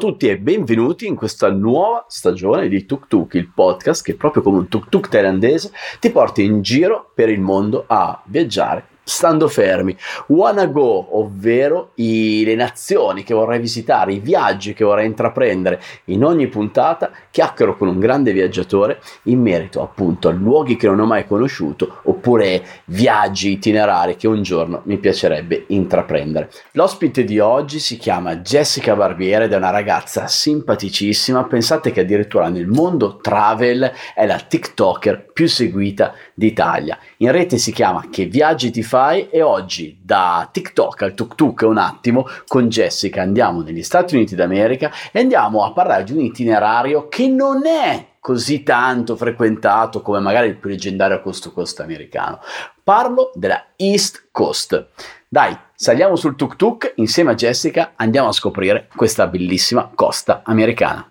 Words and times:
tutti 0.00 0.28
e 0.28 0.38
benvenuti 0.38 1.08
in 1.08 1.16
questa 1.16 1.50
nuova 1.50 2.04
stagione 2.06 2.68
di 2.68 2.86
Tuk 2.86 3.08
Tuk, 3.08 3.34
il 3.34 3.50
podcast 3.52 4.04
che 4.04 4.14
proprio 4.14 4.44
come 4.44 4.58
un 4.58 4.68
tuk 4.68 4.88
tuk 4.88 5.08
thailandese 5.08 5.72
ti 5.98 6.10
porta 6.10 6.40
in 6.40 6.62
giro 6.62 7.10
per 7.12 7.28
il 7.28 7.40
mondo 7.40 7.82
a 7.88 8.22
viaggiare 8.26 8.97
stando 9.08 9.48
fermi. 9.48 9.96
Wanna 10.26 10.66
go, 10.66 11.18
ovvero 11.18 11.92
i, 11.94 12.44
le 12.44 12.54
nazioni 12.54 13.24
che 13.24 13.32
vorrei 13.32 13.58
visitare, 13.58 14.12
i 14.12 14.18
viaggi 14.18 14.74
che 14.74 14.84
vorrei 14.84 15.06
intraprendere. 15.06 15.80
In 16.06 16.24
ogni 16.24 16.46
puntata 16.46 17.10
chiacchiero 17.30 17.76
con 17.76 17.88
un 17.88 17.98
grande 17.98 18.32
viaggiatore 18.32 19.00
in 19.24 19.40
merito 19.40 19.82
appunto 19.82 20.28
a 20.28 20.32
luoghi 20.32 20.76
che 20.76 20.86
non 20.86 21.00
ho 21.00 21.06
mai 21.06 21.26
conosciuto 21.26 22.00
oppure 22.02 22.62
viaggi 22.86 23.52
itinerari 23.52 24.16
che 24.16 24.28
un 24.28 24.42
giorno 24.42 24.82
mi 24.84 24.98
piacerebbe 24.98 25.64
intraprendere. 25.68 26.50
L'ospite 26.72 27.24
di 27.24 27.38
oggi 27.38 27.78
si 27.78 27.96
chiama 27.96 28.36
Jessica 28.36 28.94
Barbiere 28.94 29.44
ed 29.44 29.52
è 29.52 29.56
una 29.56 29.70
ragazza 29.70 30.26
simpaticissima. 30.26 31.44
Pensate 31.44 31.92
che 31.92 32.00
addirittura 32.00 32.48
nel 32.50 32.66
mondo 32.66 33.16
travel 33.16 33.90
è 34.14 34.26
la 34.26 34.38
TikToker 34.38 35.32
più 35.32 35.48
seguita 35.48 36.12
d'Italia. 36.34 36.98
In 37.18 37.32
rete 37.32 37.56
si 37.56 37.72
chiama 37.72 38.08
Che 38.10 38.26
viaggi 38.26 38.70
ti 38.70 38.82
fa 38.82 38.97
Spotify 38.98 39.28
e 39.30 39.42
oggi 39.42 40.00
da 40.02 40.48
TikTok 40.50 41.02
al 41.02 41.14
tuk 41.14 41.34
tuk 41.36 41.62
un 41.62 41.78
attimo 41.78 42.26
con 42.48 42.68
Jessica 42.68 43.22
andiamo 43.22 43.62
negli 43.62 43.82
Stati 43.82 44.16
Uniti 44.16 44.34
d'America 44.34 44.90
e 45.12 45.20
andiamo 45.20 45.64
a 45.64 45.72
parlare 45.72 46.02
di 46.02 46.12
un 46.12 46.20
itinerario 46.20 47.08
che 47.08 47.28
non 47.28 47.64
è 47.66 48.16
così 48.18 48.62
tanto 48.64 49.16
frequentato 49.16 50.02
come 50.02 50.18
magari 50.18 50.48
il 50.48 50.56
più 50.56 50.68
leggendario 50.68 51.22
costo 51.22 51.52
coast 51.52 51.80
americano. 51.80 52.40
Parlo 52.82 53.30
della 53.34 53.68
East 53.76 54.28
Coast. 54.32 54.88
Dai, 55.28 55.56
saliamo 55.74 56.16
sul 56.16 56.36
tuk 56.36 56.56
tuk 56.56 56.92
insieme 56.96 57.30
a 57.30 57.34
Jessica, 57.34 57.92
andiamo 57.96 58.28
a 58.28 58.32
scoprire 58.32 58.88
questa 58.94 59.28
bellissima 59.28 59.90
costa 59.94 60.42
americana. 60.44 61.08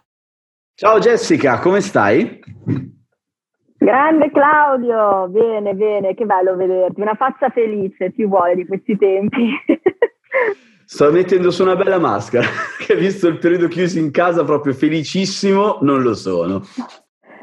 Ciao 0.76 1.00
Jessica, 1.00 1.60
come 1.60 1.82
stai? 1.82 2.96
Grande 3.88 4.32
Claudio, 4.32 5.30
bene, 5.30 5.74
bene, 5.74 6.14
che 6.14 6.26
bello 6.26 6.58
vederti, 6.58 7.00
una 7.00 7.16
faccia 7.16 7.48
felice, 7.48 8.12
ci 8.12 8.26
vuole 8.26 8.54
di 8.54 8.68
questi 8.68 8.98
tempi. 8.98 9.50
Sto 10.84 11.10
mettendo 11.10 11.52
su 11.52 11.64
una 11.64 11.78
bella 11.78 11.98
maschera, 11.98 12.44
che 12.86 12.96
visto 12.96 13.30
il 13.30 13.38
periodo 13.38 13.70
chiuso 13.70 13.98
in 13.98 14.12
casa 14.12 14.44
proprio 14.44 14.74
felicissimo, 14.74 15.78
non 15.84 16.02
lo 16.02 16.16
sono. 16.16 16.64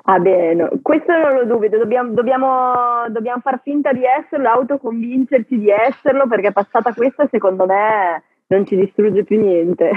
Ah 0.03 0.19
bene, 0.19 0.69
questo 0.83 1.17
non 1.17 1.33
lo 1.33 1.47
dubito, 1.47 1.79
dobbiamo, 1.79 2.13
dobbiamo, 2.13 3.09
dobbiamo 3.09 3.41
far 3.41 3.63
finta 3.63 3.95
di 3.95 4.03
esserlo, 4.05 4.51
autoconvincerci 4.51 5.59
di 5.59 5.71
esserlo, 5.71 6.27
perché 6.27 6.53
passata 6.53 6.93
questa 6.93 7.27
secondo 7.31 7.65
me 7.65 8.23
non 8.49 8.67
ci 8.67 8.77
distrugge 8.77 9.25
più 9.25 9.41
niente. 9.41 9.91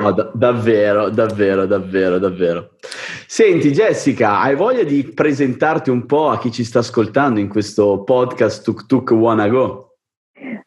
No, 0.00 0.12
da- 0.12 0.30
davvero, 0.32 1.10
davvero, 1.10 1.66
davvero, 1.66 2.18
davvero. 2.18 2.70
Senti 3.26 3.70
Jessica, 3.70 4.40
hai 4.40 4.54
voglia 4.54 4.82
di 4.82 5.12
presentarti 5.14 5.90
un 5.90 6.06
po' 6.06 6.30
a 6.30 6.38
chi 6.38 6.50
ci 6.50 6.64
sta 6.64 6.78
ascoltando 6.78 7.38
in 7.38 7.48
questo 7.48 8.02
podcast 8.02 8.64
Tuk 8.64 8.86
Tuk 8.86 9.10
Wanna 9.10 9.48
Go? 9.48 9.96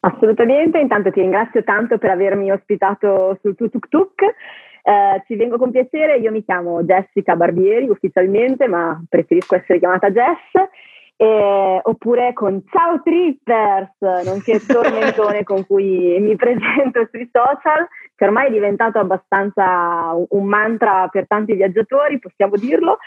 Assolutamente, 0.01 0.79
intanto 0.79 1.11
ti 1.11 1.21
ringrazio 1.21 1.63
tanto 1.63 1.97
per 1.97 2.11
avermi 2.11 2.51
ospitato 2.51 3.39
sul 3.41 3.55
Tuk 3.55 3.87
Tuk. 3.89 4.21
Eh, 4.21 5.23
ci 5.25 5.35
vengo 5.35 5.57
con 5.57 5.71
piacere, 5.71 6.17
io 6.17 6.31
mi 6.31 6.43
chiamo 6.45 6.83
Jessica 6.83 7.35
Barbieri 7.35 7.89
ufficialmente, 7.89 8.67
ma 8.67 9.03
preferisco 9.09 9.55
essere 9.55 9.79
chiamata 9.79 10.11
Jess 10.11 10.69
eh, 11.17 11.79
oppure 11.81 12.31
con 12.33 12.63
Ciao 12.69 13.01
Trippers, 13.01 14.23
nonché 14.23 14.63
tormentone 14.65 15.43
con 15.43 15.65
cui 15.65 16.19
mi 16.19 16.35
presento 16.37 17.07
sui 17.11 17.27
social, 17.31 17.87
che 18.17 18.25
ormai 18.25 18.47
è 18.47 18.51
diventato 18.51 18.97
abbastanza 18.97 20.11
un 20.29 20.45
mantra 20.45 21.07
per 21.07 21.27
tanti 21.27 21.53
viaggiatori, 21.53 22.17
possiamo 22.17 22.55
dirlo. 22.55 22.97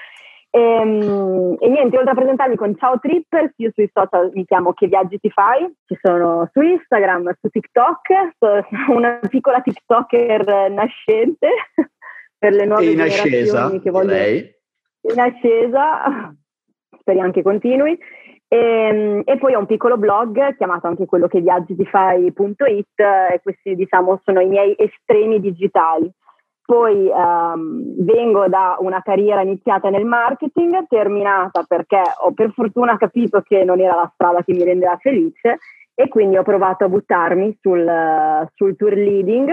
E, 0.51 0.61
ehm, 0.61 1.57
e, 1.59 1.69
niente, 1.69 1.99
oltre 1.99 2.13
a 2.13 2.15
presentarmi 2.15 2.55
con 2.55 2.77
Ciao 2.77 2.99
Trippers, 3.01 3.53
io 3.57 3.73
sui 3.75 3.91
social 3.93 4.31
mi 4.33 4.45
chiamo 4.45 4.73
Che 4.73 4.87
Viaggi 4.87 5.19
Ti 5.19 5.31
Fai, 5.31 5.69
ci 5.85 5.99
sono 6.01 6.49
su 6.53 6.61
Instagram, 6.61 7.33
su 7.41 7.49
TikTok, 7.49 8.35
sono 8.39 8.65
una 8.89 9.19
piccola 9.29 9.61
TikToker 9.61 10.71
nascente 10.71 11.49
per 12.39 12.53
le 12.53 12.65
nuove 12.65 12.85
in 12.85 13.01
ascesa, 13.01 13.69
che 13.81 13.91
voglio... 13.91 14.15
In 15.03 15.19
ascesa, 15.19 16.33
speriamo 17.01 17.33
che 17.33 17.43
continui. 17.43 17.99
E, 18.53 18.57
ehm, 18.57 19.23
e, 19.25 19.39
poi 19.39 19.55
ho 19.55 19.61
un 19.61 19.67
piccolo 19.67 19.97
blog 19.97 20.57
chiamato 20.57 20.89
anche 20.89 21.07
quello 21.07 21.29
che 21.29 21.41
viaggi 21.41 21.77
ti 21.77 21.87
fai.it 21.87 22.99
e 22.99 23.41
questi 23.41 23.77
diciamo 23.77 24.21
sono 24.25 24.41
i 24.41 24.49
miei 24.49 24.75
estremi 24.77 25.41
digitali. 25.41 26.11
Poi 26.65 27.09
um, 27.09 28.05
vengo 28.05 28.49
da 28.49 28.77
una 28.81 29.03
carriera 29.03 29.43
iniziata 29.43 29.89
nel 29.89 30.05
marketing, 30.05 30.87
terminata 30.89 31.65
perché 31.67 32.01
ho 32.25 32.33
per 32.33 32.53
fortuna 32.53 32.97
capito 32.97 33.41
che 33.41 33.65
non 33.65 33.81
era 33.81 33.95
la 33.95 34.11
strada 34.15 34.43
che 34.43 34.53
mi 34.53 34.65
rendeva 34.65 34.97
felice 34.97 35.59
e 35.95 36.09
quindi 36.09 36.37
ho 36.37 36.43
provato 36.43 36.85
a 36.85 36.89
buttarmi 36.89 37.57
sul, 37.61 38.49
sul 38.55 38.77
tour 38.77 38.93
leading. 38.95 39.51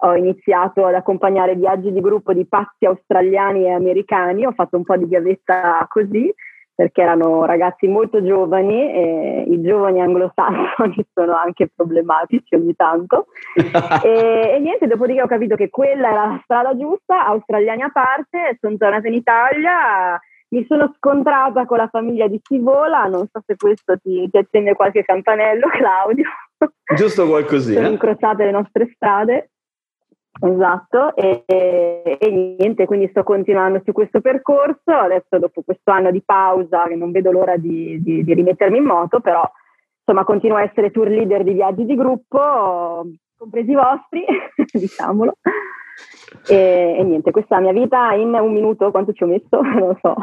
Ho 0.00 0.14
iniziato 0.14 0.84
ad 0.84 0.94
accompagnare 0.94 1.56
viaggi 1.56 1.90
di 1.90 2.00
gruppo 2.00 2.34
di 2.34 2.46
pazzi 2.46 2.84
australiani 2.84 3.64
e 3.64 3.72
americani, 3.72 4.44
ho 4.44 4.52
fatto 4.52 4.76
un 4.76 4.84
po' 4.84 4.96
di 4.96 5.08
gavetta 5.08 5.86
così 5.88 6.32
perché 6.76 7.00
erano 7.00 7.46
ragazzi 7.46 7.88
molto 7.88 8.22
giovani 8.22 8.92
e 8.92 9.44
i 9.48 9.62
giovani 9.62 10.02
anglosassoni 10.02 11.06
sono 11.14 11.34
anche 11.34 11.70
problematici 11.74 12.54
ogni 12.54 12.76
tanto. 12.76 13.28
e, 14.04 14.52
e, 14.54 14.58
niente, 14.60 14.86
dopodiché 14.86 15.22
ho 15.22 15.26
capito 15.26 15.56
che 15.56 15.70
quella 15.70 16.10
era 16.10 16.26
la 16.26 16.40
strada 16.44 16.76
giusta, 16.76 17.26
australiani 17.26 17.80
a 17.80 17.90
parte, 17.90 18.58
sono 18.60 18.76
tornata 18.76 19.08
in 19.08 19.14
Italia, 19.14 20.20
mi 20.48 20.66
sono 20.68 20.92
scontrata 20.96 21.64
con 21.64 21.78
la 21.78 21.88
famiglia 21.88 22.28
di 22.28 22.38
Sivola, 22.44 23.04
non 23.04 23.26
so 23.32 23.40
se 23.44 23.56
questo 23.56 23.96
ti, 23.98 24.28
ti 24.30 24.36
accende 24.36 24.74
qualche 24.74 25.02
campanello, 25.02 25.68
Claudio. 25.72 26.28
Giusto 26.94 27.26
qualcosina. 27.26 27.80
sono 27.80 27.92
incrociate 27.92 28.44
le 28.44 28.50
nostre 28.50 28.90
strade. 28.94 29.50
Esatto, 30.38 31.14
e, 31.16 31.44
e, 31.46 32.56
niente, 32.58 32.84
quindi 32.84 33.08
sto 33.08 33.22
continuando 33.22 33.80
su 33.84 33.92
questo 33.92 34.20
percorso, 34.20 34.92
adesso 34.92 35.38
dopo 35.38 35.62
questo 35.62 35.90
anno 35.90 36.10
di 36.10 36.22
pausa 36.22 36.86
che 36.88 36.94
non 36.94 37.10
vedo 37.10 37.30
l'ora 37.30 37.56
di, 37.56 38.00
di, 38.02 38.22
di 38.22 38.34
rimettermi 38.34 38.76
in 38.76 38.84
moto, 38.84 39.20
però 39.20 39.42
insomma 39.98 40.24
continuo 40.24 40.58
a 40.58 40.62
essere 40.62 40.90
tour 40.90 41.08
leader 41.08 41.42
di 41.42 41.52
viaggi 41.52 41.86
di 41.86 41.96
gruppo, 41.96 43.06
compresi 43.36 43.70
i 43.70 43.74
vostri, 43.74 44.24
diciamolo. 44.72 45.34
E, 46.48 46.96
e, 46.98 47.02
niente, 47.02 47.30
questa 47.30 47.56
è 47.56 47.62
la 47.62 47.70
mia 47.70 47.80
vita 47.80 48.12
in 48.12 48.34
un 48.34 48.52
minuto, 48.52 48.90
quanto 48.90 49.12
ci 49.12 49.22
ho 49.22 49.26
messo? 49.26 49.60
Non 49.62 49.88
lo 49.88 49.98
so. 50.00 50.14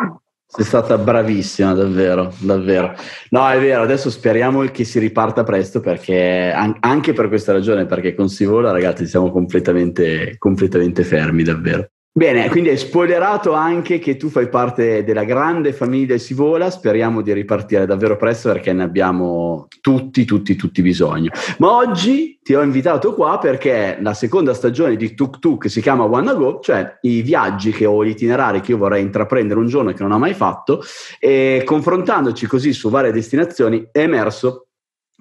Sei 0.55 0.65
stata 0.65 0.99
bravissima, 0.99 1.73
davvero, 1.73 2.31
davvero. 2.37 2.93
No, 3.31 3.49
è 3.49 3.59
vero, 3.59 3.81
adesso 3.81 4.11
speriamo 4.11 4.63
che 4.65 4.83
si 4.83 4.99
riparta 4.99 5.43
presto 5.43 5.79
perché 5.79 6.51
anche 6.51 7.13
per 7.13 7.27
questa 7.27 7.53
ragione, 7.53 7.87
perché 7.87 8.13
con 8.13 8.29
Sivola, 8.29 8.71
ragazzi, 8.71 9.07
siamo 9.07 9.31
completamente, 9.31 10.35
completamente 10.37 11.03
fermi, 11.03 11.41
davvero. 11.41 11.89
Bene, 12.15 12.47
quindi 12.47 12.69
hai 12.69 12.77
spoilerato 12.77 13.53
anche 13.53 13.97
che 13.97 14.17
tu 14.17 14.29
fai 14.29 14.47
parte 14.47 15.03
della 15.03 15.23
grande 15.23 15.73
famiglia 15.73 16.15
Sivola, 16.19 16.69
speriamo 16.69 17.23
di 17.23 17.33
ripartire 17.33 17.87
davvero 17.87 18.17
presto 18.17 18.51
perché 18.51 18.71
ne 18.71 18.83
abbiamo 18.83 19.67
tutti, 19.81 20.23
tutti, 20.23 20.55
tutti 20.55 20.83
bisogno. 20.83 21.31
Ma 21.57 21.75
oggi 21.75 22.37
ti 22.43 22.53
ho 22.53 22.61
invitato 22.61 23.15
qua 23.15 23.39
perché 23.39 23.97
la 23.99 24.13
seconda 24.13 24.53
stagione 24.53 24.95
di 24.95 25.15
Tuk 25.15 25.39
Tuk 25.39 25.67
si 25.67 25.81
chiama 25.81 26.03
Wanna 26.03 26.35
Go, 26.35 26.59
cioè 26.59 26.99
i 27.01 27.23
viaggi 27.23 27.71
che 27.71 27.87
ho, 27.87 28.05
gli 28.05 28.09
itinerari 28.09 28.61
che 28.61 28.73
io 28.73 28.77
vorrei 28.77 29.01
intraprendere 29.01 29.59
un 29.59 29.65
giorno 29.65 29.89
e 29.89 29.93
che 29.95 30.03
non 30.03 30.11
ho 30.11 30.19
mai 30.19 30.35
fatto 30.35 30.83
e 31.19 31.63
confrontandoci 31.65 32.45
così 32.45 32.73
su 32.73 32.91
varie 32.91 33.11
destinazioni 33.11 33.87
è 33.91 34.01
emerso 34.01 34.67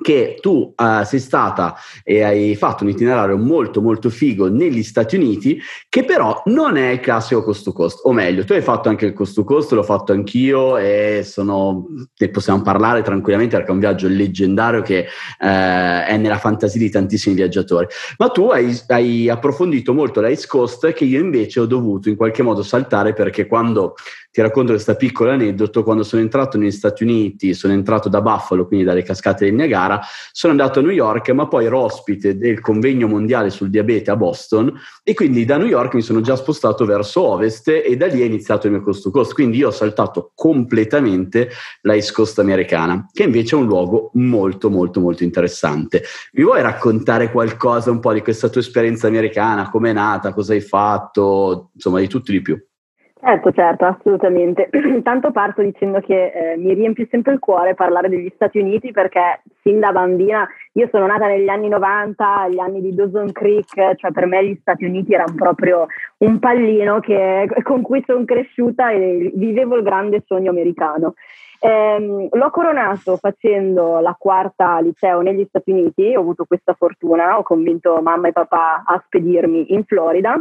che 0.01 0.39
tu 0.41 0.73
uh, 0.77 1.05
sei 1.05 1.21
stata 1.21 1.75
e 2.03 2.23
hai 2.23 2.57
fatto 2.57 2.83
un 2.85 2.91
itinerario 2.91 3.37
molto 3.37 3.81
molto 3.81 4.11
figo 4.11 4.49
negli 4.49 4.83
Stati 4.83 5.17
Uniti 5.17 5.61
che 5.89 6.05
però 6.05 6.43
non 6.47 6.77
è 6.77 6.91
il 6.91 7.01
classico 7.01 7.43
cost 7.43 7.65
to 7.65 7.73
cost 7.73 8.01
o 8.05 8.13
meglio 8.13 8.45
tu 8.45 8.53
hai 8.53 8.63
fatto 8.63 8.89
anche 8.89 9.07
il 9.07 9.13
cost 9.13 9.35
to 9.35 9.45
cost 9.45 9.73
l'ho 9.73 9.83
fatto 9.83 10.13
anch'io 10.13 10.77
e 10.77 11.23
sono, 11.25 11.87
ne 12.17 12.29
possiamo 12.31 12.63
parlare 12.63 13.03
tranquillamente 13.03 13.57
perché 13.57 13.71
è 13.71 13.75
un 13.75 13.81
viaggio 13.81 14.09
leggendario 14.09 14.83
che 14.83 15.07
uh, 15.41 15.45
è 15.45 16.17
nella 16.17 16.39
fantasia 16.39 16.81
di 16.81 16.91
tantissimi 16.91 17.35
viaggiatori. 17.35 17.87
Ma 18.19 18.29
tu 18.29 18.49
hai, 18.49 18.79
hai 18.89 19.29
approfondito 19.29 19.93
molto 19.95 20.21
la 20.21 20.29
East 20.29 20.47
Coast 20.47 20.93
che 20.93 21.05
io 21.05 21.21
invece 21.21 21.61
ho 21.61 21.67
dovuto 21.67 22.09
in 22.09 22.17
qualche 22.17 22.43
modo 22.43 22.63
saltare 22.63 23.13
perché 23.13 23.47
quando 23.47 23.95
ti 24.31 24.41
racconto 24.41 24.73
questo 24.73 24.95
piccolo 24.95 25.31
aneddoto 25.31 25.83
quando 25.83 26.03
sono 26.03 26.23
entrato 26.23 26.57
negli 26.57 26.71
Stati 26.71 27.03
Uniti 27.03 27.53
sono 27.53 27.75
entrato 27.75 28.09
da 28.09 28.23
Buffalo 28.23 28.67
quindi 28.67 28.85
dalle 28.85 29.03
cascate 29.03 29.45
del 29.45 29.55
Niagara 29.55 29.82
cara, 29.83 30.01
sono 30.33 30.53
andato 30.53 30.79
a 30.79 30.83
New 30.83 30.93
York, 30.93 31.31
ma 31.31 31.49
poi 31.49 31.67
ero 31.67 31.81
ospite 31.81 32.37
del 32.37 32.61
convegno 32.61 33.07
mondiale 33.09 33.51
sul 33.51 33.71
diabete 33.71 34.11
a 34.11 34.17
Boston 34.17 34.73
e 35.03 35.15
quindi 35.15 35.45
da 35.45 35.57
New 35.57 35.67
York 35.67 35.95
mi 35.95 36.03
sono 36.03 36.21
già 36.21 36.37
spostato 36.37 36.85
verso 36.85 37.23
ovest 37.23 37.69
e 37.69 37.97
da 37.97 38.07
lì 38.07 38.21
è 38.21 38.25
iniziato 38.25 38.67
il 38.67 38.73
mio 38.73 38.83
cost 38.83 39.03
to 39.03 39.11
coast. 39.11 39.35
Quindi 39.35 39.59
io 39.59 39.69
ho 39.69 39.73
saltato 39.73 40.33
completamente 40.35 41.51
la 41.83 41.95
East 41.95 42.13
Coast 42.13 42.39
americana, 42.39 43.09
che 43.13 43.25
invece 43.25 43.57
è 43.57 43.59
un 43.59 43.67
luogo 43.67 44.11
molto, 44.15 44.71
molto, 44.71 45.01
molto 45.01 45.25
interessante. 45.25 46.03
Mi 46.33 46.45
vuoi 46.45 46.63
raccontare 46.63 47.31
qualcosa 47.31 47.91
un 47.91 48.01
po' 48.01 48.13
di 48.13 48.23
questa 48.23 48.49
tua 48.49 48.61
esperienza 48.61 49.07
americana? 49.07 49.71
Come 49.71 49.91
è 49.91 49.93
nata? 49.93 50.33
Cosa 50.33 50.53
hai 50.53 50.61
fatto? 50.61 51.71
Insomma, 51.75 52.01
di 52.01 52.09
tutto 52.09 52.33
di 52.33 52.41
più. 52.41 52.61
Certo, 53.25 53.53
certo, 53.53 53.85
assolutamente. 53.85 54.69
Tanto 55.05 55.31
parto 55.31 55.63
dicendo 55.63 56.01
che 56.01 56.33
eh, 56.33 56.57
mi 56.57 56.75
riempie 56.75 57.07
sempre 57.09 57.33
il 57.33 57.39
cuore 57.39 57.75
parlare 57.75 58.09
degli 58.09 58.29
Stati 58.35 58.59
Uniti 58.59 58.91
perché 58.91 59.43
sin 59.63 59.79
da 59.79 59.93
bambina, 59.93 60.45
io 60.73 60.89
sono 60.91 61.07
nata 61.07 61.29
negli 61.29 61.49
anni 61.49 61.69
90, 61.69 62.49
gli 62.49 62.59
anni 62.59 62.81
di 62.81 62.93
Dawson 62.93 63.31
Creek, 63.31 63.95
cioè 63.95 64.11
per 64.11 64.27
me 64.27 64.45
gli 64.45 64.59
Stati 64.61 64.85
Uniti 64.87 65.15
erano 65.15 65.35
proprio 65.37 65.87
un 66.19 66.41
pallino 66.41 66.99
che, 66.99 67.47
con 67.63 67.83
cui 67.83 68.03
sono 68.05 68.25
cresciuta 68.25 68.91
e 68.91 69.31
vivevo 69.37 69.77
il 69.77 69.85
grande 69.85 70.25
sogno 70.27 70.51
americano. 70.51 71.15
Eh, 71.61 72.29
l'ho 72.29 72.51
coronato 72.51 73.19
facendo 73.19 74.01
la 74.01 74.17
quarta 74.19 74.81
liceo 74.81 75.21
negli 75.21 75.45
Stati 75.49 75.71
Uniti, 75.71 76.13
ho 76.17 76.21
avuto 76.21 76.45
questa 76.45 76.75
fortuna, 76.75 77.39
ho 77.39 77.45
convinto 77.45 78.01
mamma 78.03 78.27
e 78.27 78.33
papà 78.33 78.83
a 78.85 79.01
spedirmi 79.07 79.73
in 79.75 79.85
Florida 79.85 80.37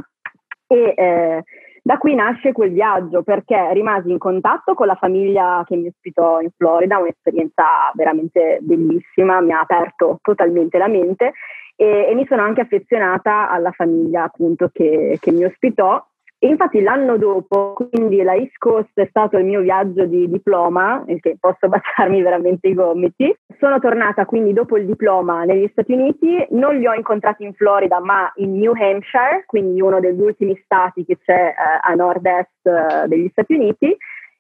e 0.66 0.94
eh, 0.95 1.44
da 1.83 1.98
qui 1.98 2.13
nasce 2.13 2.51
quel 2.51 2.72
viaggio 2.72 3.24
perché 3.24 3.74
rimasi 3.74 4.12
in 4.12 4.19
contatto 4.19 4.75
con 4.75 4.86
la 4.86 4.95
famiglia 4.95 5.63
che 5.66 5.75
mi 5.75 5.88
ospitò 5.88 6.39
in 6.39 6.50
Florida, 6.56 7.00
un'esperienza 7.00 7.92
veramente 7.95 8.60
bellissima, 8.62 9.42
mi 9.42 9.51
ha 9.51 9.62
aperto 9.62 10.19
totalmente 10.22 10.78
la 10.78 10.88
mente 10.88 11.33
e, 11.75 12.07
e 12.10 12.13
mi 12.13 12.25
sono 12.28 12.44
anche 12.44 12.62
affezionata 12.62 13.50
alla 13.50 13.72
famiglia 13.72 14.24
appunto 14.24 14.69
che, 14.72 15.18
che 15.19 15.31
mi 15.31 15.44
ospitò 15.44 16.06
e 16.44 16.48
infatti 16.48 16.82
l'anno 16.82 17.18
dopo, 17.18 17.74
quindi 17.74 18.24
la 18.24 18.34
East 18.34 18.58
Coast 18.58 18.90
è 18.96 19.06
stato 19.12 19.38
il 19.38 19.46
mio 19.46 19.62
viaggio 19.62 20.06
di 20.08 20.28
diploma, 20.28 21.04
che 21.20 21.38
posso 21.40 21.68
baciarmi 21.70 22.20
veramente 22.20 22.68
i 22.68 22.74
gomiti. 22.74 23.32
Sono 23.60 23.78
tornata 23.78 24.26
quindi 24.26 24.52
dopo 24.52 24.76
il 24.76 24.88
diploma 24.88 25.44
negli 25.44 25.68
Stati 25.72 25.94
Uniti, 25.94 26.44
non 26.50 26.78
li 26.78 26.88
ho 26.88 26.96
incontrati 26.96 27.44
in 27.44 27.54
Florida 27.54 28.00
ma 28.00 28.32
in 28.38 28.58
New 28.58 28.74
Hampshire, 28.74 29.44
quindi 29.46 29.82
uno 29.82 30.00
degli 30.00 30.20
ultimi 30.20 30.60
stati 30.64 31.06
che 31.06 31.20
c'è 31.24 31.50
eh, 31.50 31.54
a 31.80 31.94
nord-est 31.94 32.66
eh, 32.66 33.08
degli 33.08 33.30
Stati 33.30 33.54
Uniti 33.54 33.96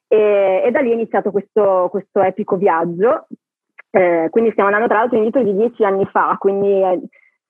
e, 0.07 0.63
e, 0.65 0.71
da 0.71 0.79
lì 0.79 0.89
è 0.89 0.93
iniziato 0.93 1.29
questo, 1.29 1.87
questo 1.91 2.23
epico 2.23 2.57
viaggio. 2.57 3.27
Eh, 3.91 4.27
quindi 4.31 4.49
stiamo 4.53 4.69
andando 4.69 4.89
tra 4.89 5.01
l'altro 5.01 5.17
indietro 5.17 5.43
di 5.43 5.55
dieci 5.55 5.83
anni 5.83 6.07
fa, 6.07 6.35
quindi 6.39 6.81
eh, 6.81 6.99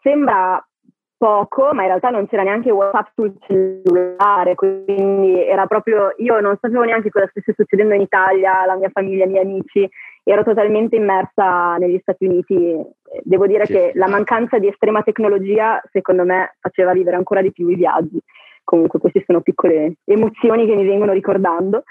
sembra 0.02 0.62
poco, 1.22 1.72
ma 1.72 1.84
in 1.84 1.90
realtà 1.90 2.10
non 2.10 2.28
c'era 2.28 2.42
neanche 2.42 2.72
WhatsApp 2.72 3.10
sul 3.14 3.36
cellulare, 3.46 4.56
quindi 4.56 5.40
era 5.46 5.68
proprio, 5.68 6.16
io 6.18 6.40
non 6.40 6.58
sapevo 6.60 6.82
neanche 6.82 7.12
cosa 7.12 7.28
stesse 7.30 7.54
succedendo 7.56 7.94
in 7.94 8.02
Italia, 8.02 8.66
la 8.66 8.76
mia 8.76 8.90
famiglia, 8.92 9.26
i 9.26 9.30
miei 9.30 9.44
amici, 9.44 9.88
ero 10.24 10.44
totalmente 10.44 10.96
immersa 10.96 11.76
negli 11.76 12.00
Stati 12.02 12.26
Uniti. 12.26 12.76
Devo 13.22 13.46
dire 13.46 13.68
sì. 13.68 13.74
che 13.74 13.92
la 13.94 14.08
mancanza 14.08 14.58
di 14.58 14.68
estrema 14.68 15.04
tecnologia, 15.04 15.80
secondo 15.92 16.26
me, 16.26 16.56
faceva 16.60 16.92
vivere 16.92 17.18
ancora 17.18 17.44
di 17.44 17.52
più 17.52 17.68
i 17.68 17.76
viaggi. 17.76 18.20
Comunque 18.64 18.98
queste 18.98 19.22
sono 19.24 19.42
piccole 19.42 19.98
emozioni 20.06 20.66
che 20.66 20.74
mi 20.74 20.88
vengono 20.88 21.12
ricordando. 21.12 21.84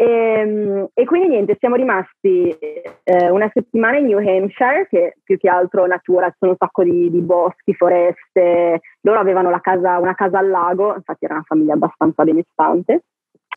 E, 0.00 0.04
ehm, 0.04 0.88
e, 0.94 1.04
quindi 1.04 1.28
niente, 1.28 1.56
siamo 1.58 1.76
rimasti 1.76 2.48
eh, 2.48 3.28
una 3.28 3.50
settimana 3.52 3.98
in 3.98 4.06
New 4.06 4.16
Hampshire, 4.16 4.86
che 4.88 5.16
più 5.22 5.36
che 5.36 5.50
altro 5.50 5.86
natura, 5.86 6.30
ci 6.30 6.36
sono 6.38 6.52
un 6.52 6.56
sacco 6.56 6.82
di, 6.82 7.10
di 7.10 7.20
boschi, 7.20 7.74
foreste, 7.74 8.80
loro 9.02 9.18
avevano 9.18 9.50
casa, 9.60 9.98
una 9.98 10.14
casa 10.14 10.38
al 10.38 10.48
lago, 10.48 10.94
infatti 10.94 11.26
era 11.26 11.34
una 11.34 11.44
famiglia 11.46 11.74
abbastanza 11.74 12.24
benestante, 12.24 13.02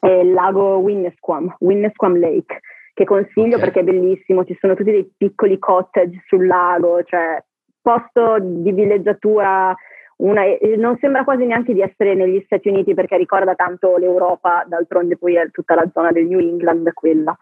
e 0.01 0.19
il 0.19 0.34
lago 0.34 0.80
Winnesquam, 0.80 1.56
Winnesquam 1.60 2.19
Lake, 2.19 2.60
che 2.94 3.06
consiglio 3.06 3.56
okay. 3.56 3.60
perché 3.60 3.80
è 3.80 3.84
bellissimo, 3.84 4.44
ci 4.44 4.57
sono 4.60 4.74
tutti 4.74 4.92
dei 4.92 5.10
piccoli 5.16 5.57
cottage 5.57 6.24
sul 6.28 6.45
lago, 6.45 7.04
cioè 7.04 7.42
posto 7.81 8.40
di 8.42 8.72
villeggiatura 8.74 9.74
una, 10.18 10.44
non 10.77 10.98
sembra 11.00 11.24
quasi 11.24 11.45
neanche 11.45 11.74
di 11.74 11.81
essere 11.81 12.13
negli 12.13 12.42
Stati 12.45 12.69
Uniti 12.69 12.94
perché 12.94 13.18
ricorda 13.18 13.56
tanto 13.56 13.98
l'Europa, 13.98 14.63
d'altronde 14.68 15.18
poi 15.18 15.36
è 15.36 15.50
tutta 15.51 15.75
la 15.75 15.89
zona 15.94 16.12
del 16.12 16.25
New 16.25 16.39
England 16.39 16.92
quella. 16.94 17.36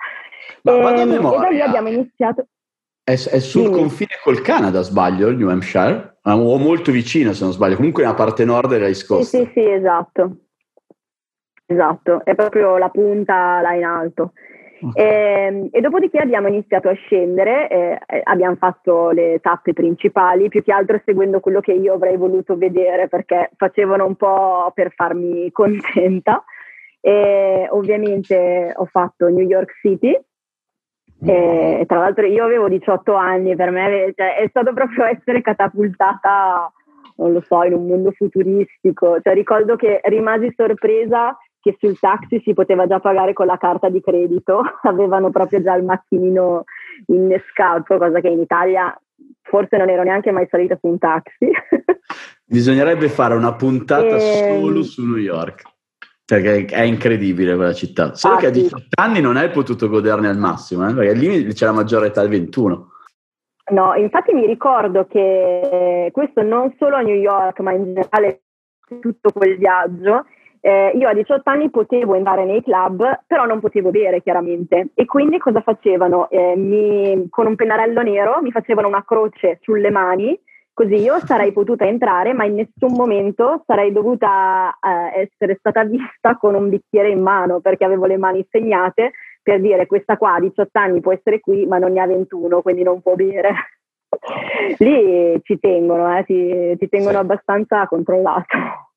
Ma 0.64 0.72
e, 0.72 1.02
ehm, 1.02 1.12
e 1.12 1.20
da 1.20 1.50
lì 1.50 1.62
abbiamo 1.62 1.90
iniziato. 1.90 2.48
È, 3.04 3.12
è 3.12 3.40
sul 3.40 3.64
Dimmi. 3.64 3.76
confine 3.76 4.20
col 4.24 4.42
Canada, 4.42 4.82
sbaglio, 4.82 5.28
il 5.28 5.38
New 5.38 5.50
Hampshire? 5.50 6.20
O 6.24 6.58
molto 6.58 6.92
vicino, 6.92 7.34
se 7.34 7.44
non 7.44 7.54
sbaglio, 7.54 7.76
comunque 7.76 8.04
nella 8.04 8.16
parte 8.16 8.46
nord 8.46 8.70
della 8.70 8.86
East 8.86 9.08
Coast. 9.08 9.36
Sì, 9.36 9.44
sì, 9.46 9.52
sì, 9.54 9.70
esatto. 9.72 10.38
Esatto, 11.66 12.24
è 12.26 12.36
proprio 12.36 12.78
la 12.78 12.90
punta 12.90 13.62
là 13.62 13.74
in 13.74 13.86
alto. 13.86 14.34
E, 14.94 15.04
ehm, 15.04 15.68
e, 15.72 15.80
dopodiché 15.82 16.18
abbiamo 16.18 16.48
iniziato 16.48 16.90
a 16.90 16.94
scendere, 16.94 17.68
eh, 17.70 18.22
abbiamo 18.24 18.56
fatto 18.56 19.12
le 19.12 19.40
tappe 19.40 19.74
principali, 19.74 20.50
più 20.50 20.64
che 20.64 20.72
altro 20.72 21.00
seguendo 21.06 21.40
quello 21.40 21.60
che 21.60 21.74
io 21.74 21.94
avrei 21.94 22.18
voluto 22.18 22.58
vedere 22.58 23.08
perché 23.08 23.52
facevano 23.56 24.06
un 24.06 24.16
po' 24.16 24.72
per 24.74 24.92
farmi 24.94 25.52
contenta. 25.54 26.44
E 27.00 27.68
ovviamente 27.70 28.74
ho 28.76 28.86
fatto 28.86 29.28
New 29.28 29.46
York 29.46 29.72
City. 29.82 30.20
E, 31.24 31.84
tra 31.88 32.00
l'altro 32.00 32.26
io 32.26 32.44
avevo 32.44 32.68
18 32.68 33.14
anni, 33.14 33.56
per 33.56 33.70
me 33.70 34.12
cioè, 34.16 34.38
è 34.38 34.48
stato 34.50 34.74
proprio 34.74 35.06
essere 35.06 35.42
catapultata, 35.42 36.72
non 37.18 37.34
lo 37.34 37.42
so, 37.42 37.62
in 37.64 37.74
un 37.74 37.86
mondo 37.86 38.12
futuristico. 38.12 39.20
Cioè, 39.22 39.34
ricordo 39.34 39.76
che 39.76 40.02
rimasi 40.06 40.52
sorpresa 40.56 41.38
che 41.62 41.78
sul 41.80 41.98
taxi 42.00 42.42
si 42.44 42.54
poteva 42.54 42.88
già 42.88 43.00
pagare 43.00 43.34
con 43.34 43.46
la 43.46 43.58
carta 43.58 43.90
di 43.90 44.02
credito, 44.02 44.62
avevano 44.84 45.30
proprio 45.30 45.62
già 45.62 45.76
il 45.76 45.86
macchinino 45.86 46.64
innescato, 47.08 47.98
cosa 47.98 48.20
che 48.20 48.28
in 48.28 48.40
Italia 48.40 49.00
forse 49.42 49.78
non 49.78 49.90
ero 49.90 50.04
neanche 50.04 50.32
mai 50.32 50.48
salita 50.50 50.78
su 50.80 50.88
un 50.88 50.98
taxi. 50.98 51.52
Bisognerebbe 52.44 53.08
fare 53.10 53.36
una 53.36 53.54
puntata 53.54 54.18
e... 54.18 54.40
Ehm, 54.40 54.62
solo 54.62 54.84
su 54.84 55.06
New 55.06 55.18
York, 55.18 55.64
perché 56.26 56.66
è 56.66 56.82
incredibile 56.82 57.56
quella 57.56 57.74
città. 57.74 58.16
Solo 58.16 58.36
ah, 58.36 58.38
che 58.38 58.48
a 58.48 58.52
18 58.52 58.86
anni 59.00 59.22
non 59.22 59.38
hai 59.38 59.50
potuto 59.50 59.88
goderne 59.88 60.28
al 60.28 60.38
massimo, 60.38 60.90
eh? 60.90 60.94
perché 60.94 61.14
lì 61.14 61.54
c'è 61.54 61.66
la 61.66 61.72
maggiore 61.72 62.08
età, 62.08 62.22
il 62.22 62.30
21. 62.30 62.90
No, 63.72 63.94
infatti 63.94 64.34
mi 64.34 64.46
ricordo 64.46 65.06
che 65.06 66.10
questo 66.12 66.42
non 66.42 66.76
solo 66.78 66.98
a 66.98 67.02
New 67.02 67.16
York, 67.16 67.60
ma 67.60 67.72
in 67.72 67.86
generale 67.86 68.42
tutto 69.00 69.32
quel 69.32 69.58
viaggio, 69.58 70.26
eh, 70.64 70.92
io 70.96 71.08
a 71.10 71.14
18 71.14 71.50
anni 71.50 71.72
potevo 71.72 72.14
andare 72.14 72.46
nei 72.46 72.62
club, 72.62 73.24
però 73.26 73.46
non 73.46 73.60
potevo 73.60 73.90
bere 73.90 74.22
chiaramente. 74.22 74.90
E 74.94 75.06
quindi 75.06 75.40
cosa 75.40 75.62
facevano? 75.62 76.30
Eh, 76.30 76.56
mi, 76.56 77.28
con 77.30 77.48
un 77.48 77.56
pennarello 77.56 78.02
nero 78.04 78.40
mi 78.42 78.52
facevano 78.52 78.88
una 78.88 79.04
croce 79.04 79.58
sulle 79.62 79.90
mani, 79.90 80.40
così 80.72 80.96
io 80.96 81.20
sarei 81.26 81.52
potuta 81.52 81.86
entrare, 81.86 82.34
ma 82.34 82.46
in 82.46 82.56
nessun 82.56 82.94
momento 82.94 83.64
sarei 83.66 83.92
dovuta 83.92 84.78
eh, 84.80 85.22
essere 85.22 85.56
stata 85.58 85.84
vista 85.84 86.38
con 86.38 86.54
un 86.54 86.70
bicchiere 86.70 87.10
in 87.10 87.22
mano 87.22 87.60
perché 87.60 87.84
avevo 87.84 88.06
le 88.06 88.18
mani 88.18 88.46
segnate 88.50 89.14
per 89.42 89.60
dire 89.60 89.88
questa 89.88 90.18
qua 90.18 90.36
a 90.36 90.40
18 90.40 90.70
anni 90.78 91.02
può 91.02 91.12
essere 91.12 91.40
qui, 91.40 91.66
ma 91.66 91.80
non 91.80 91.94
ne 91.94 92.02
ha 92.02 92.06
21, 92.06 92.62
quindi 92.62 92.84
non 92.84 93.02
può 93.02 93.16
bere. 93.16 93.52
Lì 94.78 95.42
ci 95.42 95.58
tengono, 95.60 96.16
eh, 96.16 96.24
ti, 96.24 96.78
ti 96.78 96.88
tengono 96.88 97.18
sì. 97.18 97.24
abbastanza 97.24 97.88
controllato. 97.88 98.91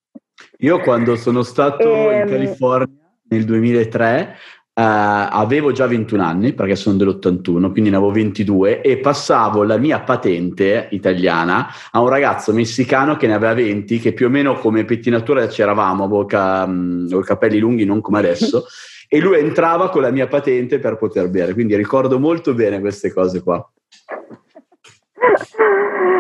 Io 0.59 0.81
quando 0.81 1.17
sono 1.17 1.43
stato 1.43 2.11
e... 2.11 2.15
in 2.15 2.21
ehm, 2.21 2.29
California 2.29 2.89
nel 3.29 3.45
2003 3.45 4.37
Uh, 4.77 5.31
avevo 5.31 5.71
già 5.71 5.87
21 5.87 6.21
anni 6.21 6.53
perché 6.53 6.75
sono 6.75 6.97
dell'81, 6.97 7.71
quindi 7.71 7.91
ne 7.91 7.97
avevo 7.97 8.11
22 8.11 8.81
e 8.81 8.99
passavo 8.99 9.63
la 9.63 9.77
mia 9.77 10.01
patente 10.01 10.89
italiana 10.91 11.69
a 11.93 12.01
un 12.01 12.09
ragazzo 12.09 12.53
messicano 12.53 13.17
che 13.17 13.29
ne 13.29 13.35
aveva 13.35 13.55
20, 13.55 14.01
che 14.01 14.13
più 14.13 14.27
o 14.27 14.31
meno 14.31 14.55
come 14.55 14.85
pettinatura 14.85 15.47
c'eravamo, 15.47 16.03
avevo 16.03 16.25
ca- 16.25 16.69
i 16.69 17.21
capelli 17.23 17.61
lunghi, 17.61 17.85
non 17.85 18.01
come 18.01 18.19
adesso, 18.19 18.65
e 19.09 19.21
lui 19.21 19.39
entrava 19.39 19.91
con 19.91 20.03
la 20.03 20.11
mia 20.11 20.27
patente 20.27 20.81
per 20.81 20.97
poter 20.97 21.31
bere, 21.31 21.53
quindi 21.53 21.77
ricordo 21.77 22.19
molto 22.19 22.53
bene 22.53 22.81
queste 22.81 23.13
cose 23.13 23.45
qua. 23.45 23.65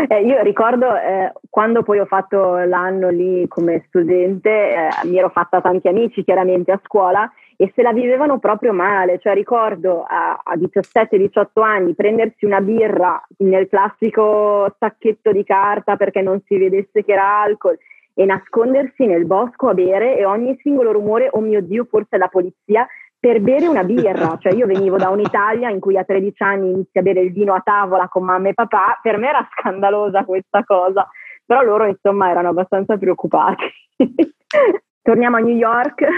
Eh, 0.09 0.23
io 0.23 0.43
ricordo 0.43 0.95
eh, 0.97 1.33
quando 1.49 1.83
poi 1.83 1.99
ho 1.99 2.05
fatto 2.05 2.57
l'anno 2.57 3.09
lì 3.09 3.47
come 3.49 3.85
studente, 3.87 4.51
eh, 4.51 4.89
mi 5.05 5.19
ero 5.19 5.31
fatta 5.31 5.61
tanti 5.61 5.89
amici 5.89 6.23
chiaramente 6.25 6.73
a 6.73 6.81
scuola 6.85 7.31
e 7.57 7.73
se 7.75 7.83
la 7.83 7.93
vivevano 7.93 8.39
proprio 8.39 8.73
male, 8.73 9.19
cioè 9.19 9.35
ricordo 9.35 10.05
a, 10.07 10.41
a 10.43 10.57
17-18 10.57 11.63
anni 11.63 11.95
prendersi 11.95 12.45
una 12.45 12.61
birra 12.61 13.23
nel 13.39 13.69
classico 13.69 14.75
sacchetto 14.79 15.33
di 15.33 15.45
carta 15.45 15.97
perché 15.97 16.21
non 16.21 16.43
si 16.47 16.59
vedesse 16.59 17.05
che 17.05 17.13
era 17.13 17.41
alcol 17.41 17.79
e 18.15 18.25
nascondersi 18.25 19.07
nel 19.07 19.27
bosco 19.27 19.69
a 19.69 19.75
bere 19.75 20.17
e 20.17 20.25
ogni 20.25 20.57
singolo 20.63 20.93
rumore, 20.93 21.29
oh 21.33 21.41
mio 21.41 21.61
Dio, 21.61 21.87
forse 21.89 22.17
la 22.17 22.29
polizia, 22.29 22.87
per 23.25 23.41
bere 23.41 23.67
una 23.67 23.85
birra, 23.85 24.37
cioè 24.43 24.53
io 24.53 24.67
venivo 24.67 24.99
da 24.99 25.09
un'Italia 25.09 25.71
in 25.71 25.81
cui 25.81 25.97
a 25.97 26.05
13 26.05 26.43
anni 26.43 26.71
inizi 26.73 26.99
a 26.99 27.03
bere 27.03 27.21
il 27.21 27.33
vino 27.33 27.55
a 27.55 27.63
tavola 27.65 28.07
con 28.07 28.23
mamma 28.23 28.51
e 28.51 28.55
papà, 28.55 28.99
per 29.01 29.17
me 29.17 29.29
era 29.29 29.49
scandalosa 29.51 30.27
questa 30.27 30.63
cosa, 30.63 31.09
però 31.43 31.63
loro 31.63 31.87
insomma 31.87 32.29
erano 32.29 32.51
abbastanza 32.51 32.99
preoccupati. 32.99 33.65
Torniamo 35.01 35.37
a 35.37 35.41
New 35.41 35.57
York. 35.57 36.05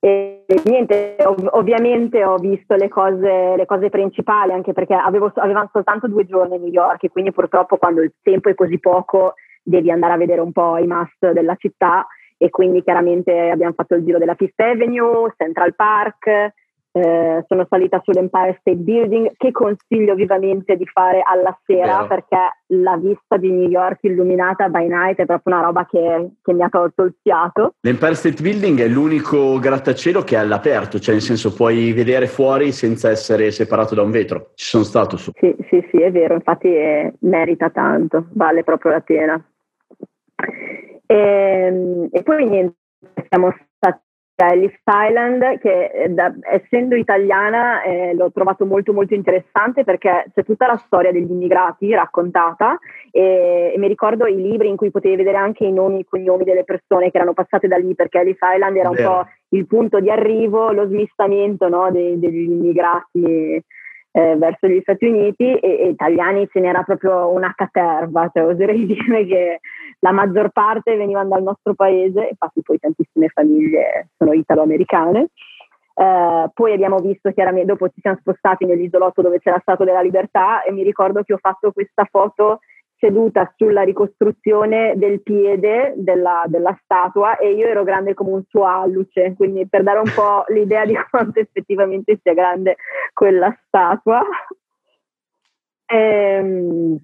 E, 0.00 0.44
e 0.46 0.62
niente, 0.66 1.16
ov- 1.24 1.48
ovviamente 1.54 2.24
ho 2.24 2.36
visto 2.36 2.76
le 2.76 2.88
cose, 2.88 3.56
le 3.56 3.66
cose 3.66 3.88
principali, 3.88 4.52
anche 4.52 4.72
perché 4.72 4.94
avevo, 4.94 5.32
avevamo 5.34 5.68
soltanto 5.72 6.06
due 6.06 6.24
giorni 6.24 6.54
a 6.54 6.58
New 6.58 6.70
York 6.70 7.02
e 7.02 7.08
quindi 7.08 7.32
purtroppo 7.32 7.78
quando 7.78 8.02
il 8.02 8.12
tempo 8.22 8.48
è 8.48 8.54
così 8.54 8.78
poco 8.78 9.34
devi 9.60 9.90
andare 9.90 10.12
a 10.12 10.16
vedere 10.16 10.40
un 10.40 10.52
po' 10.52 10.76
i 10.76 10.86
must 10.86 11.32
della 11.32 11.56
città 11.56 12.06
e 12.38 12.50
quindi 12.50 12.82
chiaramente 12.82 13.50
abbiamo 13.50 13.74
fatto 13.74 13.94
il 13.94 14.04
giro 14.04 14.18
della 14.18 14.36
Fifth 14.36 14.60
Avenue, 14.60 15.34
Central 15.36 15.74
Park, 15.74 16.54
eh, 16.92 17.44
sono 17.46 17.66
salita 17.68 18.00
sull'Empire 18.02 18.56
State 18.60 18.76
Building 18.78 19.32
che 19.36 19.52
consiglio 19.52 20.14
vivamente 20.14 20.76
di 20.76 20.86
fare 20.86 21.22
alla 21.24 21.56
sera 21.64 21.96
Vero. 21.96 22.06
perché 22.06 22.36
la 22.68 22.96
vista 22.96 23.36
di 23.36 23.50
New 23.50 23.68
York 23.68 24.02
illuminata 24.02 24.68
by 24.68 24.88
night 24.88 25.18
è 25.18 25.26
proprio 25.26 25.54
una 25.54 25.64
roba 25.64 25.86
che, 25.86 26.30
che, 26.42 26.52
mi 26.52 26.62
ha 26.62 26.68
tolto 26.68 27.02
il 27.02 27.14
fiato. 27.20 27.74
L'Empire 27.80 28.14
State 28.14 28.42
Building 28.42 28.80
è 28.80 28.88
l'unico 28.88 29.58
grattacielo 29.58 30.22
che 30.22 30.36
è 30.36 30.38
all'aperto, 30.38 30.98
cioè 30.98 31.14
nel 31.14 31.22
senso 31.22 31.52
puoi 31.52 31.92
vedere 31.92 32.26
fuori 32.26 32.72
senza 32.72 33.10
essere 33.10 33.50
separato 33.50 33.94
da 33.94 34.02
un 34.02 34.10
vetro. 34.10 34.52
Ci 34.54 34.66
sono 34.66 34.84
stato 34.84 35.16
su. 35.16 35.30
Sì, 35.38 35.54
sì, 35.68 35.86
sì, 35.90 36.00
è 36.00 36.10
vero, 36.10 36.34
infatti 36.34 36.72
è, 36.72 37.12
merita 37.20 37.70
tanto, 37.70 38.26
vale 38.32 38.64
proprio 38.64 38.92
la 38.92 39.00
pena. 39.00 39.44
E, 41.10 41.14
ehm, 41.16 42.08
e 42.12 42.22
poi 42.22 42.46
niente, 42.46 42.76
siamo 43.28 43.54
stati 43.76 44.02
a 44.40 44.52
Ellis 44.52 44.78
Island 44.84 45.58
che 45.58 45.86
eh, 45.86 46.08
da, 46.10 46.32
essendo 46.42 46.94
italiana 46.94 47.82
eh, 47.82 48.14
l'ho 48.14 48.30
trovato 48.30 48.64
molto 48.66 48.92
molto 48.92 49.14
interessante 49.14 49.82
perché 49.82 50.26
c'è 50.32 50.44
tutta 50.44 50.66
la 50.68 50.76
storia 50.76 51.10
degli 51.10 51.30
immigrati 51.30 51.92
raccontata 51.92 52.78
e, 53.10 53.72
e, 53.74 53.78
mi 53.78 53.88
ricordo 53.88 54.26
i 54.26 54.36
libri 54.36 54.68
in 54.68 54.76
cui 54.76 54.92
potevi 54.92 55.16
vedere 55.16 55.38
anche 55.38 55.64
i 55.64 55.72
nomi 55.72 55.96
e 55.96 56.00
i 56.00 56.04
cognomi 56.04 56.44
delle 56.44 56.62
persone 56.62 57.10
che 57.10 57.16
erano 57.16 57.32
passate 57.32 57.66
da 57.66 57.78
lì 57.78 57.94
perché 57.96 58.20
Ellis 58.20 58.38
Island 58.40 58.76
era 58.76 58.90
un 58.90 58.96
po' 58.96 59.26
il 59.48 59.66
punto 59.66 59.98
di 59.98 60.10
arrivo, 60.10 60.70
lo 60.70 60.86
smistamento 60.86 61.68
no, 61.68 61.90
dei, 61.90 62.18
degli 62.20 62.48
immigrati 62.48 63.64
eh, 64.18 64.34
verso 64.36 64.66
gli 64.66 64.80
Stati 64.80 65.06
Uniti 65.06 65.44
e, 65.44 65.60
e, 65.60 65.88
italiani 65.90 66.48
ce 66.50 66.58
n'era 66.58 66.82
proprio 66.82 67.28
una 67.28 67.52
caterva, 67.54 68.28
cioè 68.32 68.46
oserei 68.46 68.84
dire 68.86 69.24
che 69.24 69.60
la 70.00 70.10
maggior 70.10 70.50
parte 70.50 70.96
venivano 70.96 71.28
dal 71.28 71.42
nostro 71.44 71.74
paese, 71.74 72.26
infatti 72.30 72.60
poi 72.62 72.80
tantissime 72.80 73.28
famiglie 73.28 74.08
sono 74.16 74.32
italo-americane. 74.32 75.28
Uh, 75.94 76.48
poi 76.54 76.72
abbiamo 76.72 76.98
visto 76.98 77.32
chiaramente, 77.32 77.68
dopo 77.68 77.88
ci 77.88 78.00
siamo 78.00 78.18
spostati 78.20 78.64
nell'isolotto 78.64 79.20
dove 79.22 79.40
c'era 79.40 79.58
Stato 79.60 79.82
della 79.84 80.00
Libertà 80.00 80.62
e 80.62 80.70
mi 80.72 80.84
ricordo 80.84 81.22
che 81.22 81.32
ho 81.32 81.38
fatto 81.40 81.72
questa 81.72 82.06
foto 82.08 82.60
seduta 82.98 83.52
sulla 83.56 83.82
ricostruzione 83.82 84.94
del 84.96 85.22
piede 85.22 85.94
della, 85.96 86.44
della, 86.46 86.76
statua 86.82 87.36
e 87.36 87.52
io 87.52 87.66
ero 87.66 87.84
grande 87.84 88.14
come 88.14 88.32
un 88.32 88.42
suo 88.48 88.64
alluce, 88.64 89.34
quindi 89.36 89.66
per 89.68 89.82
dare 89.82 89.98
un 89.98 90.12
po' 90.14 90.44
l'idea 90.52 90.84
di 90.84 90.96
quanto 91.08 91.38
effettivamente 91.38 92.18
sia 92.22 92.34
grande 92.34 92.76
quella 93.12 93.56
statua. 93.66 94.22
Ehm, 95.86 96.98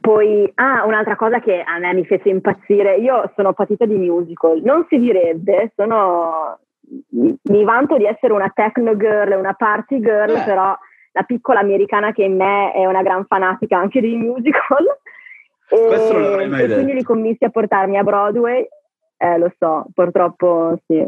poi, 0.00 0.50
ah, 0.56 0.84
un'altra 0.84 1.16
cosa 1.16 1.40
che 1.40 1.62
a 1.62 1.78
me 1.78 1.94
mi 1.94 2.04
fece 2.04 2.28
impazzire, 2.28 2.96
io 2.96 3.32
sono 3.34 3.54
patita 3.54 3.86
di 3.86 3.96
musical, 3.96 4.60
non 4.62 4.84
si 4.88 4.98
direbbe, 4.98 5.72
sono, 5.74 6.58
mi 7.10 7.64
vanto 7.64 7.96
di 7.96 8.04
essere 8.04 8.32
una 8.32 8.50
techno 8.54 8.96
girl, 8.96 9.38
una 9.38 9.54
party 9.54 10.00
girl, 10.00 10.34
eh. 10.36 10.44
però 10.44 10.76
la 11.14 11.22
piccola 11.22 11.60
americana 11.60 12.12
che 12.12 12.24
in 12.24 12.36
me 12.36 12.72
è 12.72 12.86
una 12.86 13.02
gran 13.02 13.24
fanatica 13.26 13.78
anche 13.78 14.00
dei 14.00 14.16
musical. 14.16 14.84
Questo 15.68 16.12
non 16.12 16.22
l'avrei 16.22 16.48
mai 16.48 16.62
detto. 16.62 16.74
Quindi 16.74 16.94
li 16.94 17.02
commessi 17.02 17.44
a 17.44 17.50
portarmi 17.50 17.96
a 17.96 18.02
Broadway, 18.02 18.66
eh, 19.16 19.38
lo 19.38 19.52
so, 19.58 19.86
purtroppo 19.94 20.78
sì. 20.86 21.06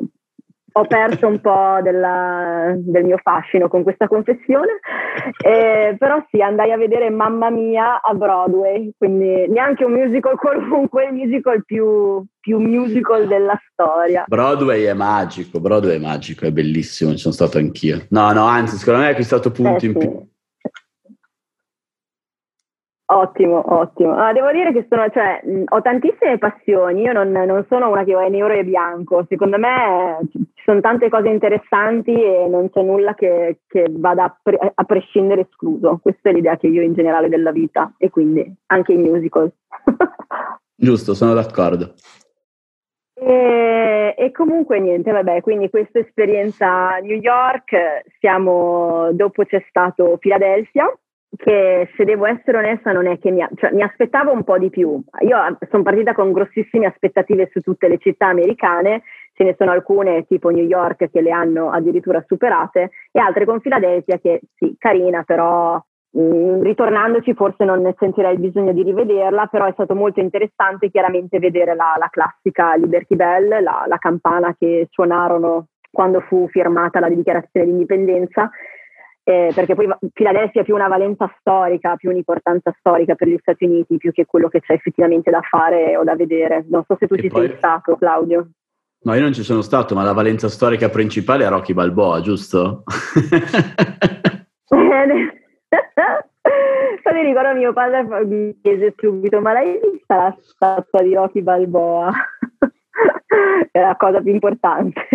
Ho 0.78 0.85
perso 0.85 1.26
un 1.26 1.40
po' 1.40 1.78
della, 1.83 2.75
del 2.76 3.04
mio 3.04 3.16
fascino 3.23 3.66
con 3.66 3.83
questa 3.83 4.09
confessione, 4.09 4.80
eh, 5.42 5.97
però 5.99 6.23
sì, 6.30 6.42
andai 6.42 6.71
a 6.71 6.76
vedere 6.76 7.09
Mamma 7.09 7.49
Mia 7.49 8.02
a 8.02 8.12
Broadway, 8.12 8.92
quindi 8.99 9.49
neanche 9.49 9.87
un 9.87 9.92
musical 9.92 10.37
qualunque, 10.37 11.06
il 11.06 11.14
musical 11.14 11.64
più, 11.64 12.23
più 12.38 12.59
musical 12.59 13.26
della 13.26 13.59
storia. 13.73 14.25
Broadway 14.26 14.85
è 14.85 14.92
magico, 14.92 15.61
Broadway 15.61 15.97
è 15.97 16.00
magico, 16.00 16.45
è 16.45 16.52
bellissimo, 16.52 17.12
ci 17.12 17.18
sono 17.18 17.33
stato 17.33 17.56
anch'io. 17.56 18.04
No, 18.11 18.30
no, 18.33 18.45
anzi, 18.45 18.76
secondo 18.76 19.00
me 19.00 19.06
è 19.06 19.11
acquistato 19.12 19.50
punti 19.50 19.87
eh, 19.87 19.88
in 19.88 19.97
più 19.97 20.28
Ottimo, 23.08 23.62
ottimo. 23.72 24.16
Ah, 24.16 24.32
devo 24.32 24.50
dire 24.50 24.72
che 24.72 24.84
sono, 24.90 25.08
cioè, 25.10 25.40
ho 25.68 25.80
tantissime 25.80 26.38
passioni, 26.38 27.02
io 27.02 27.12
non, 27.12 27.30
non, 27.30 27.64
sono 27.68 27.88
una 27.88 28.02
che 28.02 28.14
va 28.14 28.25
in 28.25 28.32
nero 28.32 28.52
e 28.52 28.64
bianco, 28.64 29.25
secondo 29.28 29.58
me 29.58 30.18
ci 30.32 30.62
sono 30.64 30.80
tante 30.80 31.08
cose 31.08 31.28
interessanti 31.28 32.10
e 32.10 32.48
non 32.48 32.68
c'è 32.68 32.82
nulla 32.82 33.14
che, 33.14 33.60
che 33.68 33.86
vada 33.90 34.25
a, 34.25 34.36
pre- 34.42 34.72
a, 34.75 34.82
prescindere 34.82 35.42
escluso. 35.42 36.00
Questa 36.02 36.30
è 36.30 36.32
l'idea 36.32 36.56
che 36.56 36.66
io 36.66 36.80
ho 36.80 36.84
in 36.84 36.94
generale 36.94 37.28
della 37.28 37.52
vita 37.52 37.94
e 37.96 38.10
quindi 38.10 38.52
anche 38.66 38.92
i 38.92 38.96
musical. 38.96 39.52
Giusto, 40.75 41.14
sono 41.14 41.32
d'accordo. 41.32 41.94
E, 43.14 44.16
e, 44.18 44.32
comunque 44.32 44.80
niente, 44.80 45.12
vabbè, 45.12 45.42
quindi 45.42 45.70
questa 45.70 46.00
esperienza 46.00 46.94
a 46.94 46.98
New 46.98 47.16
York, 47.16 48.02
siamo, 48.18 49.10
dopo 49.12 49.44
c'è 49.44 49.64
stato 49.68 50.16
Philadelphia 50.18 50.92
che 51.37 51.90
se 51.97 52.04
devo 52.04 52.26
essere 52.26 52.59
onesta 52.59 52.92
non 52.92 53.06
è 53.06 53.18
che 53.18 53.30
mi, 53.30 53.45
cioè, 53.56 53.73
mi 53.73 53.83
aspettavo 53.83 54.33
un 54.33 54.45
po' 54.45 54.59
di 54.59 54.71
più. 54.71 55.02
Io 55.21 55.37
ah, 55.37 55.56
sono 55.71 55.83
partita 55.83 56.14
con 56.14 56.33
grossissime 56.33 56.87
aspettative 56.87 57.49
su 57.52 57.61
tutte 57.61 57.88
le 57.88 57.99
città 57.99 58.26
americane, 58.26 59.02
ce 59.33 59.45
ne 59.45 59.54
sono 59.59 59.73
alcune 59.73 60.25
tipo 60.26 60.50
New 60.50 60.64
York 60.64 61.11
che 61.11 61.21
le 61.21 61.30
hanno 61.30 61.71
addirittura 61.71 62.25
superate 62.26 62.90
e 63.11 63.21
altre 63.21 63.45
con 63.45 63.61
Philadelphia 63.61 64.18
che 64.18 64.40
sì, 64.54 64.76
carina, 64.78 65.25
però 65.25 65.83
mh, 66.11 66.21
mm, 66.21 66.62
ritornandoci 66.62 67.35
forse 67.35 67.64
non 67.64 67.83
ne 67.83 67.95
sentirei 67.99 68.35
il 68.35 68.40
bisogno 68.40 68.73
di 68.73 68.83
rivederla, 68.83 69.47
però 69.47 69.66
è 69.66 69.73
stato 69.73 69.95
molto 69.95 70.21
interessante 70.21 70.90
chiaramente 70.90 71.38
vedere 71.38 71.75
la, 71.75 71.95
la 71.99 72.09
classica 72.09 72.75
Liberty 72.76 73.16
Bell, 73.16 73.62
la, 73.62 73.85
la 73.87 73.99
campana 73.99 74.54
che 74.59 74.87
suonarono 74.90 75.66
quando 75.90 76.21
fu 76.21 76.47
firmata 76.49 77.00
la 77.00 77.09
dichiarazione 77.09 77.66
di 77.66 77.73
indipendenza 77.73 78.50
eh, 79.28 79.50
perché 79.52 79.75
poi 79.75 79.88
Filadelfia 80.12 80.61
ha 80.61 80.64
più 80.64 80.76
una 80.76 80.87
valenza 80.87 81.28
storica, 81.40 81.97
più 81.97 82.11
un'importanza 82.11 82.73
storica 82.78 83.16
per 83.16 83.26
gli 83.26 83.37
Stati 83.40 83.64
Uniti, 83.64 83.97
più 83.97 84.12
che 84.12 84.25
quello 84.25 84.49
che 84.49 84.61
c'è 84.61 84.75
effettivamente 84.75 85.33
da 85.33 85.40
fare 85.40 85.97
o 85.97 86.04
da 86.04 86.14
vedere. 86.14 86.64
Non 86.68 86.85
so 86.87 86.97
se 86.97 87.09
tu 87.09 87.14
e 87.14 87.23
ci 87.23 87.28
poi... 87.28 87.49
sei 87.49 87.56
stato, 87.56 87.97
Claudio. 87.97 88.50
No, 89.02 89.14
io 89.14 89.21
non 89.21 89.33
ci 89.33 89.42
sono 89.42 89.62
stato, 89.62 89.97
ma 89.97 90.04
la 90.04 90.12
valenza 90.12 90.49
storica 90.49 90.88
principale 90.90 91.45
è 91.45 91.49
Rocky 91.49 91.75
Balboa, 91.75 92.21
giusto? 92.21 92.85
Federico, 97.02 97.38
allora 97.40 97.54
mio 97.54 97.73
padre 97.73 98.25
mi 98.25 98.56
chiese 98.62 98.95
subito, 98.97 99.40
ma 99.40 99.54
l'hai 99.54 99.80
vista 99.83 100.14
la 100.14 100.37
statua 100.40 101.02
di 101.02 101.14
Rocky 101.14 101.42
Balboa? 101.42 102.12
è 103.73 103.80
la 103.80 103.97
cosa 103.97 104.21
più 104.21 104.33
importante. 104.33 105.09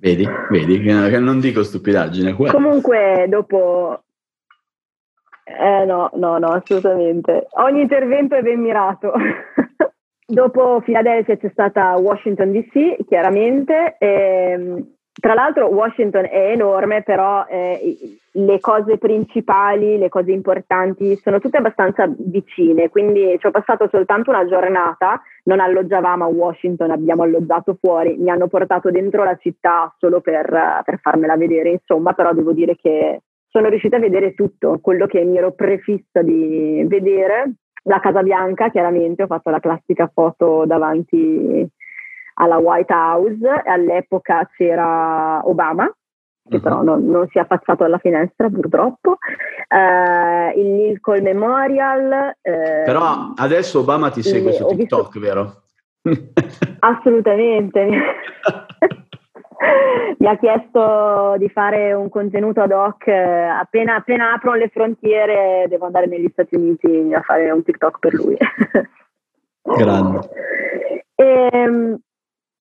Vedi, 0.00 0.24
vedi, 0.50 0.80
che 0.80 1.18
non 1.18 1.40
dico 1.40 1.62
stupidaggine. 1.64 2.34
Quella. 2.34 2.52
Comunque, 2.52 3.26
dopo... 3.28 4.02
Eh, 5.44 5.84
no, 5.84 6.10
no, 6.14 6.38
no, 6.38 6.48
assolutamente. 6.52 7.46
Ogni 7.52 7.80
intervento 7.80 8.36
è 8.36 8.42
ben 8.42 8.60
mirato. 8.60 9.12
dopo 10.24 10.82
Philadelphia 10.84 11.36
c'è 11.36 11.48
stata 11.50 11.96
Washington 11.96 12.52
DC, 12.52 13.06
chiaramente. 13.06 13.96
E, 13.98 14.06
ehm, 14.52 14.96
tra 15.20 15.34
l'altro 15.34 15.66
Washington 15.66 16.26
è 16.26 16.50
enorme, 16.52 17.02
però 17.02 17.44
eh, 17.48 17.96
le 18.32 18.60
cose 18.60 18.98
principali, 18.98 19.98
le 19.98 20.08
cose 20.08 20.30
importanti 20.30 21.16
sono 21.16 21.40
tutte 21.40 21.56
abbastanza 21.56 22.08
vicine, 22.16 22.88
quindi 22.88 23.36
ci 23.38 23.46
ho 23.46 23.50
passato 23.50 23.88
soltanto 23.90 24.30
una 24.30 24.46
giornata, 24.46 25.20
non 25.44 25.60
alloggiavamo 25.60 26.24
a 26.24 26.28
Washington, 26.28 26.90
abbiamo 26.90 27.24
alloggiato 27.24 27.76
fuori, 27.80 28.16
mi 28.16 28.30
hanno 28.30 28.46
portato 28.46 28.90
dentro 28.90 29.24
la 29.24 29.36
città 29.36 29.92
solo 29.98 30.20
per, 30.20 30.82
per 30.84 30.98
farmela 31.00 31.36
vedere, 31.36 31.70
insomma, 31.70 32.12
però 32.12 32.32
devo 32.32 32.52
dire 32.52 32.76
che 32.76 33.22
sono 33.48 33.68
riuscita 33.68 33.96
a 33.96 34.00
vedere 34.00 34.34
tutto, 34.34 34.78
quello 34.80 35.06
che 35.06 35.24
mi 35.24 35.36
ero 35.36 35.52
prefissa 35.52 36.22
di 36.22 36.84
vedere. 36.86 37.54
La 37.84 38.00
Casa 38.00 38.22
Bianca, 38.22 38.70
chiaramente, 38.70 39.22
ho 39.22 39.26
fatto 39.26 39.48
la 39.48 39.60
classica 39.60 40.10
foto 40.12 40.64
davanti 40.66 41.66
alla 42.38 42.58
White 42.58 42.92
House, 42.92 43.62
all'epoca 43.64 44.48
c'era 44.56 45.40
Obama, 45.44 45.86
che 46.48 46.56
uh-huh. 46.56 46.62
però 46.62 46.82
non, 46.82 47.04
non, 47.06 47.28
si 47.28 47.38
è 47.38 47.40
affacciato 47.40 47.84
alla 47.84 47.98
finestra 47.98 48.48
purtroppo, 48.48 49.10
uh, 49.68 50.58
il 50.58 50.76
Lincoln 50.76 51.22
Memorial. 51.22 52.34
Uh, 52.40 52.84
però 52.84 53.32
adesso 53.36 53.80
Obama 53.80 54.10
ti 54.10 54.22
segue 54.22 54.52
su 54.52 54.66
TikTok, 54.66 55.12
visto... 55.12 55.20
vero? 55.20 55.62
Assolutamente, 56.80 57.88
mi 60.18 60.26
ha 60.26 60.38
chiesto 60.38 61.34
di 61.38 61.48
fare 61.48 61.92
un 61.92 62.08
contenuto 62.08 62.60
ad 62.60 62.70
hoc. 62.70 63.08
Appena, 63.08 63.96
appena 63.96 64.32
aprono 64.32 64.56
le 64.56 64.68
frontiere, 64.68 65.66
devo 65.68 65.86
andare 65.86 66.06
negli 66.06 66.28
Stati 66.30 66.54
Uniti 66.54 67.12
a 67.12 67.20
fare 67.22 67.50
un 67.50 67.64
TikTok 67.64 67.98
per 67.98 68.14
lui. 68.14 68.36
Grande. 69.60 70.20
E, 71.14 71.48
ehm, 71.50 71.98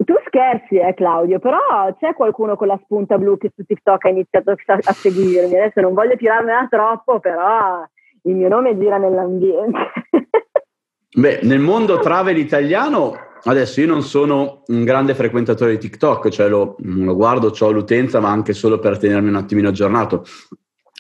tu 0.08 0.14
scherzi, 0.26 0.78
eh, 0.78 0.94
Claudio, 0.94 1.38
però 1.38 1.60
c'è 2.00 2.14
qualcuno 2.14 2.56
con 2.56 2.68
la 2.68 2.80
spunta 2.82 3.18
blu 3.18 3.38
che 3.38 3.52
su 3.54 3.66
TikTok 3.66 4.06
ha 4.06 4.10
iniziato 4.10 4.52
a, 4.52 4.94
seguirmi. 4.94 5.54
Adesso 5.54 5.82
non 5.82 5.94
voglio 5.94 6.16
tirarmela 6.16 6.66
troppo, 6.70 7.20
però 7.20 7.86
il 8.22 8.36
mio 8.36 8.48
nome 8.48 8.78
gira 8.80 8.98
nell'ambiente. 8.98 9.80
Beh, 11.14 11.42
nel 11.44 11.60
mondo 11.60 12.00
travel 12.00 12.38
italiano, 12.38 13.16
adesso 13.44 13.82
io 13.82 13.88
non 13.88 14.02
sono 14.02 14.64
un 14.68 14.86
grande 14.86 15.14
frequentatore 15.14 15.72
di 15.72 15.80
TikTok, 15.80 16.30
cioè 16.30 16.48
lo, 16.48 16.78
lo 16.80 17.16
guardo, 17.16 17.52
ho 17.60 17.72
l'utenza, 17.72 18.22
ma 18.22 18.30
anche 18.30 18.54
solo 18.54 18.80
per 18.80 18.98
tenermi 18.98 19.28
un 19.28 19.36
attimino 19.36 19.68
aggiornato. 19.68 20.24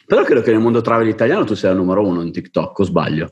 Però 0.05 0.21
credo 0.23 0.41
che 0.41 0.51
nel 0.51 0.59
mondo 0.59 0.81
travel 0.81 1.07
italiano 1.07 1.45
tu 1.45 1.55
sia 1.55 1.69
il 1.69 1.77
numero 1.77 2.05
uno 2.05 2.21
in 2.21 2.33
TikTok, 2.33 2.79
o 2.79 2.83
sbaglio? 2.83 3.29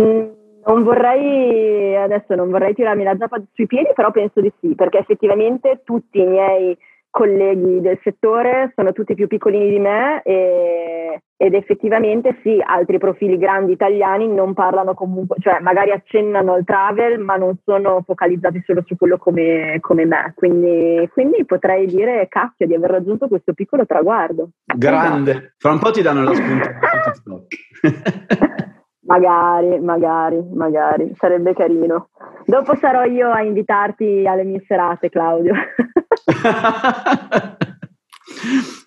Mm, 0.00 0.27
non 0.68 0.82
vorrei, 0.82 1.96
adesso 1.96 2.34
non 2.34 2.50
vorrei 2.50 2.74
tirarmi 2.74 3.02
la 3.02 3.16
zappa 3.18 3.40
sui 3.54 3.66
piedi, 3.66 3.90
però 3.94 4.10
penso 4.10 4.40
di 4.40 4.52
sì, 4.60 4.74
perché 4.74 4.98
effettivamente 4.98 5.80
tutti 5.82 6.20
i 6.20 6.26
miei 6.26 6.76
colleghi 7.10 7.80
del 7.80 7.98
settore 8.02 8.70
sono 8.76 8.92
tutti 8.92 9.14
più 9.14 9.26
piccolini 9.26 9.70
di 9.70 9.78
me 9.78 10.20
e, 10.22 11.22
ed 11.38 11.54
effettivamente 11.54 12.38
sì, 12.42 12.62
altri 12.62 12.98
profili 12.98 13.38
grandi 13.38 13.72
italiani 13.72 14.28
non 14.28 14.52
parlano 14.52 14.92
comunque, 14.92 15.36
cioè 15.40 15.58
magari 15.60 15.90
accennano 15.90 16.52
al 16.52 16.64
travel 16.64 17.18
ma 17.18 17.36
non 17.36 17.56
sono 17.64 18.02
focalizzati 18.04 18.62
solo 18.66 18.82
su 18.84 18.94
quello 18.96 19.16
come, 19.16 19.78
come 19.80 20.04
me, 20.04 20.32
quindi, 20.36 21.08
quindi, 21.14 21.46
potrei 21.46 21.86
dire 21.86 22.28
cacchio 22.28 22.66
di 22.66 22.74
aver 22.74 22.90
raggiunto 22.90 23.26
questo 23.26 23.54
piccolo 23.54 23.86
traguardo. 23.86 24.50
Grande, 24.76 25.54
fra 25.56 25.72
un 25.72 25.78
po' 25.78 25.90
ti 25.90 26.02
danno 26.02 26.24
la 26.24 26.34
spunta 26.34 26.78
su 27.14 27.22
TikTok. 27.22 28.66
Magari, 29.08 29.80
magari, 29.80 30.44
magari, 30.52 31.12
sarebbe 31.14 31.54
carino. 31.54 32.10
Dopo 32.44 32.76
sarò 32.76 33.04
io 33.04 33.30
a 33.30 33.40
invitarti 33.40 34.26
alle 34.26 34.44
mie 34.44 34.62
serate, 34.66 35.08
Claudio. 35.08 35.54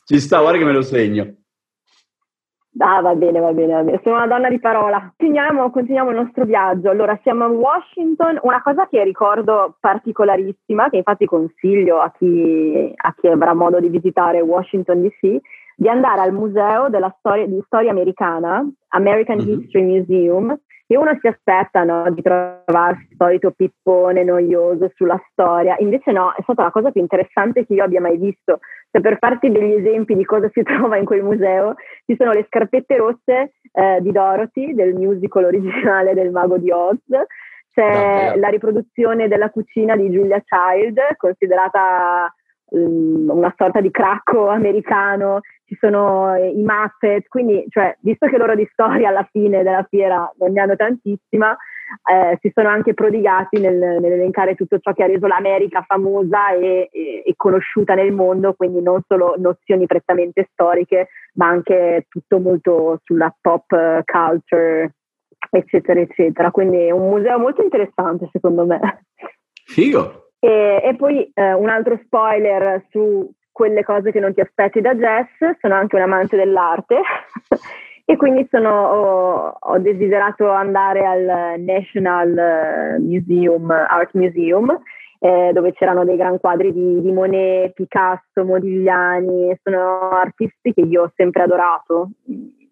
Ci 0.06 0.20
sta, 0.20 0.42
guarda 0.42 0.60
che 0.60 0.66
me 0.66 0.74
lo 0.74 0.84
segno. 0.84 1.28
Ah, 2.78 3.02
va 3.02 3.16
bene, 3.16 3.40
va 3.40 3.52
bene, 3.52 3.74
va 3.74 3.82
bene. 3.84 4.00
Sono 4.04 4.18
una 4.18 4.28
donna 4.28 4.48
di 4.48 4.60
parola. 4.60 5.00
Continuiamo, 5.18 5.72
continuiamo 5.72 6.12
il 6.12 6.18
nostro 6.18 6.46
viaggio. 6.46 6.92
Allora, 6.92 7.20
siamo 7.24 7.46
a 7.46 7.48
Washington. 7.48 8.40
Una 8.44 8.62
cosa 8.62 8.88
che 8.88 9.04
ricordo 9.04 9.76
particolarissima, 9.80 10.90
che 10.90 10.98
infatti 10.98 11.26
consiglio 11.26 12.00
a 12.00 12.12
chi, 12.16 12.94
a 12.96 13.14
chi 13.20 13.28
avrà 13.28 13.54
modo 13.54 13.80
di 13.80 13.90
visitare 13.90 14.40
Washington 14.40 15.02
DC, 15.02 15.40
di 15.82 15.90
andare 15.90 16.22
al 16.22 16.32
museo 16.32 16.90
della 16.90 17.12
storia, 17.18 17.48
di 17.48 17.60
storia 17.66 17.90
americana, 17.90 18.64
American 18.90 19.38
mm-hmm. 19.38 19.62
History 19.62 19.84
Museum, 19.84 20.56
e 20.86 20.96
uno 20.96 21.18
si 21.20 21.26
aspetta 21.26 21.84
no, 21.84 22.08
di 22.12 22.22
trovarsi 22.22 23.08
il 23.10 23.16
solito 23.18 23.50
pippone 23.50 24.24
noioso 24.24 24.92
sulla 24.94 25.20
storia, 25.32 25.76
invece 25.80 26.12
no, 26.12 26.36
è 26.38 26.44
stata 26.44 26.62
la 26.62 26.70
cosa 26.70 26.92
più 26.92 27.02
interessante 27.02 27.66
che 27.66 27.74
io 27.74 27.84
abbia 27.84 28.00
mai 28.00 28.18
visto. 28.18 28.60
Cioè, 28.92 29.02
per 29.02 29.18
farti 29.18 29.50
degli 29.50 29.74
esempi 29.74 30.16
di 30.16 30.24
cosa 30.24 30.52
si 30.54 30.62
trova 30.62 30.98
in 30.98 31.06
quel 31.06 31.24
museo, 31.24 31.74
ci 32.06 32.16
sono 32.16 32.32
le 32.32 32.46
scarpette 32.46 32.98
rosse 32.98 33.54
eh, 33.72 34.02
di 34.02 34.12
Dorothy, 34.12 34.76
del 34.76 34.94
musical 34.94 35.46
originale 35.46 36.14
del 36.14 36.30
Mago 36.30 36.60
di 36.60 36.70
Oz, 36.70 37.00
c'è 37.74 38.36
la 38.36 38.50
riproduzione 38.50 39.28
della 39.28 39.50
cucina 39.50 39.96
di 39.96 40.10
Julia 40.10 40.44
Child, 40.46 41.16
considerata 41.18 42.32
um, 42.70 43.30
una 43.30 43.54
sorta 43.58 43.82
di 43.82 43.90
cracco 43.90 44.48
americano 44.48 45.40
ci 45.72 45.78
sono 45.80 46.36
eh, 46.36 46.50
i 46.50 46.64
Muppet, 46.64 47.30
quindi 47.30 47.66
cioè, 47.70 47.96
visto 48.02 48.28
che 48.28 48.38
loro 48.38 48.56
di 48.56 48.68
storia 48.74 49.08
alla 49.08 49.26
fine 49.32 49.64
della 49.64 49.88
fiera 49.90 50.30
non 50.38 50.52
ne 50.52 50.60
hanno 50.60 50.76
tantissima, 50.76 51.56
eh, 52.12 52.38
si 52.42 52.52
sono 52.54 52.68
anche 52.68 52.94
prodigati 52.94 53.58
nel, 53.58 53.78
nell'elencare 53.78 54.56
tutto 54.56 54.80
ciò 54.80 54.92
che 54.92 55.04
ha 55.04 55.08
reso 55.08 55.28
l'America 55.28 55.82
famosa 55.88 56.52
e, 56.52 56.90
e, 56.92 57.24
e, 57.26 57.34
conosciuta 57.38 57.94
nel 57.94 58.12
mondo, 58.12 58.54
quindi 58.54 58.82
non 58.82 59.02
solo 59.08 59.36
nozioni 59.38 59.86
prettamente 59.86 60.50
storiche, 60.52 61.08
ma 61.36 61.48
anche 61.48 62.06
tutto 62.10 62.40
molto 62.40 63.00
sulla 63.06 63.34
pop 63.40 63.72
eh, 63.72 64.04
culture, 64.04 64.96
eccetera, 65.52 66.02
eccetera. 66.02 66.52
Quindi 66.52 66.88
è 66.88 66.92
un 66.92 67.08
museo 67.08 67.40
molto 67.40 67.64
interessante 67.64 68.28
secondo 68.30 68.66
me. 68.66 69.06
Figo! 69.64 70.32
E, 70.38 70.82
e 70.84 70.96
poi 70.98 71.32
eh, 71.34 71.54
un 71.54 71.70
altro 71.70 71.98
spoiler 72.04 72.84
su 72.90 73.32
quelle 73.62 73.84
cose 73.84 74.12
che 74.12 74.20
non 74.20 74.34
ti 74.34 74.42
aspetti 74.42 74.82
da 74.82 74.96
jazz, 74.96 75.28
sono 75.60 75.76
anche 75.76 75.96
un 75.96 76.02
amante 76.02 76.36
dell'arte 76.36 77.00
e 78.06 78.18
quindi 78.18 78.48
sono, 78.50 78.72
ho, 78.72 79.56
ho, 79.60 79.78
desiderato 79.78 80.50
andare 80.50 81.06
al 81.06 81.60
National 81.60 82.98
Museum, 83.00 83.70
Art 83.70 84.16
Museum, 84.16 84.82
eh, 85.20 85.52
dove 85.54 85.74
c'erano 85.74 86.04
dei 86.06 86.18
gran 86.18 86.40
quadri 86.40 86.74
di, 86.74 87.02
di, 87.02 87.12
Monet, 87.12 87.74
Picasso, 87.74 88.44
Modigliani, 88.44 89.56
sono 89.62 90.10
artisti 90.10 90.74
che 90.74 90.82
io 90.82 91.04
ho 91.04 91.12
sempre 91.16 91.44
adorato. 91.44 92.10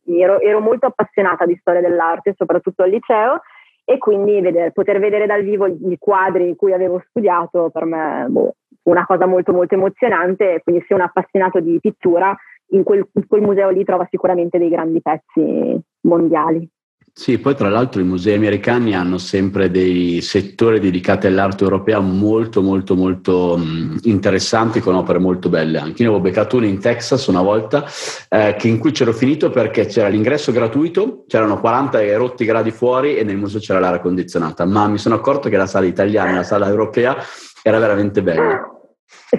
Ero, 0.08 0.40
ero 0.40 0.60
molto 0.60 0.88
appassionata 0.88 1.46
di 1.46 1.56
storia 1.62 1.82
dell'arte, 1.82 2.34
soprattutto 2.36 2.82
al 2.82 2.90
liceo, 2.90 3.42
e 3.86 4.00
quindi 4.00 4.42
vedere, 4.42 4.72
poter 4.72 4.98
vedere 5.00 5.28
dal 5.28 5.44
vivo 5.44 5.68
i 5.68 5.98
quadri 6.00 6.48
in 6.48 6.56
cui 6.56 6.74
avevo 6.74 7.00
studiato 7.10 7.70
per 7.70 7.86
me 7.86 8.26
boh, 8.28 8.56
una 8.90 9.06
cosa 9.06 9.26
molto 9.26 9.54
molto 9.54 9.76
emozionante, 9.76 10.62
quindi 10.64 10.84
se 10.88 10.94
un 10.94 11.02
appassionato 11.02 11.60
di 11.60 11.80
pittura 11.80 12.36
in 12.72 12.84
quel, 12.84 13.08
in 13.14 13.28
quel 13.28 13.42
museo 13.42 13.70
lì 13.70 13.84
trova 13.84 14.08
sicuramente 14.10 14.58
dei 14.58 14.70
grandi 14.70 15.02
pezzi 15.02 15.80
mondiali. 16.02 16.70
Sì, 17.12 17.38
poi 17.38 17.54
tra 17.54 17.70
l'altro 17.70 18.00
i 18.00 18.06
musei 18.06 18.36
americani 18.36 18.96
hanno 18.96 19.18
sempre 19.18 19.70
dei 19.70 20.22
settori 20.22 20.80
dedicati 20.80 21.28
all'arte 21.28 21.64
europea 21.66 22.00
molto 22.00 22.62
molto 22.62 22.96
molto 22.96 23.58
mh, 23.58 23.98
interessanti 24.04 24.80
con 24.80 24.96
opere 24.96 25.20
molto 25.20 25.50
belle. 25.50 25.80
Anche 25.80 26.04
io 26.04 26.10
avevo 26.10 26.24
beccato 26.24 26.56
uno 26.56 26.66
in 26.66 26.80
Texas 26.80 27.28
una 27.28 27.42
volta 27.42 27.84
eh, 28.30 28.56
in 28.62 28.80
cui 28.80 28.92
c'ero 28.92 29.12
finito 29.12 29.50
perché 29.50 29.86
c'era 29.88 30.08
l'ingresso 30.08 30.54
gratuito, 30.54 31.26
c'erano 31.28 31.60
40 31.60 32.00
e 32.00 32.16
rotti 32.16 32.46
gradi 32.46 32.72
fuori 32.72 33.18
e 33.18 33.24
nel 33.24 33.38
museo 33.38 33.60
c'era 33.60 33.80
l'aria 33.80 34.00
condizionata, 34.00 34.66
ma 34.66 34.88
mi 34.88 34.98
sono 34.98 35.16
accorto 35.16 35.50
che 35.50 35.58
la 35.58 35.68
sala 35.68 35.88
italiana 35.88 36.32
e 36.32 36.36
la 36.36 36.44
sala 36.44 36.70
europea 36.70 37.18
era 37.62 37.80
veramente 37.80 38.24
bella. 38.24 38.79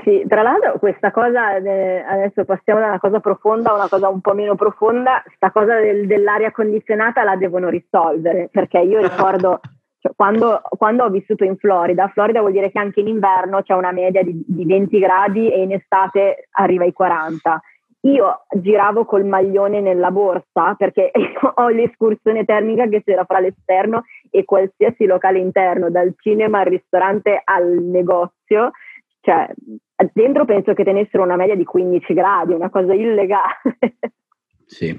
Sì, 0.03 0.25
tra 0.27 0.43
l'altro 0.43 0.79
questa 0.79 1.13
cosa, 1.13 1.47
adesso 1.47 2.45
passiamo 2.45 2.81
da 2.81 2.87
una 2.87 2.99
cosa 2.99 3.21
profonda 3.21 3.71
a 3.71 3.75
una 3.75 3.89
cosa 3.89 4.09
un 4.09 4.21
po' 4.21 4.35
meno 4.35 4.57
profonda, 4.57 5.23
questa 5.25 5.53
cosa 5.53 5.79
del, 5.79 6.09
dell'aria 6.09 6.51
condizionata 6.51 7.23
la 7.23 7.37
devono 7.37 7.69
risolvere, 7.69 8.49
perché 8.51 8.81
io 8.81 9.01
ricordo 9.01 9.61
cioè, 10.01 10.13
quando, 10.17 10.61
quando, 10.77 11.05
ho 11.05 11.11
vissuto 11.11 11.45
in 11.45 11.57
Florida, 11.57 12.09
Florida 12.09 12.41
vuol 12.41 12.53
dire 12.53 12.73
che 12.73 12.81
anche 12.81 13.01
in 13.01 13.07
inverno 13.07 13.63
c'è 13.63 13.75
una 13.75 13.93
media 13.93 14.25
di, 14.25 14.43
di 14.45 14.65
20 14.65 14.99
gradi 14.99 15.53
e 15.53 15.63
in 15.63 15.73
estate 15.73 16.49
arriva 16.53 16.85
ai 16.85 16.93
40. 16.93 17.61
Io 18.05 18.47
giravo 18.57 19.05
col 19.05 19.27
maglione 19.27 19.81
nella 19.81 20.11
borsa 20.11 20.75
perché 20.77 21.13
ho 21.55 21.69
l'escursione 21.69 22.45
termica 22.45 22.89
che 22.89 23.03
c'era 23.05 23.25
fra 23.25 23.41
l'esterno 23.41 24.05
e 24.31 24.45
qualsiasi 24.45 25.05
locale 25.05 25.39
interno, 25.39 25.91
dal 25.91 26.15
cinema 26.17 26.61
al 26.61 26.67
ristorante 26.67 27.41
al 27.45 27.67
negozio 27.67 28.71
cioè, 29.21 29.49
dentro 30.13 30.45
penso 30.45 30.73
che 30.73 30.85
tenessero 30.85 31.23
una 31.23 31.37
media 31.37 31.55
di 31.55 31.65
15 31.65 32.13
gradi, 32.15 32.53
una 32.53 32.71
cosa 32.71 32.95
illegale. 32.95 33.61
Sì, 34.71 34.95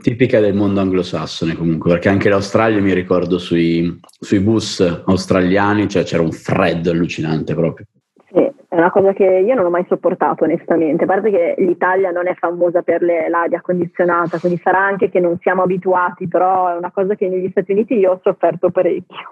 tipica 0.00 0.40
del 0.40 0.52
mondo 0.52 0.80
anglosassone 0.80 1.54
comunque, 1.54 1.92
perché 1.92 2.08
anche 2.08 2.28
l'Australia 2.28 2.80
mi 2.80 2.92
ricordo 2.92 3.38
sui, 3.38 4.00
sui 4.18 4.40
bus 4.40 4.80
australiani, 5.06 5.88
cioè 5.88 6.02
c'era 6.02 6.24
un 6.24 6.32
freddo 6.32 6.90
allucinante 6.90 7.54
proprio. 7.54 7.86
Sì, 8.32 8.40
è 8.40 8.74
una 8.74 8.90
cosa 8.90 9.12
che 9.12 9.24
io 9.24 9.54
non 9.54 9.66
ho 9.66 9.70
mai 9.70 9.86
sopportato 9.88 10.42
onestamente, 10.42 11.04
a 11.04 11.06
parte 11.06 11.30
che 11.30 11.54
l'Italia 11.58 12.10
non 12.10 12.26
è 12.26 12.34
famosa 12.34 12.82
per 12.82 13.02
le, 13.02 13.28
l'aria 13.28 13.60
condizionata, 13.60 14.40
quindi 14.40 14.60
sarà 14.60 14.80
anche 14.80 15.08
che 15.08 15.20
non 15.20 15.38
siamo 15.40 15.62
abituati, 15.62 16.26
però 16.26 16.74
è 16.74 16.76
una 16.76 16.90
cosa 16.90 17.14
che 17.14 17.28
negli 17.28 17.48
Stati 17.50 17.70
Uniti 17.70 17.94
io 17.94 18.12
ho 18.12 18.20
sofferto 18.24 18.70
parecchio. 18.70 19.28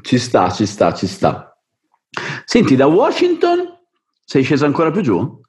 Ci 0.00 0.18
sta, 0.18 0.48
ci 0.48 0.64
sta, 0.64 0.92
ci 0.94 1.06
sta. 1.06 1.53
Senti, 2.44 2.76
da 2.76 2.86
Washington 2.86 3.78
sei 4.24 4.42
scesa 4.42 4.66
ancora 4.66 4.90
più 4.90 5.02
giù? 5.02 5.42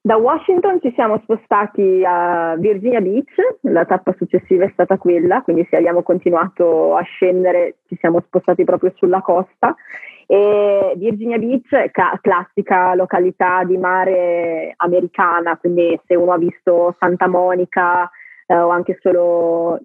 Da 0.00 0.16
Washington 0.16 0.80
ci 0.80 0.92
siamo 0.94 1.18
spostati 1.22 2.02
a 2.06 2.54
Virginia 2.56 3.00
Beach, 3.00 3.34
la 3.62 3.84
tappa 3.84 4.14
successiva 4.16 4.64
è 4.64 4.70
stata 4.72 4.96
quella, 4.96 5.42
quindi 5.42 5.66
se 5.68 5.76
abbiamo 5.76 6.02
continuato 6.02 6.94
a 6.94 7.02
scendere 7.02 7.78
ci 7.88 7.96
siamo 8.00 8.22
spostati 8.24 8.64
proprio 8.64 8.92
sulla 8.96 9.20
costa. 9.20 9.74
E 10.26 10.94
Virginia 10.96 11.38
Beach 11.38 11.72
è 11.72 11.90
ca- 11.90 12.18
classica 12.22 12.94
località 12.94 13.64
di 13.64 13.76
mare 13.76 14.74
americana, 14.76 15.56
quindi 15.56 15.98
se 16.06 16.14
uno 16.14 16.32
ha 16.32 16.38
visto 16.38 16.94
Santa 16.98 17.26
Monica 17.26 18.08
eh, 18.46 18.56
o 18.56 18.68
anche 18.68 18.98
solo 19.02 19.80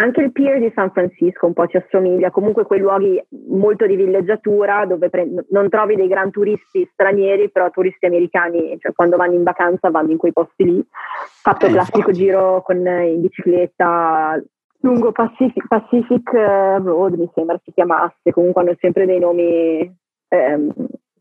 anche 0.00 0.20
il 0.20 0.32
pier 0.32 0.60
di 0.60 0.70
San 0.74 0.92
Francisco 0.92 1.46
un 1.46 1.54
po' 1.54 1.66
ci 1.66 1.76
assomiglia, 1.76 2.30
comunque 2.30 2.64
quei 2.64 2.78
luoghi 2.78 3.20
molto 3.48 3.84
di 3.84 3.96
villeggiatura 3.96 4.84
dove 4.86 5.10
pre- 5.10 5.28
non 5.50 5.68
trovi 5.68 5.96
dei 5.96 6.06
gran 6.06 6.30
turisti 6.30 6.88
stranieri, 6.92 7.50
però 7.50 7.68
turisti 7.70 8.06
americani, 8.06 8.78
cioè 8.78 8.92
quando 8.92 9.16
vanno 9.16 9.34
in 9.34 9.42
vacanza 9.42 9.90
vanno 9.90 10.12
in 10.12 10.16
quei 10.16 10.32
posti 10.32 10.64
lì. 10.64 10.86
Fatto 11.42 11.66
il 11.66 11.72
eh, 11.72 11.74
classico 11.74 12.12
giro 12.12 12.62
con, 12.62 12.76
in 12.76 13.20
bicicletta 13.20 14.40
lungo 14.82 15.10
Pacific, 15.10 15.66
Pacific, 15.66 16.32
eh, 16.32 16.78
Road, 16.78 17.14
mi 17.14 17.28
sembra 17.34 17.60
si 17.64 17.72
chiamasse, 17.72 18.30
comunque 18.30 18.62
hanno 18.62 18.76
sempre 18.78 19.04
dei 19.04 19.18
nomi 19.18 19.80
ehm, 20.28 20.72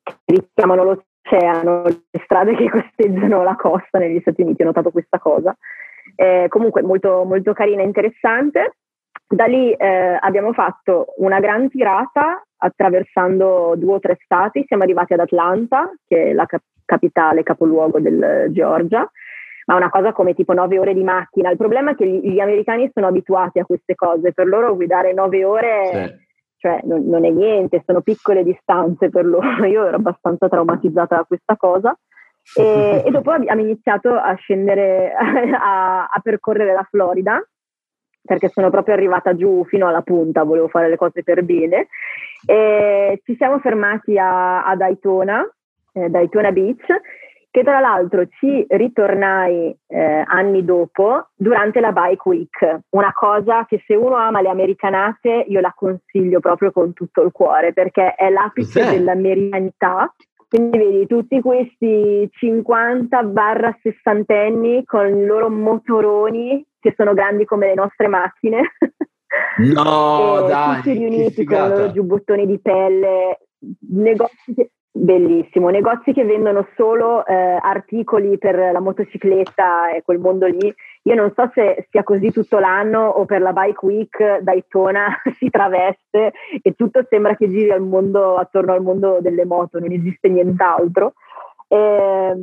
che 0.04 0.16
richiamano 0.26 0.84
l'oceano, 0.84 1.82
le 1.84 2.22
strade 2.24 2.56
che 2.56 2.70
costeggiano 2.70 3.42
la 3.42 3.56
costa 3.56 3.98
negli 3.98 4.20
Stati 4.20 4.44
Uniti, 4.44 4.62
ho 4.62 4.66
notato 4.66 4.92
questa 4.92 5.18
cosa 5.18 5.58
eh, 6.18 6.48
comunque 6.50 6.82
molto, 6.82 7.24
molto 7.24 7.54
carina 7.54 7.84
e 7.84 7.86
interessante. 7.86 8.78
Da 9.30 9.46
lì 9.46 9.72
eh, 9.72 10.18
abbiamo 10.20 10.52
fatto 10.54 11.14
una 11.18 11.40
gran 11.40 11.70
tirata 11.70 12.44
attraversando 12.58 13.76
due 13.78 13.96
o 13.96 14.00
tre 14.00 14.18
stati, 14.24 14.64
siamo 14.66 14.84
arrivati 14.84 15.14
ad 15.14 15.20
Atlanta, 15.20 15.92
che 16.08 16.32
è 16.32 16.34
la 16.34 16.46
cap- 16.46 16.64
capitale, 16.86 17.44
capoluogo 17.44 18.00
del 18.00 18.48
Georgia, 18.50 19.10
ma 19.66 19.76
una 19.76 19.90
cosa 19.90 20.12
come 20.12 20.34
tipo 20.34 20.54
nove 20.54 20.80
ore 20.80 20.94
di 20.94 21.04
macchina. 21.04 21.52
Il 21.52 21.58
problema 21.58 21.92
è 21.92 21.96
che 21.96 22.08
gli, 22.08 22.32
gli 22.32 22.40
americani 22.40 22.90
sono 22.94 23.08
abituati 23.08 23.60
a 23.60 23.66
queste 23.66 23.94
cose, 23.94 24.34
per 24.34 24.48
loro 24.48 24.76
guidare 24.76 25.14
nove 25.14 25.44
ore 25.44 25.90
sì. 25.92 26.16
cioè, 26.58 26.80
non, 26.84 27.06
non, 27.06 27.26
è 27.26 27.30
niente, 27.30 27.84
sono 27.86 28.02
piccole 28.02 28.44
distanze 28.44 29.10
per 29.10 29.26
loro. 29.26 29.46
Io 29.68 29.86
ero 29.86 29.98
abbastanza 29.98 30.48
traumatizzata 30.48 31.18
da 31.18 31.24
questa 31.26 31.56
cosa. 31.58 31.96
E, 32.56 33.04
e 33.06 33.12
dopo 33.12 33.32
abbiamo 33.32 33.62
iniziato 33.62 34.14
a 34.14 34.34
scendere, 34.36 35.14
a, 35.14 36.06
a 36.06 36.20
percorrere 36.22 36.74
la 36.74 36.88
Florida 36.90 37.42
perché 38.28 38.50
sono 38.50 38.70
proprio 38.70 38.94
arrivata 38.94 39.36
giù 39.36 39.64
fino 39.64 39.88
alla 39.88 40.02
punta, 40.02 40.44
volevo 40.44 40.68
fare 40.68 40.90
le 40.90 40.98
cose 40.98 41.24
per 41.24 41.44
bene. 41.44 41.88
E 42.46 43.22
ci 43.24 43.36
siamo 43.38 43.58
fermati 43.60 44.20
a, 44.20 44.66
a 44.66 44.76
Daytona, 44.76 45.50
eh, 45.94 46.10
Daytona 46.10 46.52
Beach, 46.52 46.86
che 47.50 47.64
tra 47.64 47.80
l'altro 47.80 48.28
ci 48.28 48.66
ritornai 48.68 49.76
eh, 49.88 50.24
anni 50.28 50.64
dopo 50.64 51.30
durante 51.36 51.80
la 51.80 51.92
Bike 51.92 52.30
Week, 52.30 52.80
una 52.90 53.12
cosa 53.14 53.66
che 53.66 53.82
se 53.88 53.96
uno 53.96 54.16
ama 54.16 54.42
le 54.42 54.50
americanate 54.50 55.46
io 55.48 55.60
la 55.60 55.74
consiglio 55.76 56.40
proprio 56.40 56.72
con 56.72 56.94
tutto 56.94 57.24
il 57.24 57.32
cuore 57.32 57.74
perché 57.74 58.14
è 58.14 58.30
l'apice 58.30 58.82
Cos'è? 58.82 58.92
dell'americanità 58.92 60.14
quindi 60.48 60.78
vedi 60.78 61.08
tutti 61.08 61.42
questi 61.42 62.30
50 62.32 63.24
barra 63.24 63.78
60 63.82 64.34
anni 64.34 64.84
con 64.86 65.08
i 65.08 65.26
loro 65.26 65.50
motoroni 65.50 66.66
che 66.80 66.94
sono 66.96 67.14
grandi 67.14 67.46
come 67.46 67.68
le 67.68 67.74
nostre 67.76 68.08
macchine. 68.08 68.62
No, 69.58 70.46
dai, 70.48 70.78
tutti 70.78 70.94
riuniti 70.94 71.44
con 71.44 71.58
i 71.58 71.70
loro 71.70 71.92
giubbottoni 71.92 72.46
di 72.46 72.60
pelle, 72.60 73.40
negozi 73.90 74.54
che, 74.56 74.72
bellissimo, 74.90 75.70
negozi 75.70 76.14
che 76.14 76.24
vendono 76.24 76.68
solo 76.76 77.26
eh, 77.26 77.34
articoli 77.34 78.38
per 78.38 78.56
la 78.56 78.80
motocicletta 78.80 79.92
e 79.92 80.02
quel 80.02 80.20
mondo 80.20 80.46
lì 80.48 80.74
io 81.08 81.16
non 81.16 81.32
so 81.34 81.50
se 81.54 81.88
sia 81.90 82.04
così 82.04 82.32
tutto 82.32 82.60
l'anno 82.60 83.08
o 83.08 83.24
per 83.24 83.40
la 83.42 83.54
Bike 83.54 83.86
Week 83.86 84.40
Daytona 84.40 85.22
si 85.40 85.50
traveste 85.50 86.34
e 86.62 86.74
tutto 86.74 87.06
sembra 87.10 87.36
che 87.36 87.50
giri 87.50 87.72
al 87.72 87.82
mondo, 87.82 88.36
attorno 88.36 88.74
al 88.74 88.82
mondo 88.82 89.20
delle 89.22 89.46
moto, 89.46 89.80
non 89.80 89.92
esiste 89.92 90.28
nient'altro. 90.28 91.14
Eh, 91.70 92.34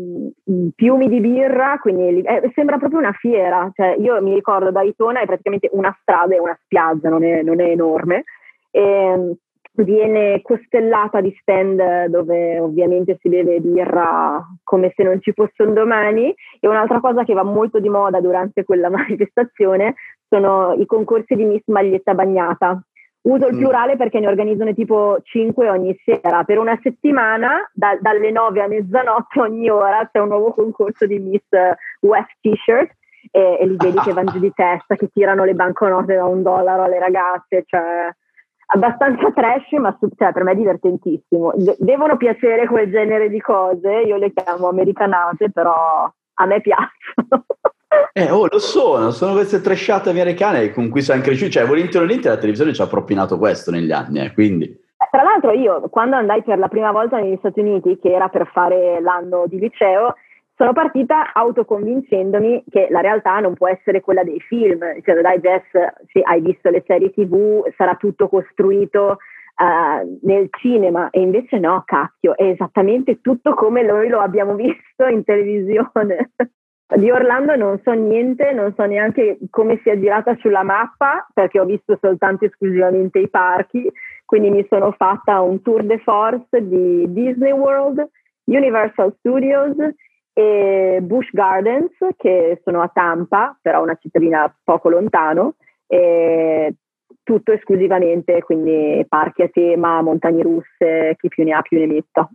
fiumi 0.77 1.09
di 1.09 1.21
birra, 1.21 1.79
quindi 1.79 2.21
eh, 2.23 2.51
sembra 2.55 2.79
proprio 2.79 3.01
una 3.01 3.13
fiera. 3.13 3.71
Cioè, 3.75 3.97
io 3.99 4.21
mi 4.23 4.33
ricordo 4.33 4.71
Daytona 4.71 5.21
è 5.21 5.27
praticamente 5.27 5.69
una 5.73 5.95
strada 6.01 6.35
e 6.35 6.39
una 6.39 6.59
spiaggia, 6.63 7.11
non 7.11 7.23
è, 7.23 7.43
non 7.43 7.61
è 7.61 7.69
enorme. 7.69 8.25
Eh, 8.71 9.37
viene 9.77 10.41
costellata 10.43 11.21
di 11.21 11.37
stand 11.41 12.07
dove 12.07 12.61
ovviamente 12.61 13.19
si 13.21 13.29
beve 13.29 13.61
birra 13.61 14.47
come 14.63 14.93
se 14.95 15.03
non 15.03 15.21
ci 15.21 15.33
fosse 15.33 15.65
un 15.65 15.75
domani 15.75 16.33
e 16.61 16.69
un'altra 16.69 17.01
cosa 17.01 17.25
che 17.25 17.35
va 17.35 17.43
molto 17.43 17.81
di 17.81 17.89
moda 17.89 18.21
durante 18.21 18.63
quella 18.65 18.89
manifestazione 18.91 19.95
sono 20.29 20.75
i 20.75 20.87
concorsi 20.87 21.35
di 21.35 21.45
Miss 21.45 21.63
Maglietta 21.67 22.15
Bagnata. 22.15 22.81
Uso 23.23 23.47
il 23.47 23.55
mm. 23.55 23.59
plurale 23.59 23.97
perché 23.97 24.21
ne 24.21 24.27
organizzano 24.27 24.75
tipo 24.75 25.19
5 25.23 25.71
ogni 25.71 25.97
sera. 26.05 26.45
Per 26.45 26.59
una 26.59 26.79
settimana, 26.83 27.69
da, 27.73 27.97
dalle 27.99 28.31
9 28.31 28.61
a 28.61 28.69
mezzanotte 28.69 29.41
ogni 29.41 29.71
ora, 29.71 30.09
c'è 30.13 30.19
un 30.19 30.29
nuovo 30.29 30.53
concorso 30.53 31.07
di 31.07 31.19
Miss 31.19 31.47
West 32.01 32.37
T-shirt 32.43 32.93
e, 33.31 33.59
e 33.61 33.67
li 33.67 33.77
vedi 33.79 33.99
che 34.01 34.13
vanno 34.13 34.31
giù 34.31 34.41
di 34.41 34.53
testa, 34.53 34.97
che 34.97 35.09
tirano 35.11 35.45
le 35.45 35.55
banconote 35.55 36.15
da 36.15 36.27
un 36.27 36.43
dollaro 36.43 36.83
alle 36.83 36.99
ragazze. 36.99 37.65
Cioè, 37.65 38.15
abbastanza 38.75 39.31
trash, 39.33 39.71
ma 39.79 39.97
su, 39.99 40.09
cioè, 40.17 40.33
per 40.33 40.43
me 40.43 40.53
è 40.53 40.57
divertentissimo. 40.57 41.53
De- 41.57 41.77
devono 41.79 42.17
piacere 42.17 42.67
quel 42.67 42.91
genere 42.91 43.29
di 43.29 43.41
cose, 43.41 44.03
io 44.07 44.17
le 44.17 44.33
chiamo 44.33 44.69
americanate, 44.69 45.51
però 45.51 46.11
a 46.35 46.47
me 46.47 46.61
piacciono. 46.61 47.47
Eh, 48.13 48.29
oh, 48.29 48.49
lo 48.51 48.59
sono, 48.59 49.13
sono 49.13 49.35
queste 49.35 49.61
trashate 49.61 50.11
americane 50.11 50.73
con 50.73 50.89
cui 50.89 51.01
siamo 51.01 51.23
cresciuti, 51.23 51.53
cioè 51.53 51.65
volente 51.65 51.97
o 51.97 52.01
nolente 52.01 52.29
la 52.29 52.37
televisione 52.37 52.73
ci 52.73 52.83
ha 52.83 52.89
propinato 52.89 53.39
questo 53.39 53.71
negli 53.71 53.93
anni, 53.93 54.21
eh, 54.21 54.33
quindi... 54.33 54.65
Eh, 54.65 55.09
tra 55.13 55.23
l'altro 55.23 55.53
io, 55.53 55.89
quando 55.91 56.17
andai 56.17 56.43
per 56.43 56.59
la 56.59 56.67
prima 56.67 56.91
volta 56.91 57.19
negli 57.19 57.37
Stati 57.39 57.61
Uniti, 57.61 57.99
che 58.01 58.13
era 58.13 58.29
per 58.29 58.49
fare 58.53 59.01
l'anno 59.01 59.45
di 59.47 59.61
liceo, 59.61 60.15
sono 60.65 60.73
partita 60.73 61.35
autoconvincendomi 61.35 62.65
che 62.71 62.87
la 62.89 63.01
realtà 63.01 63.39
non 63.39 63.53
può 63.53 63.69
essere 63.69 64.01
quella 64.01 64.25
dei 64.25 64.41
film, 64.41 64.81
cioè 65.03 65.21
dai 65.21 65.39
Jess, 65.39 65.69
se 66.11 66.23
hai 66.23 66.41
visto 66.41 66.71
le 66.71 66.83
serie 66.87 67.11
tv 67.11 67.69
sarà 67.77 67.97
tutto 67.97 68.29
costruito 68.29 69.19
uh, 69.59 70.19
nel 70.23 70.49
cinema. 70.59 71.11
E 71.11 71.21
invece 71.21 71.59
no, 71.59 71.83
cacchio, 71.85 72.35
è 72.35 72.45
esattamente 72.45 73.21
tutto 73.21 73.53
come 73.53 73.83
noi 73.83 74.09
lo 74.09 74.21
abbiamo 74.21 74.55
visto 74.57 75.05
in 75.07 75.23
televisione. 75.23 76.31
Di 76.97 77.11
Orlando 77.11 77.57
non 77.57 77.79
so 77.85 77.93
niente, 77.93 78.53
non 78.53 78.73
so 78.75 78.87
neanche 78.87 79.37
come 79.51 79.81
sia 79.83 79.99
girata 79.99 80.35
sulla 80.41 80.63
mappa 80.63 81.27
perché 81.35 81.61
ho 81.61 81.67
visto 81.67 81.99
soltanto 82.01 82.47
esclusivamente 82.47 83.19
i 83.19 83.29
parchi, 83.29 83.87
quindi 84.25 84.49
mi 84.49 84.67
sono 84.71 84.93
fatta 84.93 85.43
un 85.43 85.61
tour 85.61 85.83
de 85.83 85.99
force 85.99 86.67
di 86.67 87.05
Disney 87.13 87.53
World, 87.53 88.09
Universal 88.45 89.15
Studios 89.19 89.77
e 90.35 90.99
Bush 91.01 91.31
Gardens, 91.31 91.93
che 92.19 92.61
sono 92.65 92.83
a 92.83 92.91
Tampa, 92.93 93.57
però 93.63 93.83
una 93.83 93.97
cittadina 94.01 94.55
poco 94.63 94.91
lontano, 94.91 95.55
e 95.87 96.75
tutto 97.23 97.53
esclusivamente, 97.53 98.43
quindi 98.43 99.05
parchi 99.09 99.43
a 99.43 99.49
tema, 99.49 100.03
montagne 100.03 100.43
russe, 100.43 101.17
chi 101.19 101.29
più 101.29 101.45
ne 101.45 101.53
ha 101.53 101.63
più 101.63 101.79
ne 101.79 101.87
metta. 101.87 102.29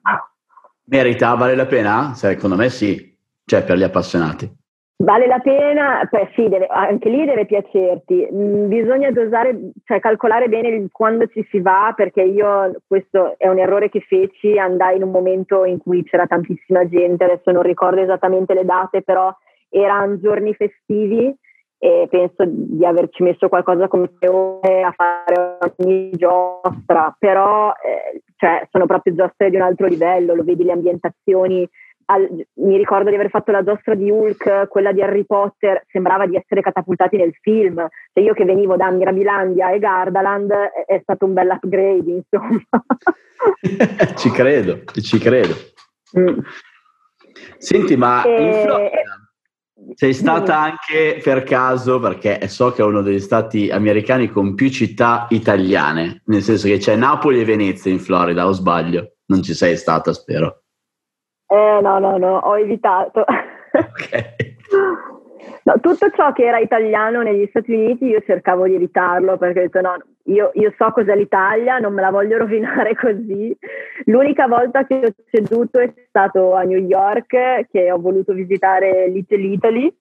Merita, 0.85 1.35
vale 1.35 1.55
la 1.55 1.67
pena? 1.67 2.13
Secondo 2.15 2.55
me 2.55 2.69
sì, 2.69 3.15
cioè 3.45 3.63
per 3.63 3.77
gli 3.77 3.83
appassionati. 3.83 4.49
Vale 5.01 5.27
la 5.27 5.39
pena, 5.39 6.05
beh 6.11 6.31
sì, 6.35 6.49
deve, 6.49 6.65
anche 6.67 7.07
lì 7.07 7.23
deve 7.23 7.45
piacerti, 7.45 8.27
mm, 8.33 8.67
bisogna 8.67 9.09
dosare, 9.11 9.71
cioè 9.85 10.01
calcolare 10.01 10.49
bene 10.49 10.87
quando 10.91 11.25
ci 11.27 11.47
si 11.49 11.61
va 11.61 11.93
perché 11.95 12.21
io, 12.21 12.73
questo 12.85 13.35
è 13.37 13.47
un 13.47 13.59
errore 13.59 13.87
che 13.87 14.01
feci, 14.01 14.57
andai 14.57 14.97
in 14.97 15.03
un 15.03 15.11
momento 15.11 15.63
in 15.63 15.77
cui 15.77 16.03
c'era 16.03 16.27
tantissima 16.27 16.85
gente, 16.89 17.23
adesso 17.23 17.49
non 17.51 17.61
ricordo 17.61 18.01
esattamente 18.01 18.53
le 18.53 18.65
date, 18.65 19.01
però 19.01 19.33
erano 19.69 20.19
giorni 20.19 20.53
festivi 20.53 21.33
e 21.77 22.07
penso 22.09 22.43
di 22.45 22.85
averci 22.85 23.23
messo 23.23 23.47
qualcosa 23.47 23.87
come 23.87 24.11
tre 24.19 24.27
ore 24.27 24.81
a 24.81 24.93
fare 24.93 25.59
ogni 25.77 26.09
giostra, 26.11 27.15
però 27.17 27.71
eh, 27.71 28.21
cioè, 28.35 28.67
sono 28.69 28.85
proprio 28.85 29.15
giostre 29.15 29.49
di 29.49 29.55
un 29.55 29.61
altro 29.61 29.87
livello, 29.87 30.35
lo 30.35 30.43
vedi 30.43 30.65
le 30.65 30.73
ambientazioni 30.73 31.65
al, 32.11 32.27
mi 32.55 32.77
ricordo 32.77 33.09
di 33.09 33.15
aver 33.15 33.29
fatto 33.29 33.51
la 33.51 33.63
giostra 33.63 33.93
di 33.93 34.09
Hulk, 34.09 34.67
quella 34.67 34.91
di 34.91 35.01
Harry 35.01 35.25
Potter, 35.25 35.83
sembrava 35.87 36.25
di 36.25 36.35
essere 36.35 36.61
catapultati 36.61 37.17
nel 37.17 37.33
film. 37.39 37.87
Cioè 38.11 38.23
io 38.23 38.33
che 38.33 38.45
venivo 38.45 38.75
da 38.75 38.89
Mirabilandia 38.89 39.71
e 39.71 39.79
Gardaland 39.79 40.51
è, 40.51 40.85
è 40.85 40.99
stato 41.01 41.25
un 41.25 41.33
bel 41.33 41.49
upgrade, 41.49 42.11
insomma. 42.11 42.61
ci 44.17 44.31
credo, 44.31 44.83
ci 45.01 45.19
credo. 45.19 45.55
Mm. 46.17 46.39
Senti, 47.57 47.95
ma 47.95 48.23
e... 48.23 48.43
in 48.43 48.53
Florida 48.53 49.29
sei 49.95 50.13
stata 50.13 50.59
mm. 50.59 50.63
anche 50.63 51.19
per 51.23 51.43
caso, 51.43 51.99
perché 51.99 52.47
so 52.47 52.71
che 52.71 52.81
è 52.81 52.85
uno 52.85 53.01
degli 53.01 53.19
stati 53.19 53.69
americani 53.69 54.29
con 54.29 54.55
più 54.55 54.69
città 54.69 55.27
italiane, 55.29 56.21
nel 56.25 56.41
senso 56.41 56.67
che 56.67 56.77
c'è 56.77 56.95
Napoli 56.95 57.41
e 57.41 57.45
Venezia 57.45 57.91
in 57.91 57.99
Florida, 57.99 58.47
o 58.47 58.51
sbaglio? 58.51 59.15
Non 59.27 59.41
ci 59.41 59.53
sei 59.53 59.77
stata, 59.77 60.11
spero. 60.13 60.63
Eh, 61.51 61.79
no, 61.81 61.97
no, 61.97 62.17
no, 62.17 62.37
ho 62.37 62.57
evitato. 62.57 63.21
Ok. 63.21 64.47
no, 65.63 65.79
tutto 65.81 66.11
ciò 66.11 66.31
che 66.31 66.45
era 66.45 66.59
italiano 66.59 67.23
negli 67.23 67.47
Stati 67.49 67.73
Uniti 67.73 68.05
io 68.05 68.21
cercavo 68.21 68.65
di 68.65 68.75
evitarlo 68.75 69.37
perché 69.37 69.59
ho 69.59 69.63
detto 69.63 69.81
no, 69.81 69.97
io, 70.25 70.51
io, 70.53 70.73
so 70.77 70.91
cos'è 70.91 71.15
l'Italia, 71.15 71.79
non 71.79 71.93
me 71.93 72.01
la 72.01 72.11
voglio 72.11 72.37
rovinare 72.37 72.93
così. 72.95 73.55
L'unica 74.05 74.47
volta 74.47 74.85
che 74.85 75.01
ho 75.03 75.13
ceduto 75.31 75.79
è 75.79 75.91
stato 76.07 76.53
a 76.53 76.61
New 76.61 76.77
York 76.79 77.67
che 77.71 77.91
ho 77.91 77.99
voluto 77.99 78.33
visitare 78.33 79.07
Little 79.07 79.41
Italy 79.41 79.97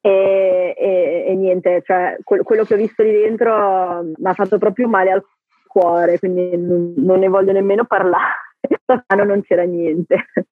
e, 0.00 0.74
e, 0.76 1.24
e 1.28 1.34
niente, 1.36 1.82
cioè, 1.84 2.16
quello, 2.24 2.42
quello 2.42 2.64
che 2.64 2.74
ho 2.74 2.78
visto 2.78 3.04
lì 3.04 3.12
dentro 3.12 4.02
mi 4.02 4.28
ha 4.28 4.34
fatto 4.34 4.58
proprio 4.58 4.88
male 4.88 5.12
al 5.12 5.24
cuore, 5.68 6.18
quindi 6.18 6.56
non, 6.56 6.94
non 6.96 7.20
ne 7.20 7.28
voglio 7.28 7.52
nemmeno 7.52 7.84
parlare. 7.84 8.45
Stasera 8.82 9.24
non 9.24 9.42
c'era 9.42 9.62
niente. 9.62 10.16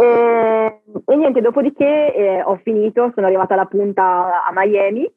E, 0.00 0.82
e, 1.06 1.16
niente, 1.16 1.40
dopodiché 1.40 2.14
eh, 2.14 2.42
ho 2.44 2.60
finito, 2.62 3.10
sono 3.16 3.26
arrivata 3.26 3.54
alla 3.54 3.64
punta 3.64 4.44
a 4.44 4.52
Miami, 4.54 5.12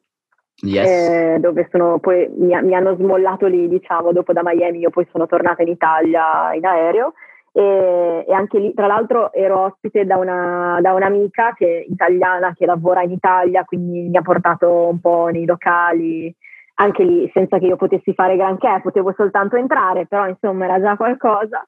yes. 0.63 0.87
eh, 0.87 1.37
dove 1.39 1.67
sono, 1.69 1.99
poi 1.99 2.27
mi, 2.35 2.59
mi, 2.63 2.73
hanno 2.73 2.95
smollato 2.95 3.45
lì, 3.45 3.67
diciamo, 3.67 4.11
dopo 4.11 4.33
da 4.33 4.41
Miami 4.43 4.79
io 4.79 4.89
poi 4.89 5.05
sono 5.11 5.27
tornata 5.27 5.61
in 5.61 5.67
Italia 5.67 6.55
in 6.55 6.65
aereo 6.65 7.13
e, 7.53 8.25
e 8.27 8.33
anche 8.33 8.59
lì, 8.59 8.73
tra 8.73 8.87
l'altro, 8.87 9.33
ero 9.33 9.65
ospite 9.65 10.05
da, 10.05 10.17
una, 10.17 10.79
da 10.81 10.93
un'amica 10.93 11.53
che, 11.53 11.85
italiana 11.89 12.53
che 12.55 12.65
lavora 12.65 13.01
in 13.03 13.11
Italia, 13.11 13.65
quindi 13.65 14.07
mi 14.07 14.17
ha 14.17 14.21
portato 14.21 14.87
un 14.87 14.99
po' 14.99 15.27
nei 15.27 15.45
locali, 15.45 16.33
anche 16.75 17.03
lì 17.03 17.29
senza 17.33 17.59
che 17.59 17.65
io 17.65 17.75
potessi 17.75 18.13
fare 18.13 18.37
granché, 18.37 18.79
potevo 18.81 19.13
soltanto 19.15 19.57
entrare, 19.57 20.05
però 20.07 20.27
insomma 20.27 20.65
era 20.65 20.81
già 20.81 20.95
qualcosa. 20.95 21.67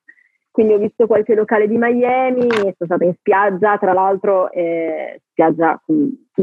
Quindi 0.54 0.74
ho 0.74 0.78
visto 0.78 1.08
qualche 1.08 1.34
locale 1.34 1.68
di 1.68 1.80
Miami, 1.80 2.48
sono 2.48 2.74
stata 2.76 3.04
in 3.04 3.16
spiaggia, 3.18 3.80
tra 3.80 3.92
l'altro 3.92 4.52
eh, 4.52 5.20
spiaggia 5.32 5.82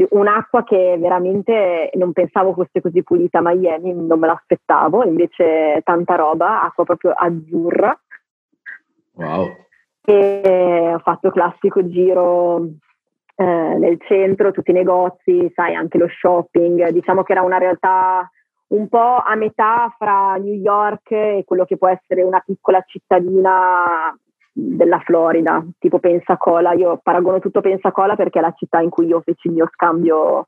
un'acqua 0.09 0.65
che 0.65 0.97
veramente 0.99 1.91
non 1.93 2.11
pensavo 2.11 2.51
fosse 2.53 2.81
così 2.81 3.03
pulita 3.03 3.37
a 3.37 3.41
Miami, 3.41 3.93
non 3.93 4.19
me 4.19 4.27
l'aspettavo, 4.27 5.05
invece 5.05 5.79
tanta 5.85 6.15
roba, 6.15 6.61
acqua 6.61 6.83
proprio 6.83 7.13
azzurra. 7.15 7.97
Wow. 9.13 9.47
E 10.03 10.91
ho 10.93 10.99
fatto 10.99 11.27
il 11.27 11.33
classico 11.33 11.87
giro 11.87 12.65
eh, 13.37 13.45
nel 13.45 13.97
centro, 14.01 14.51
tutti 14.51 14.71
i 14.71 14.73
negozi, 14.73 15.49
sai, 15.55 15.73
anche 15.73 15.97
lo 15.97 16.09
shopping. 16.09 16.89
Diciamo 16.89 17.23
che 17.23 17.31
era 17.31 17.43
una 17.43 17.59
realtà 17.59 18.29
un 18.71 18.87
po' 18.87 19.17
a 19.17 19.35
metà 19.35 19.93
fra 19.97 20.35
New 20.35 20.53
York 20.53 21.11
e 21.11 21.43
quello 21.45 21.65
che 21.65 21.77
può 21.77 21.87
essere 21.87 22.23
una 22.23 22.41
piccola 22.45 22.83
cittadina 22.85 24.15
della 24.53 24.99
Florida, 24.99 25.63
tipo 25.79 25.99
Pensacola. 25.99 26.73
Io 26.73 26.99
paragono 27.01 27.39
tutto 27.39 27.61
Pensacola 27.61 28.15
perché 28.15 28.39
è 28.39 28.41
la 28.41 28.53
città 28.55 28.79
in 28.79 28.89
cui 28.89 29.07
io 29.07 29.21
feci 29.21 29.47
il 29.47 29.53
mio 29.53 29.69
scambio 29.71 30.47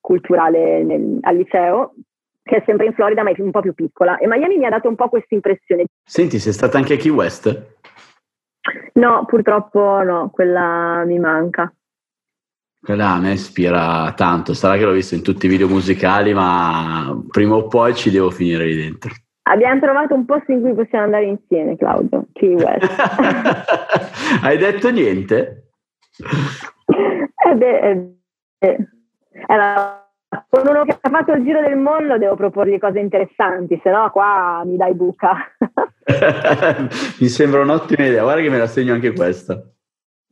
culturale 0.00 0.82
nel, 0.82 1.18
al 1.22 1.36
liceo, 1.36 1.94
che 2.42 2.56
è 2.56 2.62
sempre 2.66 2.86
in 2.86 2.94
Florida 2.94 3.22
ma 3.22 3.30
è 3.30 3.40
un 3.40 3.50
po' 3.50 3.60
più 3.60 3.74
piccola. 3.74 4.18
E 4.18 4.26
Miami 4.26 4.58
mi 4.58 4.66
ha 4.66 4.70
dato 4.70 4.88
un 4.88 4.94
po' 4.94 5.08
questa 5.08 5.34
impressione. 5.34 5.86
Senti, 6.04 6.38
sei 6.38 6.52
stata 6.52 6.76
anche 6.76 6.94
a 6.94 6.96
Key 6.96 7.10
West? 7.10 7.78
No, 8.94 9.24
purtroppo 9.26 10.02
no, 10.02 10.30
quella 10.30 11.04
mi 11.04 11.18
manca. 11.18 11.72
Quella 12.84 13.10
a 13.10 13.20
me 13.20 13.34
ispira 13.34 14.12
tanto, 14.16 14.54
sarà 14.54 14.76
che 14.76 14.84
l'ho 14.84 14.90
visto 14.90 15.14
in 15.14 15.22
tutti 15.22 15.46
i 15.46 15.48
video 15.48 15.68
musicali, 15.68 16.34
ma 16.34 17.16
prima 17.28 17.54
o 17.54 17.68
poi 17.68 17.94
ci 17.94 18.10
devo 18.10 18.28
finire 18.30 18.64
lì 18.64 18.74
dentro. 18.74 19.12
Abbiamo 19.42 19.78
trovato 19.80 20.14
un 20.14 20.24
posto 20.24 20.50
in 20.50 20.62
cui 20.62 20.74
possiamo 20.74 21.04
andare 21.04 21.26
insieme, 21.26 21.76
Claudio, 21.76 22.26
Key 22.32 22.54
West. 22.54 22.90
Hai 24.42 24.58
detto 24.58 24.90
niente? 24.90 25.68
Eh 26.16 27.54
beh, 27.54 27.78
eh, 27.78 28.14
eh. 28.58 28.88
Allora, 29.46 30.04
con 30.48 30.66
uno 30.66 30.84
che 30.84 30.98
ha 31.00 31.08
fatto 31.08 31.32
il 31.34 31.44
giro 31.44 31.60
del 31.60 31.76
mondo 31.76 32.18
devo 32.18 32.34
proporgli 32.34 32.80
cose 32.80 32.98
interessanti, 32.98 33.80
se 33.80 33.90
no 33.90 34.10
qua 34.10 34.62
mi 34.64 34.76
dai 34.76 34.94
buca. 34.94 35.36
mi 37.20 37.28
sembra 37.28 37.60
un'ottima 37.60 38.06
idea, 38.06 38.22
guarda 38.24 38.42
che 38.42 38.50
me 38.50 38.58
la 38.58 38.66
segno 38.66 38.92
anche 38.92 39.12
questa. 39.12 39.62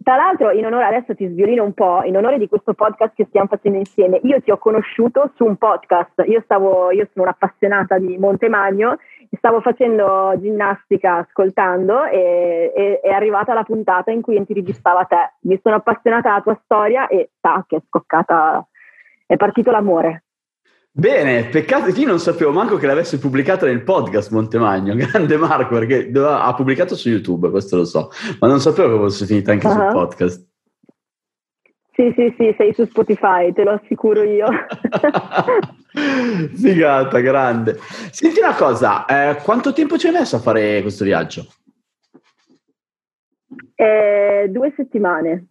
Tra 0.03 0.17
l'altro, 0.17 0.51
in 0.51 0.65
onore, 0.65 0.85
adesso 0.85 1.15
ti 1.15 1.27
sviolino 1.29 1.63
un 1.63 1.75
po', 1.75 2.01
in 2.05 2.17
onore 2.17 2.39
di 2.39 2.49
questo 2.49 2.73
podcast 2.73 3.13
che 3.15 3.27
stiamo 3.27 3.49
facendo 3.49 3.77
insieme, 3.77 4.19
io 4.23 4.41
ti 4.41 4.51
ho 4.51 4.57
conosciuto 4.57 5.31
su 5.35 5.45
un 5.45 5.57
podcast, 5.57 6.25
io, 6.27 6.41
stavo, 6.45 6.91
io 6.91 7.07
sono 7.13 7.27
un'appassionata 7.27 7.99
di 7.99 8.17
Montemagno, 8.17 8.97
stavo 9.37 9.61
facendo 9.61 10.33
ginnastica 10.39 11.17
ascoltando 11.17 12.05
e, 12.05 12.73
e, 12.75 13.01
è 13.01 13.11
arrivata 13.11 13.53
la 13.53 13.63
puntata 13.63 14.11
in 14.11 14.23
cui 14.23 14.37
intervistava 14.37 15.05
te. 15.05 15.35
Mi 15.43 15.61
sono 15.63 15.77
appassionata 15.77 16.31
alla 16.31 16.43
tua 16.43 16.59
storia 16.65 17.07
e 17.07 17.33
tac, 17.39 17.75
è 17.75 17.83
scoccata, 17.87 18.67
è 19.27 19.37
partito 19.37 19.71
l'amore. 19.71 20.25
Bene, 20.93 21.45
peccato 21.45 21.93
che 21.93 22.01
io 22.01 22.09
non 22.09 22.19
sapevo 22.19 22.51
manco 22.51 22.77
che 22.77 22.87
l'avesse 22.87 23.19
pubblicata 23.19 23.65
nel 23.65 23.85
podcast 23.85 24.33
Montemagno, 24.33 24.95
grande 24.97 25.37
Marco, 25.37 25.79
perché 25.79 26.11
ha 26.19 26.53
pubblicato 26.55 26.97
su 26.97 27.09
YouTube, 27.09 27.51
questo 27.51 27.77
lo 27.77 27.85
so, 27.85 28.11
ma 28.41 28.49
non 28.49 28.61
sapevo 28.61 28.95
che 28.95 29.05
fosse 29.05 29.27
finita 29.27 29.53
anche 29.53 29.69
uh-huh. 29.69 29.73
sul 29.73 29.93
podcast. 29.93 30.49
Sì, 31.93 32.13
sì, 32.17 32.35
sì, 32.37 32.55
sei 32.57 32.75
su 32.75 32.85
Spotify, 32.87 33.53
te 33.53 33.63
lo 33.63 33.73
assicuro 33.73 34.23
io. 34.23 34.49
Figata, 36.55 37.21
grande. 37.21 37.79
Senti 38.11 38.41
una 38.41 38.55
cosa, 38.55 39.05
eh, 39.05 39.37
quanto 39.43 39.73
tempo 39.73 39.97
ci 39.97 40.07
hai 40.07 40.13
messo 40.13 40.37
a 40.37 40.41
fare 40.41 40.83
questo 40.83 41.05
viaggio? 41.05 41.47
Eh, 43.75 44.47
due 44.49 44.73
settimane. 44.75 45.47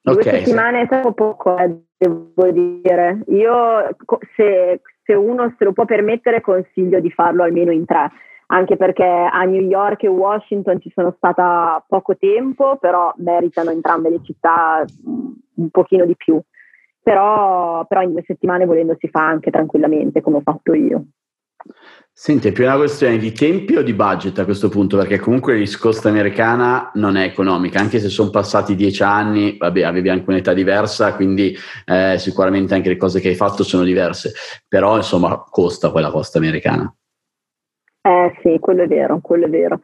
Due 0.00 0.14
okay, 0.14 0.38
settimane 0.38 0.82
è 0.82 0.86
troppo 0.86 1.12
poco, 1.12 1.58
eh, 1.58 1.76
devo 2.08 2.50
dire. 2.50 3.22
Io, 3.28 3.96
se, 4.36 4.80
se, 5.02 5.14
uno 5.14 5.54
se 5.58 5.64
lo 5.64 5.72
può 5.72 5.84
permettere, 5.84 6.40
consiglio 6.40 7.00
di 7.00 7.10
farlo 7.10 7.42
almeno 7.42 7.70
in 7.70 7.84
tre, 7.84 8.10
anche 8.46 8.76
perché 8.76 9.04
a 9.04 9.42
New 9.44 9.62
York 9.62 10.04
e 10.04 10.08
Washington 10.08 10.80
ci 10.80 10.90
sono 10.94 11.14
stata 11.16 11.82
poco 11.86 12.16
tempo, 12.16 12.76
però 12.80 13.12
meritano 13.16 13.70
entrambe 13.70 14.10
le 14.10 14.20
città 14.22 14.84
un 15.04 15.70
pochino 15.70 16.04
di 16.04 16.16
più. 16.16 16.40
Però, 17.02 17.84
però 17.86 18.00
in 18.00 18.12
due 18.12 18.22
settimane 18.26 18.64
volendo 18.64 18.96
si 18.98 19.08
fa 19.08 19.26
anche 19.26 19.50
tranquillamente, 19.50 20.22
come 20.22 20.38
ho 20.38 20.42
fatto 20.42 20.72
io. 20.72 21.04
Senti, 22.16 22.46
è 22.46 22.52
più 22.52 22.64
una 22.64 22.76
questione 22.76 23.16
di 23.16 23.32
tempi 23.32 23.74
o 23.74 23.82
di 23.82 23.92
budget 23.92 24.38
a 24.38 24.44
questo 24.44 24.68
punto? 24.68 24.96
Perché 24.96 25.18
comunque 25.18 25.54
la 25.54 25.58
riscosta 25.58 26.08
americana 26.08 26.92
non 26.94 27.16
è 27.16 27.24
economica, 27.24 27.80
anche 27.80 27.98
se 27.98 28.08
sono 28.08 28.30
passati 28.30 28.76
dieci 28.76 29.02
anni, 29.02 29.56
vabbè, 29.56 29.82
avevi 29.82 30.10
anche 30.10 30.30
un'età 30.30 30.52
diversa, 30.52 31.16
quindi 31.16 31.56
eh, 31.84 32.16
sicuramente 32.18 32.74
anche 32.74 32.88
le 32.88 32.96
cose 32.96 33.18
che 33.20 33.28
hai 33.30 33.34
fatto 33.34 33.64
sono 33.64 33.82
diverse, 33.82 34.32
però 34.68 34.94
insomma 34.96 35.42
costa 35.50 35.90
quella 35.90 36.12
costa 36.12 36.38
americana. 36.38 36.94
Eh 38.00 38.38
sì, 38.42 38.58
quello 38.60 38.84
è 38.84 38.86
vero, 38.86 39.18
quello 39.20 39.46
è 39.46 39.50
vero. 39.50 39.80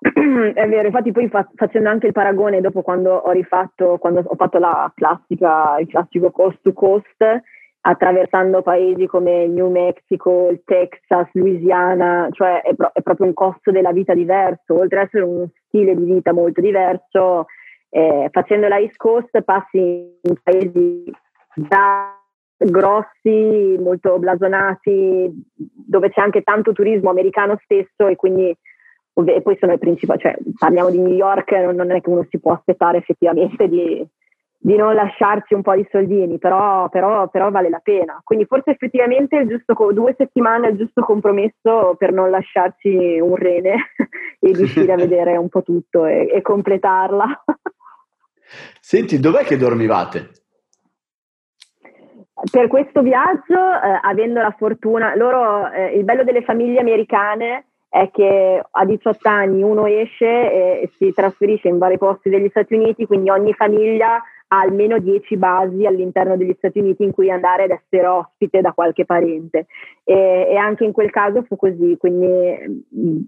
è 0.00 0.68
vero, 0.68 0.86
infatti 0.86 1.12
poi 1.12 1.28
fa- 1.28 1.48
facendo 1.54 1.90
anche 1.90 2.08
il 2.08 2.12
paragone 2.12 2.60
dopo 2.60 2.82
quando 2.82 3.14
ho 3.14 3.30
rifatto, 3.30 3.98
quando 3.98 4.24
ho 4.26 4.34
fatto 4.34 4.58
la 4.58 4.90
classica, 4.96 5.78
il 5.78 5.86
classico 5.86 6.32
cost 6.32 6.58
to 6.62 6.72
cost, 6.72 7.42
attraversando 7.82 8.62
paesi 8.62 9.06
come 9.06 9.46
New 9.46 9.70
Mexico, 9.70 10.48
il 10.50 10.62
Texas, 10.64 11.28
Louisiana, 11.32 12.28
cioè 12.30 12.60
è, 12.62 12.74
pro- 12.74 12.90
è, 12.92 13.00
proprio 13.00 13.26
un 13.26 13.34
costo 13.34 13.70
della 13.70 13.92
vita 13.92 14.14
diverso, 14.14 14.78
oltre 14.78 15.00
ad 15.00 15.06
essere 15.06 15.24
uno 15.24 15.48
stile 15.66 15.94
di 15.94 16.04
vita 16.04 16.32
molto 16.32 16.60
diverso, 16.60 17.46
eh, 17.88 18.28
facendo 18.30 18.68
la 18.68 18.78
East 18.78 18.96
Coast 18.96 19.40
passi 19.42 19.78
in 19.78 20.34
paesi 20.42 21.10
da 21.54 22.14
grossi, 22.56 23.76
molto 23.78 24.18
blasonati, 24.18 25.30
dove 25.54 26.10
c'è 26.10 26.20
anche 26.20 26.42
tanto 26.42 26.72
turismo 26.72 27.08
americano 27.08 27.58
stesso 27.62 28.06
e 28.06 28.16
quindi 28.16 28.54
e 29.12 29.42
poi 29.42 29.56
sono 29.58 29.72
i 29.72 29.78
principali, 29.78 30.18
cioè 30.20 30.34
parliamo 30.56 30.90
di 30.90 30.98
New 30.98 31.12
York, 31.12 31.52
non 31.52 31.90
è 31.90 32.00
che 32.00 32.08
uno 32.08 32.26
si 32.30 32.38
può 32.38 32.52
aspettare 32.52 32.98
effettivamente 32.98 33.68
di 33.68 34.06
di 34.62 34.76
non 34.76 34.94
lasciarci 34.94 35.54
un 35.54 35.62
po' 35.62 35.74
di 35.74 35.86
soldini, 35.90 36.38
però, 36.38 36.90
però, 36.90 37.28
però, 37.28 37.50
vale 37.50 37.70
la 37.70 37.80
pena. 37.82 38.20
Quindi 38.22 38.44
forse 38.44 38.72
effettivamente 38.72 39.36
il 39.36 39.48
giusto, 39.48 39.74
due 39.92 40.14
settimane 40.18 40.68
è 40.68 40.70
il 40.72 40.76
giusto 40.76 41.00
compromesso 41.00 41.94
per 41.96 42.12
non 42.12 42.28
lasciarci 42.28 43.18
un 43.20 43.36
rene 43.36 43.92
e 44.38 44.52
riuscire 44.52 44.92
a 44.92 44.96
vedere 45.00 45.38
un 45.38 45.48
po' 45.48 45.62
tutto 45.62 46.04
e, 46.04 46.28
e 46.30 46.42
completarla. 46.42 47.44
Senti, 48.80 49.18
dov'è 49.18 49.44
che 49.44 49.56
dormivate? 49.56 50.30
Per 52.50 52.68
questo 52.68 53.00
viaggio, 53.00 53.54
eh, 53.54 53.98
avendo 54.02 54.42
la 54.42 54.54
fortuna, 54.56 55.14
loro, 55.14 55.70
eh, 55.70 55.96
il 55.96 56.04
bello 56.04 56.22
delle 56.22 56.42
famiglie 56.42 56.80
americane 56.80 57.66
è 57.88 58.10
che 58.10 58.62
a 58.70 58.84
18 58.84 59.28
anni 59.28 59.62
uno 59.62 59.86
esce 59.86 60.24
e 60.24 60.90
si 60.96 61.12
trasferisce 61.12 61.68
in 61.68 61.78
vari 61.78 61.98
posti 61.98 62.28
degli 62.28 62.48
Stati 62.48 62.74
Uniti, 62.74 63.06
quindi 63.06 63.30
ogni 63.30 63.52
famiglia 63.52 64.22
almeno 64.52 64.98
10 64.98 65.36
basi 65.36 65.86
all'interno 65.86 66.36
degli 66.36 66.54
Stati 66.56 66.78
Uniti 66.78 67.04
in 67.04 67.12
cui 67.12 67.30
andare 67.30 67.64
ad 67.64 67.70
essere 67.70 68.06
ospite 68.06 68.60
da 68.60 68.72
qualche 68.72 69.04
parente. 69.04 69.66
E, 70.04 70.48
e 70.50 70.56
anche 70.56 70.84
in 70.84 70.92
quel 70.92 71.10
caso 71.10 71.42
fu 71.42 71.56
così, 71.56 71.96
quindi 71.98 72.84
mh, 72.88 73.18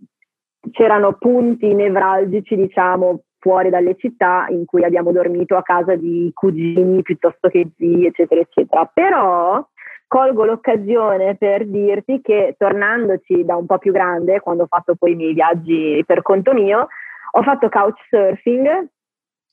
c'erano 0.70 1.14
punti 1.14 1.72
nevralgici, 1.74 2.56
diciamo, 2.56 3.22
fuori 3.38 3.70
dalle 3.70 3.96
città 3.96 4.46
in 4.48 4.64
cui 4.64 4.84
abbiamo 4.84 5.12
dormito 5.12 5.56
a 5.56 5.62
casa 5.62 5.96
di 5.96 6.30
cugini 6.32 7.02
piuttosto 7.02 7.48
che 7.48 7.70
zii, 7.76 8.06
eccetera, 8.06 8.40
eccetera. 8.40 8.90
Però 8.92 9.64
colgo 10.06 10.44
l'occasione 10.44 11.36
per 11.36 11.66
dirti 11.66 12.20
che 12.20 12.54
tornandoci 12.58 13.44
da 13.44 13.56
un 13.56 13.66
po' 13.66 13.78
più 13.78 13.92
grande, 13.92 14.40
quando 14.40 14.64
ho 14.64 14.68
fatto 14.68 14.94
poi 14.96 15.12
i 15.12 15.16
miei 15.16 15.34
viaggi 15.34 16.02
per 16.04 16.22
conto 16.22 16.52
mio, 16.52 16.88
ho 17.32 17.42
fatto 17.42 17.68
couchsurfing 17.68 18.88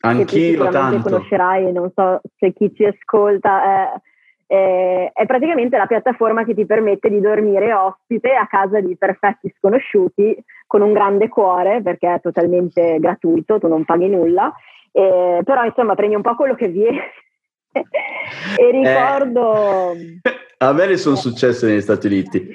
Anch'io 0.01 0.69
tanto. 0.69 1.09
conoscerai, 1.09 1.71
non 1.71 1.91
so 1.93 2.21
se 2.38 2.53
chi 2.53 2.73
ci 2.73 2.85
ascolta, 2.85 3.93
eh, 3.93 4.01
eh, 4.47 5.12
è 5.13 5.25
praticamente 5.25 5.77
la 5.77 5.85
piattaforma 5.85 6.43
che 6.43 6.55
ti 6.55 6.65
permette 6.65 7.09
di 7.09 7.19
dormire 7.19 7.73
ospite 7.73 8.33
a 8.33 8.47
casa 8.47 8.79
di 8.79 8.95
perfetti 8.95 9.53
sconosciuti 9.57 10.35
con 10.65 10.81
un 10.81 10.93
grande 10.93 11.27
cuore 11.27 11.81
perché 11.81 12.15
è 12.15 12.21
totalmente 12.21 12.97
gratuito, 12.99 13.59
tu 13.59 13.67
non 13.67 13.85
paghi 13.85 14.07
nulla, 14.07 14.53
eh, 14.91 15.41
però 15.43 15.63
insomma 15.65 15.95
prendi 15.95 16.15
un 16.15 16.21
po' 16.21 16.35
quello 16.35 16.55
che 16.55 16.67
viene. 16.67 17.12
e 17.71 17.83
eh. 18.57 18.71
ricordo... 18.71 19.91
Eh. 19.93 20.38
A 20.62 20.74
me 20.74 20.88
ne 20.88 20.98
sono 20.98 21.15
successe 21.15 21.67
negli 21.67 21.80
Stati 21.80 22.08
Uniti. 22.08 22.54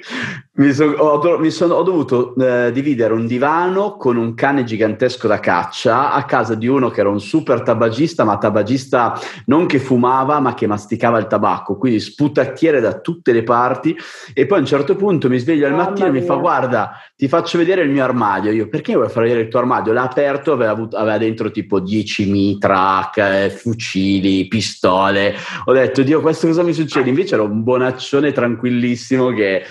Mi, 0.57 0.71
so, 0.73 0.85
ho, 0.85 1.39
mi 1.39 1.49
sono, 1.49 1.73
ho, 1.73 1.81
dovuto 1.81 2.35
eh, 2.35 2.71
dividere 2.71 3.15
un 3.15 3.25
divano 3.25 3.97
con 3.97 4.15
un 4.15 4.35
cane 4.35 4.63
gigantesco 4.63 5.27
da 5.27 5.39
caccia 5.39 6.11
a 6.13 6.23
casa 6.23 6.53
di 6.53 6.67
uno 6.67 6.91
che 6.91 6.99
era 6.99 7.09
un 7.09 7.19
super 7.19 7.63
tabagista, 7.63 8.23
ma 8.23 8.37
tabagista 8.37 9.19
non 9.47 9.65
che 9.65 9.79
fumava, 9.79 10.39
ma 10.39 10.53
che 10.53 10.67
masticava 10.67 11.17
il 11.17 11.25
tabacco, 11.25 11.77
quindi 11.77 11.99
sputacchiere 11.99 12.79
da 12.79 12.99
tutte 12.99 13.31
le 13.31 13.41
parti. 13.41 13.97
E 14.35 14.45
poi 14.45 14.59
a 14.59 14.61
un 14.61 14.67
certo 14.67 14.95
punto 14.95 15.27
mi 15.27 15.39
sveglio 15.39 15.65
al 15.65 15.73
mattino 15.73 16.05
e 16.05 16.11
mi 16.11 16.21
fa: 16.21 16.35
Guarda, 16.35 16.91
ti 17.15 17.27
faccio 17.27 17.57
vedere 17.57 17.81
il 17.81 17.89
mio 17.89 18.03
armadio. 18.03 18.51
Io, 18.51 18.69
perché 18.69 18.93
vuoi 18.93 19.09
far 19.09 19.23
vedere 19.23 19.41
il 19.41 19.47
tuo 19.47 19.57
armadio? 19.57 19.93
L'ha 19.93 20.03
aperto, 20.03 20.51
aveva, 20.51 20.69
avuto, 20.69 20.95
aveva 20.95 21.17
dentro 21.17 21.49
tipo 21.49 21.79
10 21.79 22.29
mitra, 22.29 23.09
fucili, 23.49 24.47
pistole. 24.47 25.33
Ho 25.65 25.73
detto, 25.73 26.03
Dio, 26.03 26.21
questo 26.21 26.45
cosa 26.45 26.61
mi 26.61 26.73
succede? 26.73 27.09
Invece 27.09 27.33
era 27.33 27.43
un 27.43 27.63
buon 27.63 27.81
bonaccione 27.95 28.31
tranquillissimo 28.31 29.29
che 29.29 29.63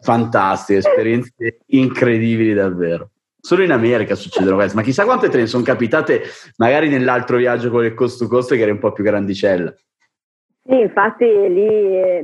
fantastiche, 0.00 0.78
esperienze 0.78 1.58
incredibili 1.66 2.52
davvero. 2.52 3.10
Solo 3.40 3.62
in 3.62 3.72
America 3.72 4.14
succedono 4.14 4.56
queste, 4.56 4.76
ma 4.76 4.82
chissà 4.82 5.04
quante 5.04 5.30
te 5.30 5.38
ne 5.38 5.46
sono 5.46 5.64
capitate 5.64 6.22
magari 6.58 6.90
nell'altro 6.90 7.38
viaggio 7.38 7.70
con 7.70 7.84
il 7.84 7.94
costo 7.94 8.28
costo 8.28 8.54
che 8.54 8.60
era 8.60 8.72
un 8.72 8.78
po' 8.78 8.92
più 8.92 9.02
grandicella. 9.02 9.72
Sì, 10.62 10.78
infatti 10.78 11.24
lì, 11.24 12.22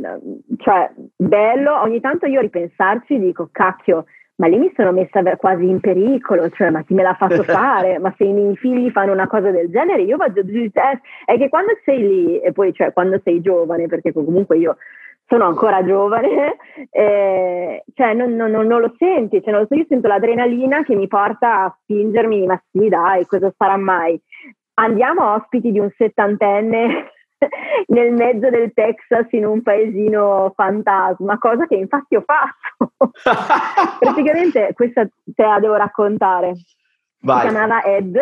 cioè, 0.59 0.93
bello, 1.17 1.81
ogni 1.81 2.01
tanto 2.01 2.27
io 2.27 2.41
ripensarci 2.43 3.19
dico, 3.19 3.49
cacchio, 3.51 4.05
ma 4.37 4.47
lì 4.47 4.59
mi 4.59 4.71
sono 4.77 4.93
messa 4.93 5.23
quasi 5.37 5.67
in 5.67 5.81
pericolo, 5.81 6.51
cioè 6.51 6.69
ma 6.69 6.85
chi 6.85 6.93
me 6.93 7.03
l'ha 7.03 7.15
fatto 7.15 7.43
fare? 7.45 7.99
ma 7.99 8.15
se 8.19 8.25
i 8.25 8.33
miei 8.33 8.55
figli 8.57 8.91
fanno 8.91 9.13
una 9.13 9.27
cosa 9.27 9.51
del 9.51 9.71
genere 9.71 10.03
io 10.03 10.19
vado 10.19 10.45
giù 10.45 10.53
di 10.53 10.71
testa. 10.71 11.01
È 11.25 11.39
che 11.39 11.49
quando 11.49 11.73
sei 11.85 12.07
lì, 12.07 12.41
e 12.41 12.53
poi 12.53 12.75
cioè 12.75 12.93
quando 12.93 13.19
sei 13.25 13.41
giovane, 13.41 13.87
perché 13.87 14.13
comunque 14.13 14.59
io 14.59 14.77
sono 15.27 15.45
ancora 15.45 15.85
giovane, 15.85 16.57
eh, 16.91 17.85
cioè 17.95 18.15
non, 18.15 18.35
non, 18.35 18.51
non, 18.51 18.81
lo 18.81 18.95
senti, 18.97 19.43
cioè 19.43 19.53
non 19.53 19.63
lo 19.63 19.67
so, 19.67 19.75
io 19.75 19.87
sento 19.89 20.09
l'adrenalina 20.09 20.83
che 20.83 20.95
mi 20.95 21.07
porta 21.07 21.65
a 21.65 21.79
spingermi, 21.83 22.47
ma 22.47 22.61
sì 22.71 22.89
dai, 22.89 23.27
cosa 23.27 23.53
sarà 23.57 23.77
mai? 23.77 24.21
Andiamo 24.75 25.35
ospiti 25.35 25.73
di 25.73 25.79
un 25.79 25.91
settantenne 25.97 27.11
nel 27.89 28.13
mezzo 28.13 28.51
del 28.51 28.73
Texas 28.73 29.27
in 29.33 29.47
un 29.47 29.63
paesino 29.63 30.53
fantasma, 30.55 31.39
cosa 31.39 31.67
che 31.67 31.77
infatti 31.77 32.17
ho 32.17 32.25
fatto. 32.25 33.11
Praticamente 33.99 34.73
questa 34.75 35.07
te 35.35 35.43
la 35.43 35.59
devo 35.59 35.75
raccontare. 35.75 36.53
Vai. 37.23 37.41
Si 37.41 37.49
chiamava 37.49 37.83
Ed 37.83 38.19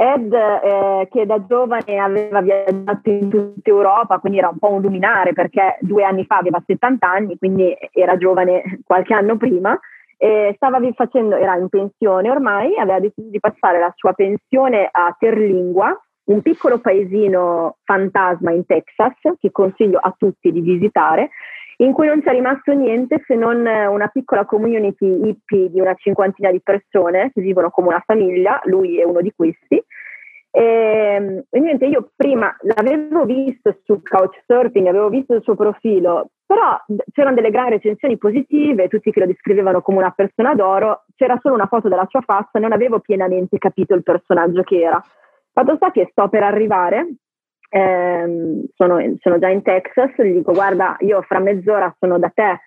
Ed, 0.00 0.32
eh, 0.32 1.08
che 1.10 1.26
da 1.26 1.44
giovane 1.44 1.98
aveva 1.98 2.40
viaggiato 2.40 3.10
in 3.10 3.28
tutta 3.28 3.68
Europa, 3.68 4.18
quindi 4.18 4.38
era 4.38 4.48
un 4.48 4.56
po' 4.56 4.70
un 4.70 4.80
luminare 4.80 5.34
perché 5.34 5.76
due 5.80 6.04
anni 6.04 6.24
fa 6.24 6.38
aveva 6.38 6.62
70 6.64 7.06
anni, 7.06 7.36
quindi 7.36 7.76
era 7.92 8.16
giovane 8.16 8.80
qualche 8.86 9.12
anno 9.12 9.36
prima, 9.36 9.78
e 10.16 10.54
stava 10.56 10.80
facendo, 10.94 11.36
era 11.36 11.54
in 11.56 11.68
pensione 11.68 12.30
ormai, 12.30 12.78
aveva 12.78 12.98
deciso 12.98 13.28
di 13.28 13.40
passare 13.40 13.78
la 13.78 13.92
sua 13.94 14.14
pensione 14.14 14.88
a 14.90 15.14
Terlingua, 15.18 15.94
un 16.30 16.40
piccolo 16.40 16.78
paesino 16.78 17.76
fantasma 17.84 18.52
in 18.52 18.64
Texas 18.64 19.12
che 19.38 19.50
consiglio 19.50 19.98
a 19.98 20.14
tutti 20.16 20.50
di 20.50 20.62
visitare, 20.62 21.28
in 21.80 21.92
cui 21.92 22.06
non 22.06 22.22
c'è 22.22 22.30
rimasto 22.32 22.72
niente 22.72 23.22
se 23.26 23.34
non 23.34 23.66
una 23.66 24.08
piccola 24.08 24.44
community 24.44 25.28
hippie 25.28 25.70
di 25.70 25.80
una 25.80 25.94
cinquantina 25.94 26.50
di 26.50 26.60
persone 26.62 27.30
che 27.34 27.40
vivono 27.40 27.70
come 27.70 27.88
una 27.88 28.02
famiglia, 28.04 28.60
lui 28.64 28.98
è 28.98 29.04
uno 29.04 29.20
di 29.22 29.32
questi. 29.34 29.82
E, 30.52 31.44
e 31.48 31.60
niente, 31.60 31.86
io 31.86 32.10
prima 32.16 32.54
l'avevo 32.62 33.24
visto 33.24 33.78
su 33.84 34.00
Couchsurfing, 34.02 34.88
avevo 34.88 35.08
visto 35.08 35.34
il 35.34 35.42
suo 35.42 35.54
profilo, 35.54 36.30
però 36.44 36.76
c'erano 37.12 37.36
delle 37.36 37.50
grandi 37.50 37.74
recensioni 37.74 38.18
positive, 38.18 38.88
tutti 38.88 39.12
che 39.12 39.20
lo 39.20 39.26
descrivevano 39.26 39.80
come 39.80 39.98
una 39.98 40.10
persona 40.10 40.54
d'oro, 40.54 41.04
c'era 41.14 41.38
solo 41.40 41.54
una 41.54 41.66
foto 41.66 41.88
della 41.88 42.06
sua 42.08 42.22
faccia, 42.22 42.58
non 42.58 42.72
avevo 42.72 42.98
pienamente 42.98 43.58
capito 43.58 43.94
il 43.94 44.02
personaggio 44.02 44.62
che 44.62 44.80
era. 44.80 45.00
Fatto 45.52 45.76
sta 45.76 45.90
che 45.92 46.08
sto 46.10 46.28
per 46.28 46.42
arrivare 46.42 47.06
ehm, 47.70 48.64
sono, 48.74 48.98
sono, 49.20 49.38
già 49.38 49.48
in 49.48 49.62
Texas, 49.62 50.10
gli 50.16 50.34
dico 50.34 50.52
guarda 50.52 50.96
io 51.00 51.22
fra 51.22 51.38
mezz'ora 51.38 51.94
sono 51.98 52.18
da 52.18 52.30
te, 52.34 52.60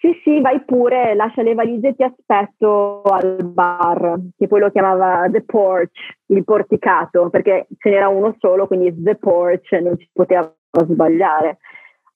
sì 0.00 0.20
sì 0.22 0.40
vai 0.40 0.62
pure, 0.64 1.14
lascia 1.14 1.42
le 1.42 1.54
valigie 1.54 1.88
e 1.88 1.94
ti 1.94 2.02
aspetto 2.02 3.02
al 3.02 3.44
bar, 3.44 4.16
che 4.36 4.46
poi 4.46 4.60
lo 4.60 4.70
chiamava 4.70 5.28
The 5.30 5.42
Porch, 5.42 6.16
il 6.26 6.44
porticato, 6.44 7.30
perché 7.30 7.66
ce 7.78 7.90
n'era 7.90 8.08
uno 8.08 8.34
solo, 8.38 8.66
quindi 8.66 8.94
The 9.02 9.16
Porch, 9.16 9.72
non 9.72 9.98
ci 9.98 10.08
poteva 10.12 10.52
sbagliare. 10.70 11.58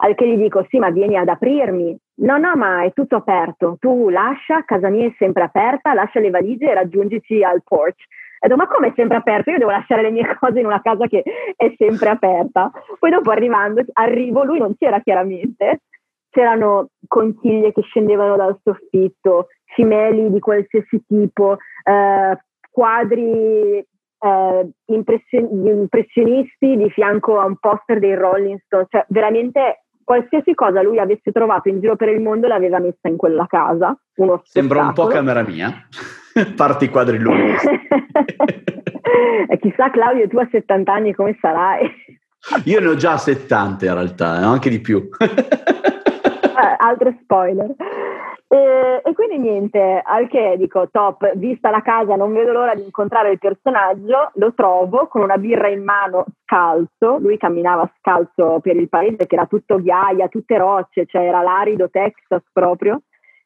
Al 0.04 0.14
che 0.14 0.26
gli 0.26 0.36
dico 0.36 0.66
sì 0.68 0.78
ma 0.78 0.90
vieni 0.90 1.16
ad 1.16 1.28
aprirmi, 1.28 1.96
no 2.22 2.36
no 2.38 2.56
ma 2.56 2.82
è 2.82 2.92
tutto 2.92 3.16
aperto, 3.16 3.76
tu 3.78 4.08
lascia, 4.08 4.64
casa 4.64 4.88
mia 4.88 5.06
è 5.06 5.14
sempre 5.16 5.44
aperta, 5.44 5.94
lascia 5.94 6.18
le 6.18 6.30
valigie 6.30 6.70
e 6.70 6.74
raggiungici 6.74 7.42
al 7.44 7.62
porch 7.64 8.02
ho 8.44 8.48
detto, 8.48 8.56
ma 8.56 8.66
come 8.66 8.88
è 8.88 8.92
sempre 8.96 9.18
aperto? 9.18 9.50
Io 9.50 9.58
devo 9.58 9.70
lasciare 9.70 10.02
le 10.02 10.10
mie 10.10 10.26
cose 10.38 10.58
in 10.58 10.66
una 10.66 10.82
casa 10.82 11.06
che 11.06 11.22
è 11.54 11.72
sempre 11.78 12.08
aperta. 12.08 12.72
Poi 12.98 13.10
dopo 13.10 13.30
arrivando, 13.30 13.84
arrivo, 13.92 14.42
lui 14.42 14.58
non 14.58 14.76
c'era 14.76 15.00
chiaramente, 15.00 15.82
c'erano 16.32 16.88
conchiglie 17.06 17.72
che 17.72 17.82
scendevano 17.82 18.36
dal 18.36 18.58
soffitto, 18.62 19.48
cimeli 19.74 20.32
di 20.32 20.40
qualsiasi 20.40 21.04
tipo, 21.06 21.58
eh, 21.84 22.38
quadri 22.70 23.78
eh, 23.78 24.68
impression- 24.86 25.66
impressionisti 25.66 26.76
di 26.76 26.90
fianco 26.90 27.38
a 27.38 27.44
un 27.44 27.56
poster 27.58 27.98
dei 27.98 28.14
Rolling 28.14 28.60
Stones, 28.64 28.86
cioè 28.88 29.04
veramente 29.08 29.84
qualsiasi 30.02 30.54
cosa 30.54 30.82
lui 30.82 30.98
avesse 30.98 31.32
trovato 31.32 31.68
in 31.68 31.80
giro 31.80 31.96
per 31.96 32.08
il 32.08 32.20
mondo 32.20 32.48
l'aveva 32.48 32.78
messa 32.78 33.08
in 33.08 33.16
quella 33.16 33.46
casa. 33.46 33.96
Sembra 34.42 34.82
un 34.82 34.92
po' 34.94 35.06
camera 35.06 35.42
mia. 35.42 35.70
Parti 36.56 36.88
quadri 36.88 37.18
lunghi. 37.18 37.52
e 39.48 39.58
chissà 39.58 39.90
Claudio, 39.90 40.26
tu 40.28 40.38
a 40.38 40.48
70 40.50 40.92
anni 40.92 41.14
come 41.14 41.36
sarai? 41.40 41.90
Io 42.64 42.80
ne 42.80 42.86
ho 42.88 42.94
già 42.96 43.16
70 43.16 43.86
in 43.86 43.94
realtà, 43.94 44.40
eh, 44.40 44.44
anche 44.44 44.68
di 44.68 44.80
più. 44.80 45.08
eh, 45.18 46.76
altro 46.78 47.14
spoiler. 47.22 47.74
E, 48.48 49.00
e, 49.02 49.14
quindi 49.14 49.38
niente, 49.38 50.02
al 50.04 50.28
che 50.28 50.56
dico 50.58 50.88
top, 50.90 51.36
vista 51.36 51.70
la 51.70 51.80
casa 51.80 52.16
non 52.16 52.34
vedo 52.34 52.52
l'ora 52.52 52.74
di 52.74 52.84
incontrare 52.84 53.30
il 53.30 53.38
personaggio, 53.38 54.30
lo 54.34 54.52
trovo 54.54 55.06
con 55.06 55.22
una 55.22 55.38
birra 55.38 55.68
in 55.68 55.82
mano 55.82 56.26
scalzo, 56.44 57.16
lui 57.18 57.38
camminava 57.38 57.90
scalzo 57.98 58.58
per 58.60 58.76
il 58.76 58.90
paese 58.90 59.26
che 59.26 59.36
era 59.36 59.46
tutto 59.46 59.80
ghiaia, 59.80 60.28
tutte 60.28 60.58
rocce, 60.58 61.06
cioè 61.06 61.22
era 61.22 61.40
l'arido 61.40 61.88
Texas 61.88 62.42
proprio, 62.52 63.00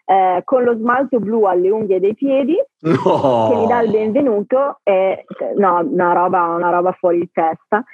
eh, 0.06 0.40
con 0.44 0.64
lo 0.64 0.74
smalto 0.74 1.20
blu 1.20 1.44
alle 1.44 1.70
unghie 1.70 2.00
dei 2.00 2.14
piedi 2.14 2.56
no. 2.80 3.48
che 3.48 3.56
mi 3.56 3.66
dà 3.68 3.82
il 3.82 3.90
benvenuto 3.92 4.80
e 4.82 5.24
no, 5.56 5.86
una 5.88 6.12
roba, 6.14 6.46
una 6.46 6.70
roba 6.70 6.90
fuori 6.98 7.20
di 7.20 7.30
testa 7.32 7.84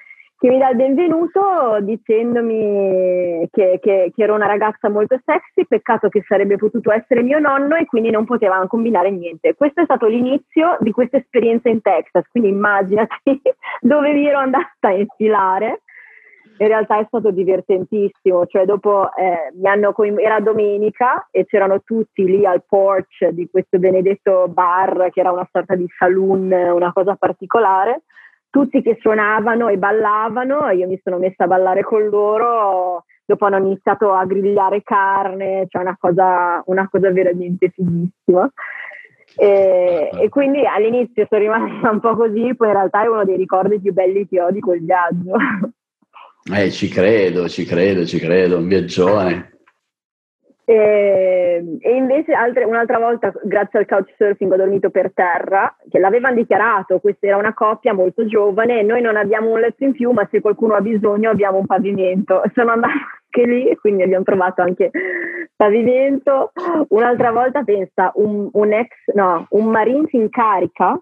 che 0.43 0.49
mi 0.49 0.59
dà 0.59 0.71
il 0.71 0.77
benvenuto 0.77 1.79
dicendomi 1.83 3.47
che, 3.53 3.79
che, 3.81 4.11
che, 4.13 4.23
ero 4.25 4.35
una 4.35 4.49
ragazza 4.49 4.89
molto 4.89 5.17
sexy, 5.25 5.65
peccato 5.69 6.09
che 6.09 6.25
sarebbe 6.27 6.57
potuto 6.57 6.91
essere 6.91 7.23
mio 7.23 7.39
nonno 7.39 7.77
e 7.77 7.87
quindi 7.87 8.11
non 8.11 8.25
potevano 8.25 8.67
combinare 8.67 9.13
niente. 9.13 9.55
Questo 9.55 9.83
è 9.83 9.85
stato 9.85 10.09
l'inizio 10.09 10.79
di 10.81 10.91
questa 10.91 11.19
esperienza 11.19 11.69
in 11.69 11.81
Texas, 11.81 12.27
quindi 12.29 12.49
immaginati 12.49 13.41
dove 13.81 14.13
mi 14.13 14.27
ero 14.27 14.39
andata 14.39 14.89
a 14.89 14.93
infilare 14.95 15.83
in 16.59 16.67
realtà 16.67 16.99
è 16.99 17.05
stato 17.07 17.31
divertentissimo, 17.31 18.47
cioè 18.47 18.65
dopo 18.65 19.11
eh, 19.15 19.53
coin- 19.93 20.19
era 20.19 20.41
domenica 20.41 21.29
e 21.31 21.47
c'erano 21.47 21.83
tutti 21.83 22.25
lì 22.25 22.45
al 22.45 22.65
porch 22.69 23.29
di 23.29 23.49
questo 23.49 23.79
benedetto 23.79 24.49
bar 24.49 25.09
che 25.13 25.21
era 25.21 25.31
una 25.31 25.49
sorta 25.53 25.77
di 25.77 25.87
saloon, 25.97 26.51
una 26.51 26.93
cosa 26.93 27.15
particolare, 27.15 28.03
tutti 28.53 28.83
che 28.83 28.99
suonavano 29.01 29.69
e 29.69 29.79
ballavano 29.79 30.69
io 30.69 30.87
mi 30.87 31.01
sono 31.03 31.17
messa 31.17 31.45
a 31.45 31.47
ballare 31.47 31.83
con 31.83 32.07
loro, 32.09 33.07
dopo 33.25 33.47
hanno 33.47 33.57
iniziato 33.57 34.13
a 34.13 34.27
grigliare 34.27 34.83
carne, 34.83 35.65
cioè 35.69 35.81
una 35.81 35.97
cosa, 35.99 36.63
una 36.67 36.87
cosa 36.89 37.11
veramente 37.11 37.71
fighissima. 37.71 38.53
E, 39.35 40.11
e, 40.13 40.29
quindi 40.29 40.67
all'inizio 40.67 41.27
sono 41.31 41.41
rimasta 41.41 41.91
un 41.91 42.01
po' 42.01 42.15
così, 42.15 42.55
poi 42.55 42.69
in 42.69 42.75
realtà 42.75 43.03
è 43.03 43.07
uno 43.07 43.25
dei 43.25 43.39
ricordi 43.39 43.81
più 43.81 43.95
belli 43.95 44.29
che 44.29 44.43
ho 44.43 44.51
di 44.51 44.61
quel 44.61 44.85
viaggio. 44.85 45.33
Eh, 46.55 46.71
ci 46.71 46.89
credo, 46.89 47.49
ci 47.49 47.65
credo, 47.65 48.05
ci 48.05 48.19
credo, 48.19 48.59
un 48.59 48.69
viaggione. 48.69 49.62
E, 50.65 51.79
e 51.81 51.95
invece 51.97 52.33
altre, 52.33 52.65
un'altra 52.65 52.99
volta, 52.99 53.33
grazie 53.43 53.81
al 53.81 53.87
couchsurfing, 53.87 54.53
ho 54.53 54.57
dormito 54.57 54.91
per 54.91 55.13
terra, 55.13 55.75
che 55.91 55.99
l'avevano 55.99 56.37
dichiarato, 56.37 57.01
questa 57.01 57.27
era 57.27 57.37
una 57.37 57.53
coppia 57.53 57.93
molto 57.93 58.25
giovane, 58.27 58.83
noi 58.83 59.01
non 59.01 59.17
abbiamo 59.17 59.51
un 59.51 59.61
letto 59.61 59.85
in 59.85 59.93
più, 59.93 60.13
ma 60.13 60.27
se 60.31 60.41
qualcuno 60.41 60.75
ha 60.75 60.81
bisogno 60.81 61.31
abbiamo 61.31 61.59
un 61.59 61.67
pavimento. 61.67 62.43
Sono 62.55 62.73
andata 62.73 62.93
anche 62.93 63.51
lì, 63.51 63.77
quindi 63.77 64.03
abbiamo 64.05 64.25
trovato 64.25 64.63
anche 64.63 64.91
pavimento. 65.57 66.53
Un'altra 66.89 67.33
volta 67.33 67.65
pensa 67.65 68.13
un, 68.15 68.49
un 68.53 68.73
ex, 68.73 68.89
no, 69.15 69.47
un 69.51 69.67
Marines 69.67 70.13
in 70.13 70.31
carica, 70.31 70.97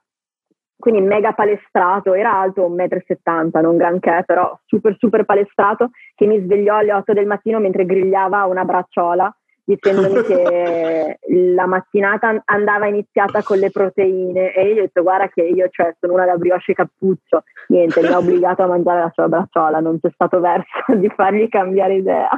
quindi 0.78 1.02
mega 1.02 1.32
palestrato, 1.32 2.14
era 2.14 2.32
alto 2.40 2.66
1,70 2.66 3.50
m, 3.52 3.60
non 3.60 3.76
granché, 3.76 4.22
però 4.24 4.58
super 4.64 4.96
super 4.98 5.26
palestrato, 5.26 5.90
che 6.14 6.24
mi 6.24 6.40
svegliò 6.40 6.76
alle 6.76 6.94
8 6.94 7.12
del 7.12 7.26
mattino 7.26 7.60
mentre 7.60 7.84
grigliava 7.84 8.46
una 8.46 8.64
bracciola 8.64 9.30
dicendomi 9.70 10.22
che 10.26 11.18
la 11.54 11.66
mattinata 11.66 12.42
andava 12.44 12.86
iniziata 12.86 13.42
con 13.42 13.58
le 13.58 13.70
proteine 13.70 14.52
e 14.52 14.66
io 14.66 14.74
gli 14.74 14.78
ho 14.78 14.82
detto 14.82 15.02
guarda 15.02 15.28
che 15.28 15.42
io 15.42 15.68
cioè, 15.70 15.94
sono 16.00 16.14
una 16.14 16.26
da 16.26 16.36
brioche 16.36 16.74
cappuccio, 16.74 17.44
niente, 17.68 18.00
mi 18.00 18.08
ha 18.08 18.18
obbligato 18.18 18.62
a 18.62 18.66
mangiare 18.66 19.00
la 19.00 19.10
sua 19.14 19.28
bracciola, 19.28 19.80
non 19.80 20.00
c'è 20.00 20.10
stato 20.12 20.40
verso 20.40 20.66
di 20.96 21.08
fargli 21.14 21.48
cambiare 21.48 21.94
idea. 21.94 22.28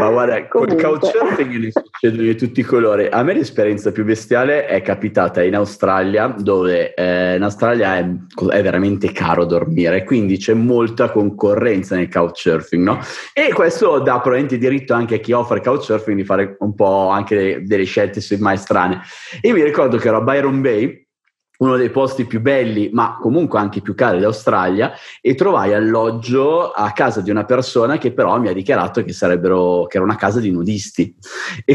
Ma 0.00 0.10
guarda, 0.10 0.48
col 0.48 0.74
couchsurfing 0.74 1.56
ne 1.56 1.70
succedono 1.70 2.22
di 2.22 2.34
tutti 2.34 2.60
i 2.60 2.64
colori. 2.64 3.06
A 3.06 3.22
me 3.22 3.34
l'esperienza 3.34 3.92
più 3.92 4.04
bestiale 4.04 4.66
è 4.66 4.82
capitata 4.82 5.42
in 5.42 5.54
Australia, 5.54 6.34
dove 6.36 6.94
eh, 6.94 7.36
in 7.36 7.42
Australia 7.42 7.96
è, 7.96 8.10
è, 8.48 8.62
veramente 8.62 9.12
caro 9.12 9.44
dormire, 9.44 10.02
quindi 10.02 10.36
c'è 10.36 10.54
molta 10.54 11.10
concorrenza 11.10 11.94
nel 11.94 12.10
couchsurfing, 12.10 12.82
no? 12.82 12.98
E 13.32 13.52
questo 13.52 14.00
dà 14.00 14.14
probabilmente 14.14 14.58
diritto 14.58 14.94
anche 14.94 15.16
a 15.16 15.18
chi 15.18 15.32
offre 15.32 15.60
couchsurfing 15.60 16.16
di 16.16 16.24
fare 16.24 16.56
un 16.58 16.74
po' 16.74 17.08
anche 17.08 17.62
delle 17.64 17.84
scelte 17.84 18.20
semmai 18.20 18.56
strane. 18.56 19.00
Io 19.42 19.54
mi 19.54 19.62
ricordo 19.62 19.96
che 19.96 20.08
ero 20.08 20.16
a 20.16 20.22
Byron 20.22 20.60
Bay 20.60 21.06
uno 21.60 21.76
dei 21.76 21.90
posti 21.90 22.26
più 22.26 22.40
belli, 22.40 22.90
ma 22.92 23.18
comunque 23.20 23.58
anche 23.58 23.80
più 23.80 23.94
cari 23.94 24.18
d'Australia, 24.18 24.92
e 25.20 25.34
trovai 25.34 25.74
alloggio 25.74 26.70
a 26.70 26.90
casa 26.92 27.20
di 27.20 27.30
una 27.30 27.44
persona 27.44 27.98
che 27.98 28.12
però 28.12 28.38
mi 28.38 28.48
ha 28.48 28.52
dichiarato 28.52 29.02
che, 29.04 29.12
sarebbero, 29.12 29.86
che 29.86 29.96
era 29.96 30.04
una 30.04 30.16
casa 30.16 30.40
di 30.40 30.50
nudisti. 30.50 31.14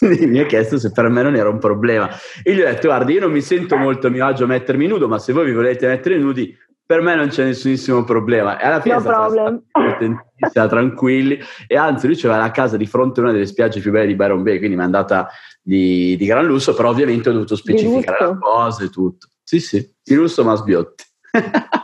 E 0.00 0.06
quindi 0.06 0.26
mi 0.26 0.38
ha 0.38 0.46
chiesto 0.46 0.78
se 0.78 0.92
per 0.92 1.08
me 1.08 1.22
non 1.22 1.34
era 1.34 1.48
un 1.48 1.58
problema. 1.58 2.08
E 2.42 2.54
gli 2.54 2.60
ho 2.60 2.64
detto: 2.64 2.86
Guarda, 2.86 3.12
io 3.12 3.20
non 3.20 3.30
mi 3.30 3.42
sento 3.42 3.76
molto 3.76 4.06
a 4.06 4.10
mio 4.10 4.24
agio 4.24 4.46
mettermi 4.46 4.86
nudo, 4.86 5.08
ma 5.08 5.18
se 5.18 5.34
voi 5.34 5.44
vi 5.44 5.52
volete 5.52 5.86
mettere 5.86 6.16
nudi, 6.16 6.56
per 6.90 7.02
me 7.02 7.14
non 7.14 7.28
c'è 7.28 7.44
nessunissimo 7.44 8.02
problema. 8.02 8.58
E 8.58 8.66
alla 8.66 8.80
fine 8.80 8.96
no 8.96 9.02
problem. 9.02 9.62
stata 10.34 10.66
tranquilli. 10.66 11.38
E 11.68 11.76
anzi, 11.76 12.08
lui 12.08 12.16
c'era 12.16 12.36
la 12.36 12.50
casa 12.50 12.76
di 12.76 12.84
fronte 12.84 13.20
a 13.20 13.22
una 13.22 13.32
delle 13.32 13.46
spiagge 13.46 13.78
più 13.78 13.92
belle 13.92 14.08
di 14.08 14.16
Byron 14.16 14.42
Bay, 14.42 14.58
quindi 14.58 14.74
mi 14.74 14.82
è 14.82 14.86
andata 14.86 15.28
di, 15.62 16.16
di 16.16 16.26
gran 16.26 16.46
lusso, 16.46 16.74
però 16.74 16.88
ovviamente 16.88 17.28
ho 17.28 17.32
dovuto 17.32 17.54
specificare 17.54 18.26
la 18.26 18.36
cosa 18.36 18.82
e 18.82 18.88
tutto. 18.88 19.28
Sì, 19.40 19.60
sì, 19.60 19.88
di 20.02 20.14
lusso 20.16 20.42
ma 20.42 20.56
sbiotti. 20.56 21.04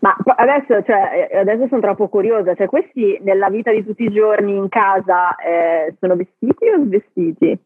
Ma 0.00 0.14
adesso, 0.36 0.82
cioè, 0.82 1.30
eh, 1.32 1.38
adesso, 1.38 1.66
sono 1.68 1.80
troppo 1.80 2.08
curiosa, 2.08 2.54
cioè 2.54 2.66
questi 2.66 3.18
nella 3.22 3.48
vita 3.48 3.72
di 3.72 3.86
tutti 3.86 4.02
i 4.02 4.12
giorni 4.12 4.54
in 4.54 4.68
casa 4.68 5.34
eh, 5.36 5.94
sono 5.98 6.14
vestiti 6.14 6.68
o 6.68 6.84
svestiti? 6.84 7.58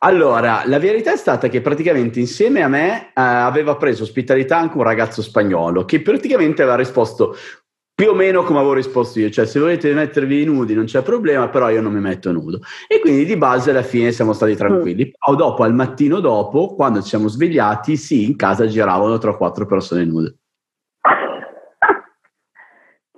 Allora, 0.00 0.62
la 0.64 0.78
verità 0.78 1.12
è 1.12 1.16
stata 1.16 1.48
che 1.48 1.60
praticamente 1.60 2.20
insieme 2.20 2.62
a 2.62 2.68
me 2.68 3.08
eh, 3.08 3.10
aveva 3.14 3.76
preso 3.76 4.04
ospitalità 4.04 4.56
anche 4.56 4.76
un 4.76 4.84
ragazzo 4.84 5.22
spagnolo 5.22 5.84
che 5.84 6.00
praticamente 6.00 6.62
aveva 6.62 6.76
risposto 6.76 7.34
più 7.98 8.10
o 8.10 8.14
meno 8.14 8.44
come 8.44 8.60
avevo 8.60 8.74
risposto 8.74 9.18
io, 9.18 9.28
cioè 9.28 9.44
se 9.44 9.58
volete 9.58 9.92
mettervi 9.92 10.44
nudi 10.44 10.72
non 10.72 10.84
c'è 10.84 11.02
problema, 11.02 11.48
però 11.48 11.68
io 11.68 11.80
non 11.80 11.92
mi 11.92 11.98
metto 11.98 12.30
nudo. 12.30 12.60
E 12.86 13.00
quindi 13.00 13.24
di 13.24 13.36
base 13.36 13.70
alla 13.70 13.82
fine 13.82 14.12
siamo 14.12 14.32
stati 14.32 14.54
tranquilli. 14.54 15.06
Mm. 15.06 15.10
Poi 15.18 15.36
dopo, 15.36 15.64
al 15.64 15.74
mattino 15.74 16.20
dopo, 16.20 16.76
quando 16.76 17.02
ci 17.02 17.08
siamo 17.08 17.26
svegliati, 17.26 17.96
sì, 17.96 18.24
in 18.24 18.36
casa 18.36 18.68
giravano 18.68 19.18
tra 19.18 19.36
quattro 19.36 19.66
persone 19.66 20.04
nude. 20.04 20.36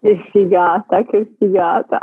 Che 0.01 0.29
figata, 0.33 1.05
che 1.05 1.31
figata. 1.39 2.01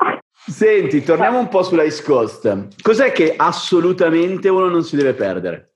Senti, 0.49 1.03
torniamo 1.03 1.39
un 1.39 1.49
po' 1.49 1.61
sull'Ice 1.61 2.01
Coast. 2.03 2.81
Cos'è 2.81 3.11
che 3.11 3.33
assolutamente 3.35 4.47
uno 4.47 4.69
non 4.69 4.81
si 4.81 4.95
deve 4.95 5.13
perdere? 5.13 5.73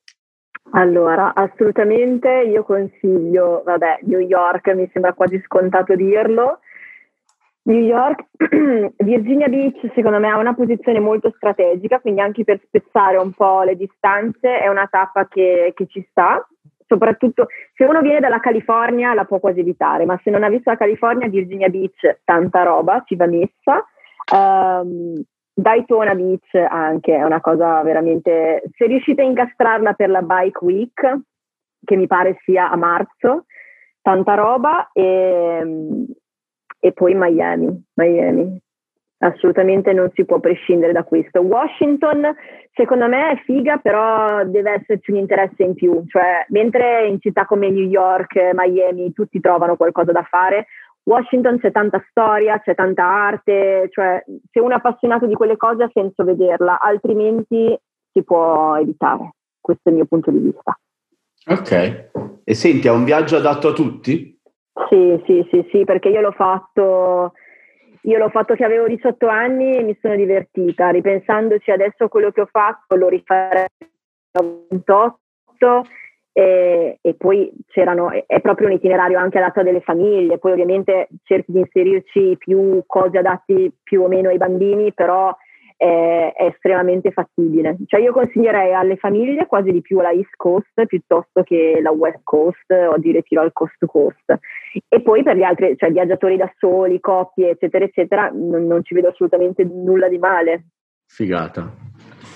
Allora, 0.71 1.33
assolutamente 1.35 2.29
io 2.47 2.63
consiglio, 2.63 3.63
vabbè, 3.65 3.99
New 4.03 4.19
York 4.19 4.73
mi 4.73 4.89
sembra 4.93 5.11
quasi 5.13 5.41
scontato 5.45 5.93
dirlo, 5.95 6.59
New 7.63 7.81
York, 7.81 8.27
Virginia 9.03 9.49
Beach 9.49 9.91
secondo 9.93 10.19
me 10.19 10.29
ha 10.29 10.37
una 10.37 10.55
posizione 10.55 11.01
molto 11.01 11.33
strategica, 11.35 11.99
quindi 11.99 12.21
anche 12.21 12.45
per 12.45 12.61
spezzare 12.65 13.17
un 13.17 13.33
po' 13.33 13.63
le 13.63 13.75
distanze 13.75 14.57
è 14.57 14.69
una 14.69 14.87
tappa 14.89 15.27
che, 15.27 15.73
che 15.75 15.85
ci 15.87 16.07
sta, 16.09 16.47
soprattutto 16.87 17.47
se 17.75 17.83
uno 17.83 17.99
viene 17.99 18.21
dalla 18.21 18.39
California 18.39 19.13
la 19.13 19.25
può 19.25 19.39
quasi 19.39 19.59
evitare, 19.59 20.05
ma 20.05 20.17
se 20.23 20.29
non 20.29 20.43
ha 20.43 20.49
visto 20.49 20.69
la 20.69 20.77
California, 20.77 21.27
Virginia 21.27 21.67
Beach, 21.67 22.21
tanta 22.23 22.63
roba, 22.63 23.03
ci 23.05 23.17
va 23.17 23.25
messa. 23.25 23.85
Um, 24.33 25.21
Daytona 25.53 26.15
Beach 26.15 26.53
anche 26.55 27.15
è 27.15 27.23
una 27.23 27.41
cosa 27.41 27.81
veramente, 27.83 28.63
se 28.75 28.85
riuscite 28.85 29.21
a 29.21 29.25
incastrarla 29.25 29.93
per 29.93 30.09
la 30.09 30.21
Bike 30.21 30.63
Week, 30.63 31.19
che 31.83 31.95
mi 31.95 32.07
pare 32.07 32.37
sia 32.43 32.69
a 32.69 32.75
marzo, 32.77 33.45
tanta 34.01 34.33
roba 34.35 34.89
e, 34.93 36.05
e 36.79 36.91
poi 36.93 37.13
Miami, 37.15 37.83
Miami. 37.95 38.59
Assolutamente 39.23 39.93
non 39.93 40.09
si 40.15 40.25
può 40.25 40.39
prescindere 40.39 40.93
da 40.93 41.03
questo. 41.03 41.41
Washington, 41.41 42.35
secondo 42.73 43.07
me, 43.07 43.31
è 43.31 43.35
figa, 43.43 43.77
però 43.77 44.43
deve 44.45 44.81
esserci 44.81 45.11
un 45.11 45.17
interesse 45.17 45.61
in 45.61 45.75
più. 45.75 46.03
Cioè, 46.07 46.45
mentre 46.47 47.05
in 47.05 47.19
città 47.19 47.45
come 47.45 47.69
New 47.69 47.85
York, 47.85 48.49
Miami, 48.53 49.13
tutti 49.13 49.39
trovano 49.39 49.75
qualcosa 49.75 50.11
da 50.11 50.23
fare, 50.23 50.65
Washington 51.03 51.59
c'è 51.59 51.71
tanta 51.71 52.03
storia, 52.09 52.59
c'è 52.59 52.75
tanta 52.75 53.03
arte, 53.03 53.87
cioè 53.91 54.23
se 54.51 54.59
uno 54.59 54.73
è 54.73 54.75
appassionato 54.75 55.25
di 55.25 55.33
quelle 55.33 55.57
cose 55.57 55.83
ha 55.83 55.89
senso 55.91 56.23
vederla, 56.23 56.79
altrimenti 56.79 57.77
si 58.11 58.23
può 58.23 58.75
evitare. 58.75 59.33
Questo 59.59 59.89
è 59.89 59.89
il 59.89 59.97
mio 59.97 60.05
punto 60.05 60.31
di 60.31 60.39
vista. 60.39 60.77
Ok. 61.47 62.09
E 62.43 62.53
senti, 62.53 62.87
è 62.87 62.91
un 62.91 63.03
viaggio 63.03 63.37
adatto 63.37 63.69
a 63.69 63.73
tutti? 63.73 64.39
Sì, 64.89 65.21
sì, 65.25 65.47
sì, 65.51 65.67
sì, 65.71 65.83
perché 65.83 66.09
io 66.09 66.21
l'ho 66.21 66.31
fatto, 66.31 67.33
io 68.01 68.17
l'ho 68.17 68.29
fatto 68.29 68.53
che 68.55 68.63
avevo 68.63 68.87
18 68.87 69.27
anni 69.27 69.77
e 69.77 69.83
mi 69.83 69.97
sono 70.01 70.15
divertita. 70.15 70.89
Ripensandoci 70.89 71.71
adesso 71.71 72.05
a 72.05 72.09
quello 72.09 72.31
che 72.31 72.41
ho 72.41 72.49
fatto, 72.49 72.95
lo 72.95 73.07
rifarei 73.07 73.65
a 74.33 74.43
28 74.69 75.85
e, 76.33 76.97
e, 77.01 77.13
poi 77.15 77.51
c'erano, 77.67 78.09
è 78.11 78.39
proprio 78.39 78.67
un 78.67 78.73
itinerario 78.73 79.17
anche 79.17 79.37
adatto 79.37 79.59
a 79.59 79.63
delle 79.63 79.81
famiglie, 79.81 80.37
poi 80.37 80.53
ovviamente 80.53 81.09
cerchi 81.23 81.51
di 81.51 81.59
inserirci 81.59 82.35
più 82.37 82.83
cose 82.85 83.17
adatte 83.17 83.71
più 83.83 84.03
o 84.03 84.07
meno 84.07 84.29
ai 84.29 84.37
bambini, 84.37 84.93
però 84.93 85.35
è, 85.75 86.33
è, 86.35 86.45
estremamente 86.45 87.11
fattibile. 87.11 87.75
Cioè 87.85 87.99
io 87.99 88.13
consiglierei 88.13 88.73
alle 88.73 88.95
famiglie 88.97 89.45
quasi 89.45 89.71
di 89.71 89.81
più 89.81 89.99
la 89.99 90.11
East 90.11 90.35
Coast 90.37 90.85
piuttosto 90.85 91.43
che 91.43 91.79
la 91.81 91.91
West 91.91 92.21
Coast 92.23 92.69
o 92.69 92.91
addirittura 92.91 93.43
il 93.43 93.51
Coast 93.51 93.75
to 93.79 93.87
Coast. 93.87 94.37
E 94.87 95.01
poi 95.01 95.23
per 95.23 95.35
gli 95.35 95.43
altri, 95.43 95.75
cioè 95.75 95.91
viaggiatori 95.91 96.37
da 96.37 96.51
soli, 96.57 96.99
coppie, 96.99 97.49
eccetera, 97.49 97.83
eccetera, 97.83 98.29
non, 98.33 98.67
non 98.67 98.83
ci 98.83 98.93
vedo 98.93 99.09
assolutamente 99.09 99.63
nulla 99.65 100.07
di 100.07 100.17
male. 100.17 100.65
Figata. 101.07 101.90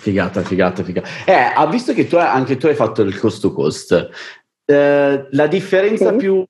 Figata, 0.06 0.43
figata, 0.43 0.84
figata. 0.84 1.08
Eh, 1.26 1.68
visto 1.72 1.91
che 1.93 2.06
tu, 2.06 2.16
anche 2.18 2.58
tu 2.58 2.68
hai 2.68 2.76
fatto 2.76 3.01
il 3.01 3.18
cost 3.20 3.41
to 3.41 3.51
cost, 3.51 4.10
eh, 4.64 5.28
la 5.32 5.47
differenza 5.47 6.12
sì. 6.12 6.18
più, 6.18 6.45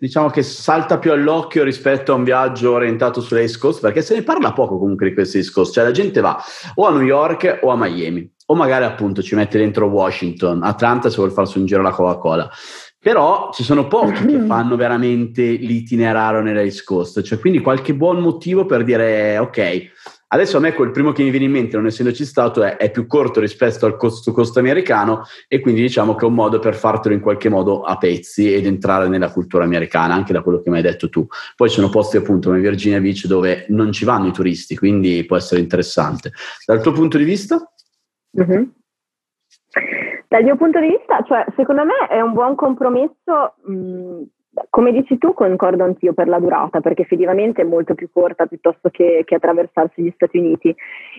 diciamo 0.00 0.30
che 0.30 0.42
salta 0.42 0.98
più 0.98 1.12
all'occhio 1.12 1.62
rispetto 1.62 2.10
a 2.10 2.16
un 2.16 2.24
viaggio 2.24 2.72
orientato 2.72 3.20
sull'East 3.20 3.58
Coast, 3.58 3.80
perché 3.80 4.02
se 4.02 4.16
ne 4.16 4.24
parla 4.24 4.52
poco 4.52 4.80
comunque 4.80 5.06
di 5.06 5.14
questo 5.14 5.36
East 5.36 5.52
Coast, 5.52 5.74
cioè 5.74 5.84
la 5.84 5.92
gente 5.92 6.20
va 6.20 6.42
o 6.74 6.86
a 6.86 6.90
New 6.90 7.02
York 7.06 7.60
o 7.62 7.70
a 7.70 7.76
Miami, 7.76 8.28
o 8.46 8.54
magari 8.56 8.84
appunto 8.84 9.22
ci 9.22 9.36
mette 9.36 9.58
dentro 9.58 9.86
Washington, 9.86 10.64
Atlanta 10.64 11.08
se 11.08 11.18
vuole 11.18 11.30
farsi 11.30 11.58
un 11.58 11.66
giro 11.66 11.82
alla 11.82 11.90
Coca-Cola. 11.90 12.50
Però 12.98 13.50
ci 13.52 13.62
sono 13.62 13.86
pochi 13.86 14.26
che 14.26 14.40
fanno 14.46 14.74
veramente 14.74 15.42
l'itinerario 15.42 16.40
nell'East 16.40 16.82
Coast, 16.82 17.22
cioè 17.22 17.38
quindi 17.38 17.60
qualche 17.60 17.94
buon 17.94 18.18
motivo 18.18 18.66
per 18.66 18.82
dire 18.82 19.38
ok, 19.38 19.92
Adesso 20.28 20.56
a 20.56 20.60
me 20.60 20.72
quel 20.72 20.90
primo 20.90 21.12
che 21.12 21.22
mi 21.22 21.30
viene 21.30 21.44
in 21.46 21.52
mente, 21.52 21.76
non 21.76 21.86
essendoci 21.86 22.24
stato, 22.24 22.62
è, 22.64 22.76
è 22.76 22.90
più 22.90 23.06
corto 23.06 23.38
rispetto 23.38 23.86
al 23.86 23.96
costo 23.96 24.32
costo 24.32 24.58
americano 24.58 25.22
e 25.46 25.60
quindi 25.60 25.82
diciamo 25.82 26.16
che 26.16 26.24
è 26.24 26.28
un 26.28 26.34
modo 26.34 26.58
per 26.58 26.74
fartelo 26.74 27.14
in 27.14 27.20
qualche 27.20 27.48
modo 27.48 27.82
a 27.82 27.96
pezzi 27.96 28.52
ed 28.52 28.66
entrare 28.66 29.06
nella 29.06 29.30
cultura 29.30 29.62
americana, 29.62 30.14
anche 30.14 30.32
da 30.32 30.42
quello 30.42 30.60
che 30.60 30.70
mi 30.70 30.76
hai 30.76 30.82
detto 30.82 31.08
tu. 31.08 31.24
Poi 31.54 31.68
ci 31.68 31.76
sono 31.76 31.90
posti 31.90 32.16
appunto 32.16 32.48
come 32.48 32.60
Virginia 32.60 33.00
Beach 33.00 33.26
dove 33.26 33.66
non 33.68 33.92
ci 33.92 34.04
vanno 34.04 34.26
i 34.26 34.32
turisti, 34.32 34.76
quindi 34.76 35.24
può 35.24 35.36
essere 35.36 35.60
interessante. 35.60 36.32
Dal 36.64 36.82
tuo 36.82 36.90
punto 36.90 37.18
di 37.18 37.24
vista? 37.24 37.72
Mm-hmm. 38.40 38.62
Dal 40.28 40.42
mio 40.42 40.56
punto 40.56 40.80
di 40.80 40.88
vista, 40.88 41.22
cioè, 41.22 41.44
secondo 41.54 41.84
me 41.84 42.08
è 42.08 42.20
un 42.20 42.32
buon 42.32 42.56
compromesso 42.56 43.54
mh, 43.64 44.22
come 44.70 44.92
dici 44.92 45.18
tu, 45.18 45.32
concordo 45.34 45.84
anch'io 45.84 46.12
per 46.12 46.28
la 46.28 46.38
durata, 46.38 46.80
perché 46.80 47.02
effettivamente 47.02 47.62
è 47.62 47.64
molto 47.64 47.94
più 47.94 48.08
corta 48.12 48.46
piuttosto 48.46 48.88
che, 48.90 49.22
che 49.24 49.34
attraversarsi 49.34 50.02
gli 50.02 50.12
Stati 50.14 50.38
Uniti. 50.38 50.74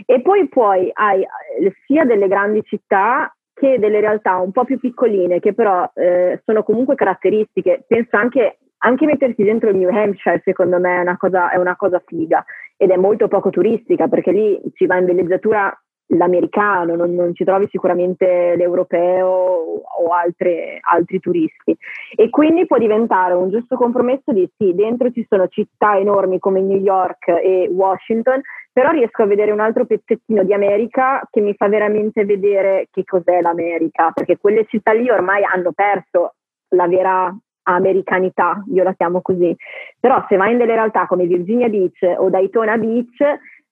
E 0.06 0.22
poi 0.22 0.48
poi 0.48 0.90
hai 0.94 1.22
eh, 1.22 1.74
sia 1.86 2.06
delle 2.06 2.28
grandi 2.28 2.64
città 2.64 3.32
che 3.54 3.80
delle 3.80 4.00
realtà 4.00 4.38
un 4.38 4.52
po' 4.52 4.66
più 4.66 4.80
piccoline, 4.80 5.40
che 5.40 5.54
però 5.54 5.90
eh, 5.96 6.42
sono 6.46 6.64
comunque 6.64 6.96
caratteristiche. 6.96 7.86
Penso 7.88 8.16
anche, 8.16 8.60
anche 8.80 9.06
mettersi 9.06 9.44
dentro 9.44 9.70
il 9.70 9.78
New 9.78 9.90
Hampshire, 9.90 10.42
secondo 10.44 10.80
me, 10.80 10.98
è 10.98 11.02
una 11.02 11.18
cosa, 11.18 11.50
è 11.50 11.58
una 11.58 11.76
cosa 11.76 12.02
figa. 12.06 12.46
ed 12.78 12.92
è 12.92 12.96
molto 12.96 13.28
poco 13.28 13.50
turistica 13.50 14.08
perché 14.08 14.32
lì 14.32 14.62
ci 14.76 14.86
va 14.86 14.98
in 14.98 15.06
villeggiatura 15.06 15.76
l'americano, 16.12 16.96
non, 16.96 17.14
non, 17.14 17.34
ci 17.34 17.44
trovi 17.44 17.68
sicuramente 17.70 18.56
l'europeo 18.56 19.28
o 19.28 20.08
altre, 20.14 20.80
altri 20.82 21.20
turisti. 21.20 21.76
E 22.16 22.30
quindi 22.30 22.66
può 22.66 22.78
diventare 22.78 23.34
un 23.34 23.50
giusto 23.50 23.76
compromesso 23.76 24.32
di 24.32 24.50
sì, 24.58 24.74
dentro 24.74 25.12
ci 25.12 25.26
sono 25.28 25.48
città 25.48 25.98
enormi 25.98 26.40
come 26.40 26.62
New 26.62 26.80
York 26.80 27.28
e 27.28 27.70
Washington, 27.72 28.42
però 28.72 28.92
riesco 28.92 29.24
a 29.24 29.26
vedere 29.26 29.52
un 29.52 29.60
altro 29.60 29.86
pezzettino 29.86 30.44
di 30.44 30.54
America 30.54 31.22
che 31.30 31.42
mi 31.42 31.54
fa 31.56 31.68
veramente 31.68 32.26
vedere 32.26 32.88
che 32.92 33.04
cos'è 33.04 33.42
l'America, 33.42 34.12
perché 34.14 34.38
quelle 34.38 34.66
città 34.66 34.94
lì 34.94 35.10
ormai 35.10 35.44
hanno 35.44 35.72
perso 35.74 36.36
la 36.70 36.88
vera 36.88 37.36
americanità, 37.64 38.64
io 38.72 38.84
la 38.84 38.94
chiamo 38.94 39.22
così. 39.22 39.56
Però 40.00 40.24
se 40.30 40.38
vai 40.38 40.52
in 40.52 40.58
delle 40.58 40.76
realtà 40.76 41.06
come 41.06 41.26
Virginia 41.26 41.68
Beach 41.70 42.02
o 42.18 42.30
Daytona 42.30 42.78
Beach, 42.78 43.18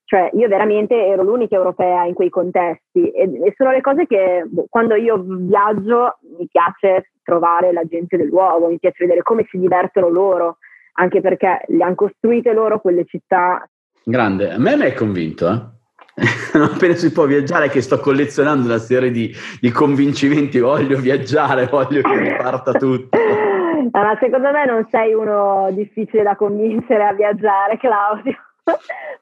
cioè 0.06 0.30
io 0.34 0.47
veramente 0.47 0.95
ero 0.95 1.24
l'unica 1.24 1.56
europea 1.56 2.06
in 2.06 2.14
quei 2.14 2.30
contesti 2.30 3.10
e, 3.10 3.24
e 3.24 3.53
sono 3.58 3.72
le 3.72 3.82
cose 3.82 4.06
che 4.06 4.43
boh, 4.45 4.68
quando 4.70 4.95
io 4.95 5.24
viaggio 5.26 6.20
mi 6.38 6.47
piace 6.49 7.12
trovare 7.24 7.74
la 7.74 7.84
gente 7.86 8.16
del 8.16 8.28
luogo, 8.28 8.68
mi 8.68 8.78
piace 8.78 9.03
vedere 9.03 9.24
come 9.24 9.47
si 9.49 9.58
divertono 9.58 10.08
loro, 10.10 10.58
anche 10.93 11.22
perché 11.22 11.62
le 11.68 11.84
hanno 11.84 11.95
costruite 11.95 12.53
loro 12.53 12.80
quelle 12.80 13.06
città. 13.06 13.68
Grande, 14.03 14.51
a 14.51 14.60
me 14.60 14.78
mi 14.78 14.84
hai 14.84 14.93
convinto, 14.93 15.49
eh? 15.49 15.74
non 16.53 16.70
appena 16.72 16.93
si 16.93 17.12
può 17.12 17.26
viaggiare 17.26 17.70
che 17.70 17.82
sto 17.82 17.99
collezionando 17.99 18.68
una 18.68 18.78
serie 18.78 19.10
di, 19.10 19.34
di 19.60 19.72
convincimenti, 19.72 20.60
voglio 20.60 20.99
viaggiare, 20.99 21.66
voglio 21.66 22.01
che 22.01 22.16
mi 22.16 22.36
parta 22.36 22.72
tutto. 22.74 23.18
Allora, 23.91 24.18
secondo 24.20 24.51
me 24.51 24.66
non 24.66 24.88
sei 24.89 25.14
uno 25.14 25.70
difficile 25.72 26.24
da 26.24 26.36
convincere 26.36 27.03
a 27.03 27.14
viaggiare, 27.14 27.78
Claudio. 27.78 28.36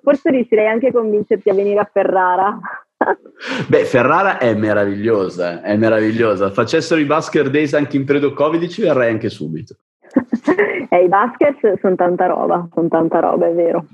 Forse 0.01 0.29
riuscirei 0.29 0.67
anche 0.67 0.87
a 0.87 0.91
convincerti 0.91 1.49
a 1.49 1.53
venire 1.53 1.79
a 1.79 1.89
Ferrara. 1.91 2.59
Beh, 3.67 3.85
Ferrara 3.85 4.37
è 4.37 4.53
meravigliosa, 4.53 5.61
è 5.61 5.75
meravigliosa. 5.75 6.51
Facessero 6.51 6.99
i 6.99 7.05
Basker 7.05 7.49
Days 7.49 7.73
anche 7.73 7.97
in 7.97 8.05
periodo 8.05 8.33
Covid 8.33 8.65
ci 8.67 8.81
verrei 8.81 9.11
anche 9.11 9.29
subito. 9.29 9.75
eh, 10.89 11.03
I 11.03 11.07
Baskets 11.07 11.79
sono 11.79 11.95
tanta 11.95 12.27
roba, 12.27 12.67
sono 12.73 12.87
tanta 12.87 13.19
roba, 13.19 13.47
è 13.47 13.53
vero. 13.53 13.85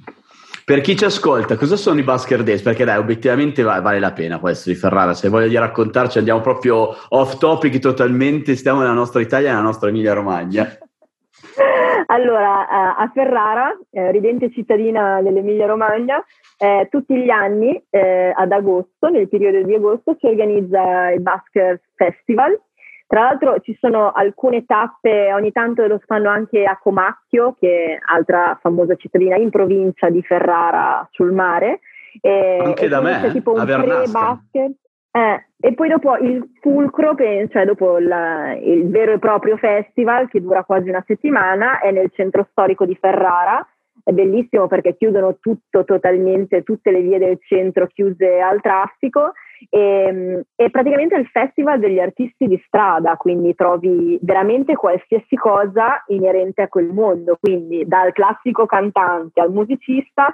Per 0.65 0.81
chi 0.81 0.95
ci 0.95 1.05
ascolta, 1.05 1.55
cosa 1.55 1.75
sono 1.75 1.99
i 1.99 2.03
Basker 2.03 2.43
Days? 2.43 2.61
Perché 2.61 2.85
dai, 2.85 2.99
obiettivamente 2.99 3.63
vale 3.63 3.99
la 3.99 4.11
pena 4.11 4.37
questo 4.37 4.69
di 4.69 4.75
Ferrara. 4.75 5.15
Se 5.15 5.27
voglio 5.27 5.47
di 5.47 5.57
raccontarci, 5.57 6.19
andiamo 6.19 6.41
proprio 6.41 6.95
off 7.09 7.39
topic 7.39 7.79
totalmente, 7.79 8.55
stiamo 8.55 8.81
nella 8.81 8.93
nostra 8.93 9.19
Italia, 9.19 9.49
nella 9.49 9.63
nostra 9.63 9.89
Emilia 9.89 10.13
Romagna. 10.13 10.67
Allora, 12.11 12.67
eh, 12.67 13.03
a 13.03 13.11
Ferrara, 13.13 13.77
eh, 13.91 14.11
ridente 14.11 14.51
cittadina 14.51 15.21
dell'Emilia 15.21 15.67
Romagna, 15.67 16.23
eh, 16.57 16.87
tutti 16.89 17.15
gli 17.15 17.29
anni 17.29 17.79
eh, 17.89 18.33
ad 18.35 18.51
agosto, 18.51 19.09
nel 19.09 19.29
periodo 19.29 19.61
di 19.61 19.75
agosto, 19.75 20.15
si 20.19 20.25
organizza 20.25 21.11
il 21.11 21.21
Baskers 21.21 21.81
Festival. 21.95 22.59
Tra 23.05 23.21
l'altro 23.21 23.59
ci 23.59 23.77
sono 23.79 24.11
alcune 24.11 24.65
tappe, 24.65 25.31
ogni 25.33 25.51
tanto 25.51 25.85
lo 25.85 25.99
fanno 26.05 26.29
anche 26.29 26.63
a 26.63 26.79
Comacchio, 26.81 27.55
che 27.59 27.85
è 27.85 27.99
altra 28.11 28.57
famosa 28.59 28.95
cittadina 28.95 29.35
in 29.35 29.51
provincia 29.51 30.09
di 30.09 30.23
Ferrara 30.23 31.07
sul 31.11 31.31
mare. 31.31 31.79
E, 32.21 32.59
anche 32.63 32.85
e 32.85 32.87
da 32.87 33.01
me, 33.01 33.29
tipo 33.33 33.53
un 33.53 33.63
pre-basket. 33.63 34.71
Eh, 35.19 35.45
e 35.59 35.73
poi 35.73 35.89
dopo 35.89 36.15
il 36.15 36.49
fulcro, 36.61 37.13
cioè 37.15 37.65
dopo 37.65 37.97
la, 37.97 38.53
il 38.53 38.89
vero 38.89 39.11
e 39.11 39.19
proprio 39.19 39.57
festival 39.57 40.29
che 40.29 40.39
dura 40.39 40.63
quasi 40.63 40.87
una 40.87 41.03
settimana, 41.05 41.79
è 41.79 41.91
nel 41.91 42.09
centro 42.13 42.47
storico 42.51 42.85
di 42.85 42.95
Ferrara. 42.95 43.67
È 44.01 44.11
bellissimo 44.11 44.67
perché 44.67 44.95
chiudono 44.95 45.37
tutto 45.39 45.83
totalmente, 45.83 46.63
tutte 46.63 46.91
le 46.91 47.01
vie 47.01 47.19
del 47.19 47.37
centro 47.41 47.85
chiuse 47.87 48.39
al 48.39 48.61
traffico 48.61 49.33
e, 49.69 50.45
e 50.55 50.69
praticamente 50.69 51.15
il 51.15 51.27
festival 51.27 51.79
degli 51.79 51.99
artisti 51.99 52.47
di 52.47 52.59
strada, 52.65 53.17
quindi 53.17 53.53
trovi 53.53 54.17
veramente 54.21 54.75
qualsiasi 54.75 55.35
cosa 55.35 56.01
inerente 56.07 56.61
a 56.61 56.69
quel 56.69 56.87
mondo, 56.87 57.37
quindi 57.39 57.85
dal 57.85 58.13
classico 58.13 58.65
cantante 58.65 59.41
al 59.41 59.51
musicista 59.51 60.31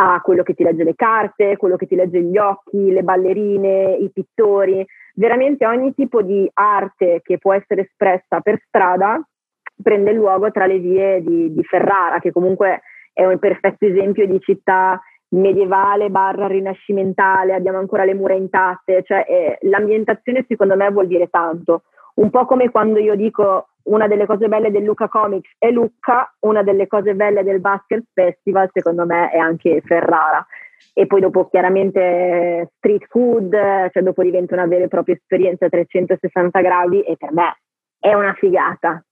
a 0.00 0.20
quello 0.20 0.44
che 0.44 0.54
ti 0.54 0.62
legge 0.62 0.84
le 0.84 0.94
carte, 0.94 1.56
quello 1.56 1.76
che 1.76 1.86
ti 1.86 1.96
legge 1.96 2.22
gli 2.22 2.38
occhi, 2.38 2.92
le 2.92 3.02
ballerine, 3.02 3.96
i 4.00 4.10
pittori, 4.12 4.86
veramente 5.14 5.66
ogni 5.66 5.92
tipo 5.92 6.22
di 6.22 6.48
arte 6.54 7.20
che 7.22 7.38
può 7.38 7.52
essere 7.52 7.82
espressa 7.82 8.40
per 8.40 8.62
strada 8.68 9.20
prende 9.82 10.12
luogo 10.12 10.50
tra 10.52 10.66
le 10.66 10.78
vie 10.78 11.20
di, 11.22 11.52
di 11.52 11.64
Ferrara, 11.64 12.20
che 12.20 12.30
comunque 12.30 12.82
è 13.12 13.24
un 13.24 13.38
perfetto 13.40 13.86
esempio 13.86 14.26
di 14.26 14.38
città 14.40 15.00
medievale 15.30 16.10
barra 16.10 16.46
rinascimentale, 16.46 17.54
abbiamo 17.54 17.78
ancora 17.78 18.04
le 18.04 18.14
mura 18.14 18.34
intatte, 18.34 19.02
cioè 19.04 19.24
eh, 19.28 19.58
l'ambientazione 19.62 20.44
secondo 20.46 20.76
me 20.76 20.90
vuol 20.90 21.08
dire 21.08 21.28
tanto. 21.28 21.82
Un 22.14 22.30
po' 22.30 22.46
come 22.46 22.70
quando 22.70 22.98
io 23.00 23.14
dico 23.16 23.68
una 23.88 24.06
delle 24.06 24.26
cose 24.26 24.48
belle 24.48 24.70
del 24.70 24.84
Luca 24.84 25.08
Comics 25.08 25.54
è 25.58 25.70
Lucca, 25.70 26.32
una 26.40 26.62
delle 26.62 26.86
cose 26.86 27.14
belle 27.14 27.42
del 27.42 27.60
Basket 27.60 28.04
Festival 28.12 28.68
secondo 28.72 29.04
me 29.04 29.30
è 29.30 29.38
anche 29.38 29.82
Ferrara. 29.84 30.44
E 30.92 31.06
poi 31.06 31.20
dopo 31.20 31.48
chiaramente 31.48 32.70
street 32.76 33.06
food, 33.08 33.52
cioè 33.92 34.02
dopo 34.02 34.22
diventa 34.22 34.54
una 34.54 34.66
vera 34.66 34.84
e 34.84 34.88
propria 34.88 35.14
esperienza 35.14 35.66
a 35.66 35.68
360 35.68 36.60
gradi 36.60 37.02
e 37.02 37.16
per 37.16 37.32
me 37.32 37.58
è 37.98 38.14
una 38.14 38.32
figata. 38.34 39.02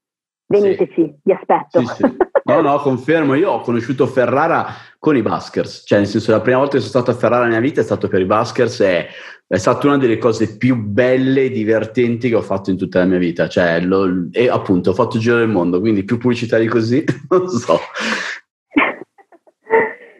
Veniteci, 0.48 0.92
sì. 0.94 1.14
vi 1.22 1.32
aspetto. 1.32 1.80
Sì, 1.80 1.86
sì. 1.86 2.16
No, 2.44 2.60
no, 2.60 2.78
confermo. 2.78 3.34
Io 3.34 3.50
ho 3.50 3.60
conosciuto 3.60 4.06
Ferrara 4.06 4.66
con 4.98 5.16
i 5.16 5.22
Baskers, 5.22 5.82
cioè 5.84 5.98
nel 5.98 6.06
senso 6.06 6.30
la 6.30 6.40
prima 6.40 6.58
volta 6.58 6.74
che 6.74 6.84
sono 6.84 6.90
stato 6.90 7.10
a 7.10 7.14
Ferrara 7.14 7.44
nella 7.44 7.58
mia 7.58 7.68
vita 7.68 7.80
è 7.80 7.84
stato 7.84 8.06
per 8.06 8.20
i 8.20 8.24
Baskers 8.24 8.80
e 8.80 9.06
è 9.48 9.56
stata 9.56 9.86
una 9.86 9.98
delle 9.98 10.18
cose 10.18 10.56
più 10.56 10.76
belle 10.76 11.44
e 11.44 11.50
divertenti 11.50 12.28
che 12.28 12.34
ho 12.34 12.42
fatto 12.42 12.70
in 12.70 12.76
tutta 12.76 13.00
la 13.00 13.04
mia 13.06 13.18
vita. 13.18 13.48
Cioè, 13.48 13.80
lo, 13.80 14.28
e 14.30 14.48
appunto 14.48 14.90
ho 14.90 14.94
fatto 14.94 15.16
il 15.16 15.22
giro 15.22 15.38
del 15.38 15.48
mondo, 15.48 15.80
quindi 15.80 16.04
più 16.04 16.18
pubblicità 16.18 16.58
di 16.58 16.66
così, 16.66 17.04
non 17.28 17.48
so. 17.48 17.78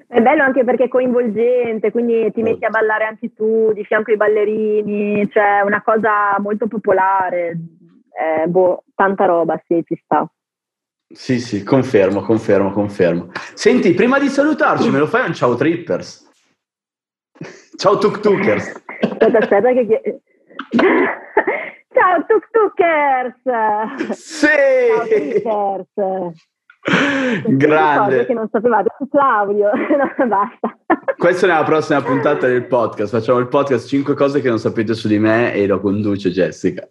È 0.09 0.23
bello 0.23 0.45
anche 0.45 0.65
perché 0.65 0.85
è 0.85 0.89
coinvolgente, 0.89 1.91
quindi 1.91 2.33
ti 2.33 2.41
metti 2.41 2.65
a 2.65 2.71
ballare 2.71 3.05
anche 3.05 3.35
tu 3.35 3.73
di 3.75 3.85
fianco 3.85 4.13
ai 4.13 4.17
ballerini, 4.17 5.29
cioè 5.31 5.61
una 5.63 5.83
cosa 5.83 6.39
molto 6.39 6.69
popolare, 6.69 7.59
eh, 8.19 8.47
boh, 8.47 8.85
tanta 8.95 9.27
roba, 9.27 9.61
sì, 9.67 9.83
ci 9.85 10.01
sta. 10.03 10.29
Sì, 11.09 11.39
sì, 11.39 11.63
confermo, 11.63 12.23
confermo, 12.23 12.73
confermo. 12.73 13.31
Senti, 13.55 13.95
prima 13.95 14.19
di 14.19 14.29
salutarci, 14.29 14.91
me 14.91 14.99
lo 14.99 15.07
fai 15.07 15.27
un 15.27 15.35
ciao 15.35 15.55
Trippers? 15.55 16.25
Ciao 17.77 17.99
Tuk-Tukers. 17.99 18.83
aspetta, 19.01 19.39
aspetta 19.39 19.73
che... 19.73 20.21
ciao 21.95 22.25
Tuk-Tukers! 22.27 24.13
Sì! 24.13 25.43
Ciao 25.43 25.83
Tukers! 25.83 26.45
Grande. 27.47 28.27
che 28.27 28.33
non 28.33 28.49
sapevate, 28.51 28.91
Claudio, 29.11 29.71
no, 29.75 30.27
basta. 30.27 30.79
Questa 31.17 31.47
è 31.47 31.49
la 31.49 31.65
prossima 31.65 32.01
puntata 32.01 32.47
del 32.47 32.67
podcast. 32.67 33.13
Facciamo 33.13 33.39
il 33.39 33.49
podcast 33.49 33.89
5 33.89 34.15
cose 34.15 34.41
che 34.41 34.49
non 34.49 34.59
sapete 34.59 34.95
su 34.95 35.09
di 35.09 35.19
me 35.19 35.53
e 35.53 35.67
lo 35.67 35.81
conduce 35.81 36.31
Jessica. 36.31 36.89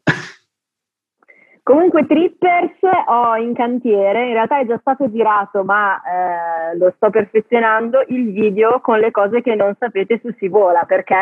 Comunque 1.65 2.05
Trippers 2.05 2.77
ho 3.07 3.37
in 3.37 3.55
cantiere, 3.55 4.27
in 4.27 4.33
realtà 4.33 4.59
è 4.59 4.67
già 4.67 4.77
stato 4.77 5.09
girato 5.09 5.63
ma 5.63 5.99
eh, 5.99 6.77
lo 6.77 6.93
sto 6.95 7.09
perfezionando 7.09 8.03
il 8.09 8.31
video 8.31 8.79
con 8.81 8.99
le 8.99 9.09
cose 9.09 9.41
che 9.41 9.55
non 9.55 9.75
sapete 9.79 10.19
su 10.23 10.31
Si 10.37 10.47
Vola 10.47 10.83
perché 10.83 11.15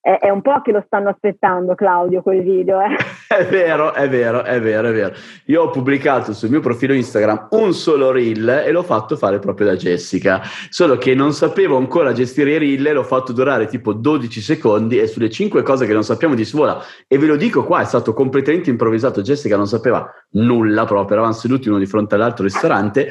è, 0.00 0.30
un 0.30 0.40
po' 0.40 0.60
che 0.62 0.70
lo 0.70 0.82
stanno 0.86 1.08
aspettando 1.08 1.74
Claudio 1.74 2.22
quel 2.22 2.42
video. 2.42 2.80
Eh. 2.80 2.94
È 3.26 3.44
vero, 3.44 3.92
è 3.92 4.08
vero, 4.08 4.44
è 4.44 4.60
vero, 4.60 4.88
è 4.88 4.92
vero. 4.92 5.12
Io 5.46 5.62
ho 5.62 5.70
pubblicato 5.70 6.32
sul 6.32 6.48
mio 6.48 6.60
profilo 6.60 6.94
Instagram 6.94 7.48
un 7.50 7.72
solo 7.72 8.12
reel 8.12 8.62
e 8.64 8.70
l'ho 8.70 8.84
fatto 8.84 9.16
fare 9.16 9.40
proprio 9.40 9.66
da 9.66 9.74
Jessica, 9.74 10.42
solo 10.70 10.96
che 10.96 11.12
non 11.12 11.32
sapevo 11.32 11.76
ancora 11.76 12.12
gestire 12.12 12.52
i 12.52 12.58
reel, 12.58 12.94
l'ho 12.94 13.02
fatto 13.02 13.32
durare 13.32 13.66
tipo 13.66 13.92
12 13.92 14.40
secondi 14.40 15.00
e 15.00 15.08
sulle 15.08 15.28
5 15.28 15.62
cose 15.62 15.86
che 15.86 15.92
non 15.92 16.04
sappiamo 16.04 16.36
di 16.36 16.44
Svola, 16.44 16.80
e 17.08 17.18
ve 17.18 17.26
lo 17.26 17.34
dico 17.34 17.64
qua, 17.64 17.80
è 17.80 17.84
stato 17.84 18.14
completamente 18.14 18.70
improvvisato, 18.70 19.22
Jessica 19.22 19.56
non 19.56 19.66
sapeva 19.66 20.08
nulla 20.34 20.84
proprio, 20.84 21.16
eravamo 21.16 21.34
seduti 21.34 21.68
uno 21.68 21.78
di 21.78 21.86
fronte 21.86 22.14
all'altro 22.14 22.44
ristorante 22.44 23.08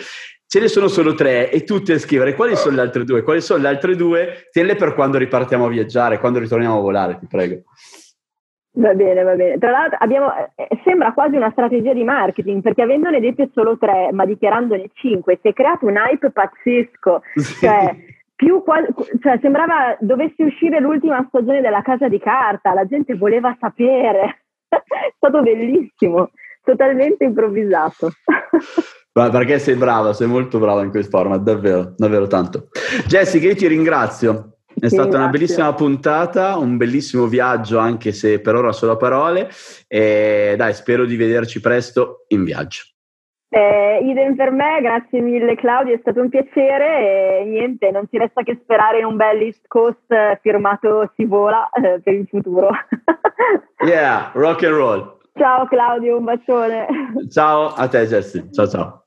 Ce 0.56 0.62
ne 0.62 0.70
sono 0.70 0.88
solo 0.88 1.16
tre 1.16 1.52
e 1.52 1.66
tutte 1.66 1.92
a 1.92 2.00
scrivere 2.00 2.34
quali 2.34 2.56
sono 2.56 2.78
le 2.78 2.82
altre 2.84 3.04
due. 3.04 3.24
Quali 3.24 3.42
sono 3.42 3.62
le 3.62 3.68
altre 3.68 3.98
due? 3.98 4.48
Tienle 4.52 4.78
per 4.78 4.94
quando 4.94 5.18
ripartiamo 5.18 5.66
a 5.66 5.68
viaggiare, 5.68 6.18
quando 6.18 6.40
ritorniamo 6.40 6.78
a 6.78 6.80
volare, 6.80 7.18
ti 7.20 7.28
prego. 7.28 7.64
Va 8.78 8.94
bene, 8.94 9.24
va 9.24 9.36
bene. 9.36 9.58
Tra 9.58 9.72
l'altro 9.72 9.98
abbiamo, 10.00 10.32
eh, 10.56 10.80
sembra 10.86 11.12
quasi 11.12 11.36
una 11.36 11.52
strategia 11.52 11.92
di 11.92 12.06
marketing 12.06 12.62
perché 12.62 12.84
avendone 12.84 13.20
dette 13.20 13.50
solo 13.54 13.78
tre 13.78 14.14
ma 14.14 14.24
dichiarandone 14.26 14.92
cinque 14.94 15.40
si 15.42 15.50
è 15.50 15.54
creato 15.54 15.88
un 15.88 15.98
hype 15.98 16.32
pazzesco. 16.32 17.22
Sì. 17.34 17.66
Cioè, 17.66 17.94
più, 18.34 18.64
cioè, 19.22 19.38
sembrava 19.42 19.98
dovesse 20.00 20.42
uscire 20.42 20.80
l'ultima 20.80 21.26
stagione 21.28 21.60
della 21.60 21.82
Casa 21.82 22.08
di 22.08 22.20
Carta, 22.20 22.74
la 22.74 22.86
gente 22.86 23.14
voleva 23.16 23.54
sapere. 23.60 24.46
è 24.70 25.14
stato 25.18 25.42
bellissimo. 25.42 26.30
totalmente 26.64 27.26
improvvisato. 27.26 28.10
Ma 29.18 29.30
perché 29.30 29.60
sei 29.60 29.76
brava, 29.76 30.12
sei 30.12 30.28
molto 30.28 30.60
brava 30.60 30.84
in 30.84 30.90
quel 30.90 31.06
format, 31.06 31.40
davvero, 31.40 31.94
davvero 31.96 32.28
tanto. 32.28 32.68
Jessica, 33.08 33.48
io 33.48 33.56
ti 33.56 33.66
ringrazio. 33.66 34.58
È 34.78 34.88
stata 34.88 35.04
grazie. 35.04 35.20
una 35.20 35.30
bellissima 35.30 35.74
puntata, 35.74 36.58
un 36.58 36.76
bellissimo 36.76 37.26
viaggio, 37.28 37.78
anche 37.78 38.12
se 38.12 38.42
per 38.42 38.56
ora 38.56 38.74
solo 38.74 38.98
parole. 38.98 39.50
E 39.88 40.56
dai, 40.58 40.74
spero 40.74 41.06
di 41.06 41.16
vederci 41.16 41.62
presto 41.62 42.26
in 42.28 42.44
viaggio. 42.44 42.84
Eh, 43.48 44.00
idem 44.04 44.36
per 44.36 44.52
me, 44.52 44.82
grazie 44.82 45.22
mille 45.22 45.56
Claudio, 45.56 45.96
è 45.96 46.00
stato 46.02 46.20
un 46.20 46.28
piacere 46.28 47.40
e 47.40 47.46
niente, 47.46 47.92
non 47.92 48.06
ci 48.10 48.18
resta 48.18 48.44
che 48.44 48.60
sperare 48.64 49.00
in 49.00 49.06
un 49.06 49.16
bel 49.16 49.40
East 49.40 49.66
Coast 49.68 50.12
eh, 50.12 50.38
firmato 50.42 51.10
Si 51.16 51.24
vola 51.24 51.70
eh, 51.70 52.02
per 52.04 52.16
il 52.16 52.28
futuro. 52.28 52.70
yeah, 53.88 54.30
rock 54.34 54.64
and 54.64 54.76
roll. 54.76 55.20
Ciao 55.38 55.68
Claudio, 55.68 56.18
un 56.18 56.26
bacione. 56.26 56.86
Ciao 57.30 57.68
a 57.74 57.88
te 57.88 58.06
Jesse, 58.06 58.50
ciao 58.52 58.68
ciao. 58.68 59.05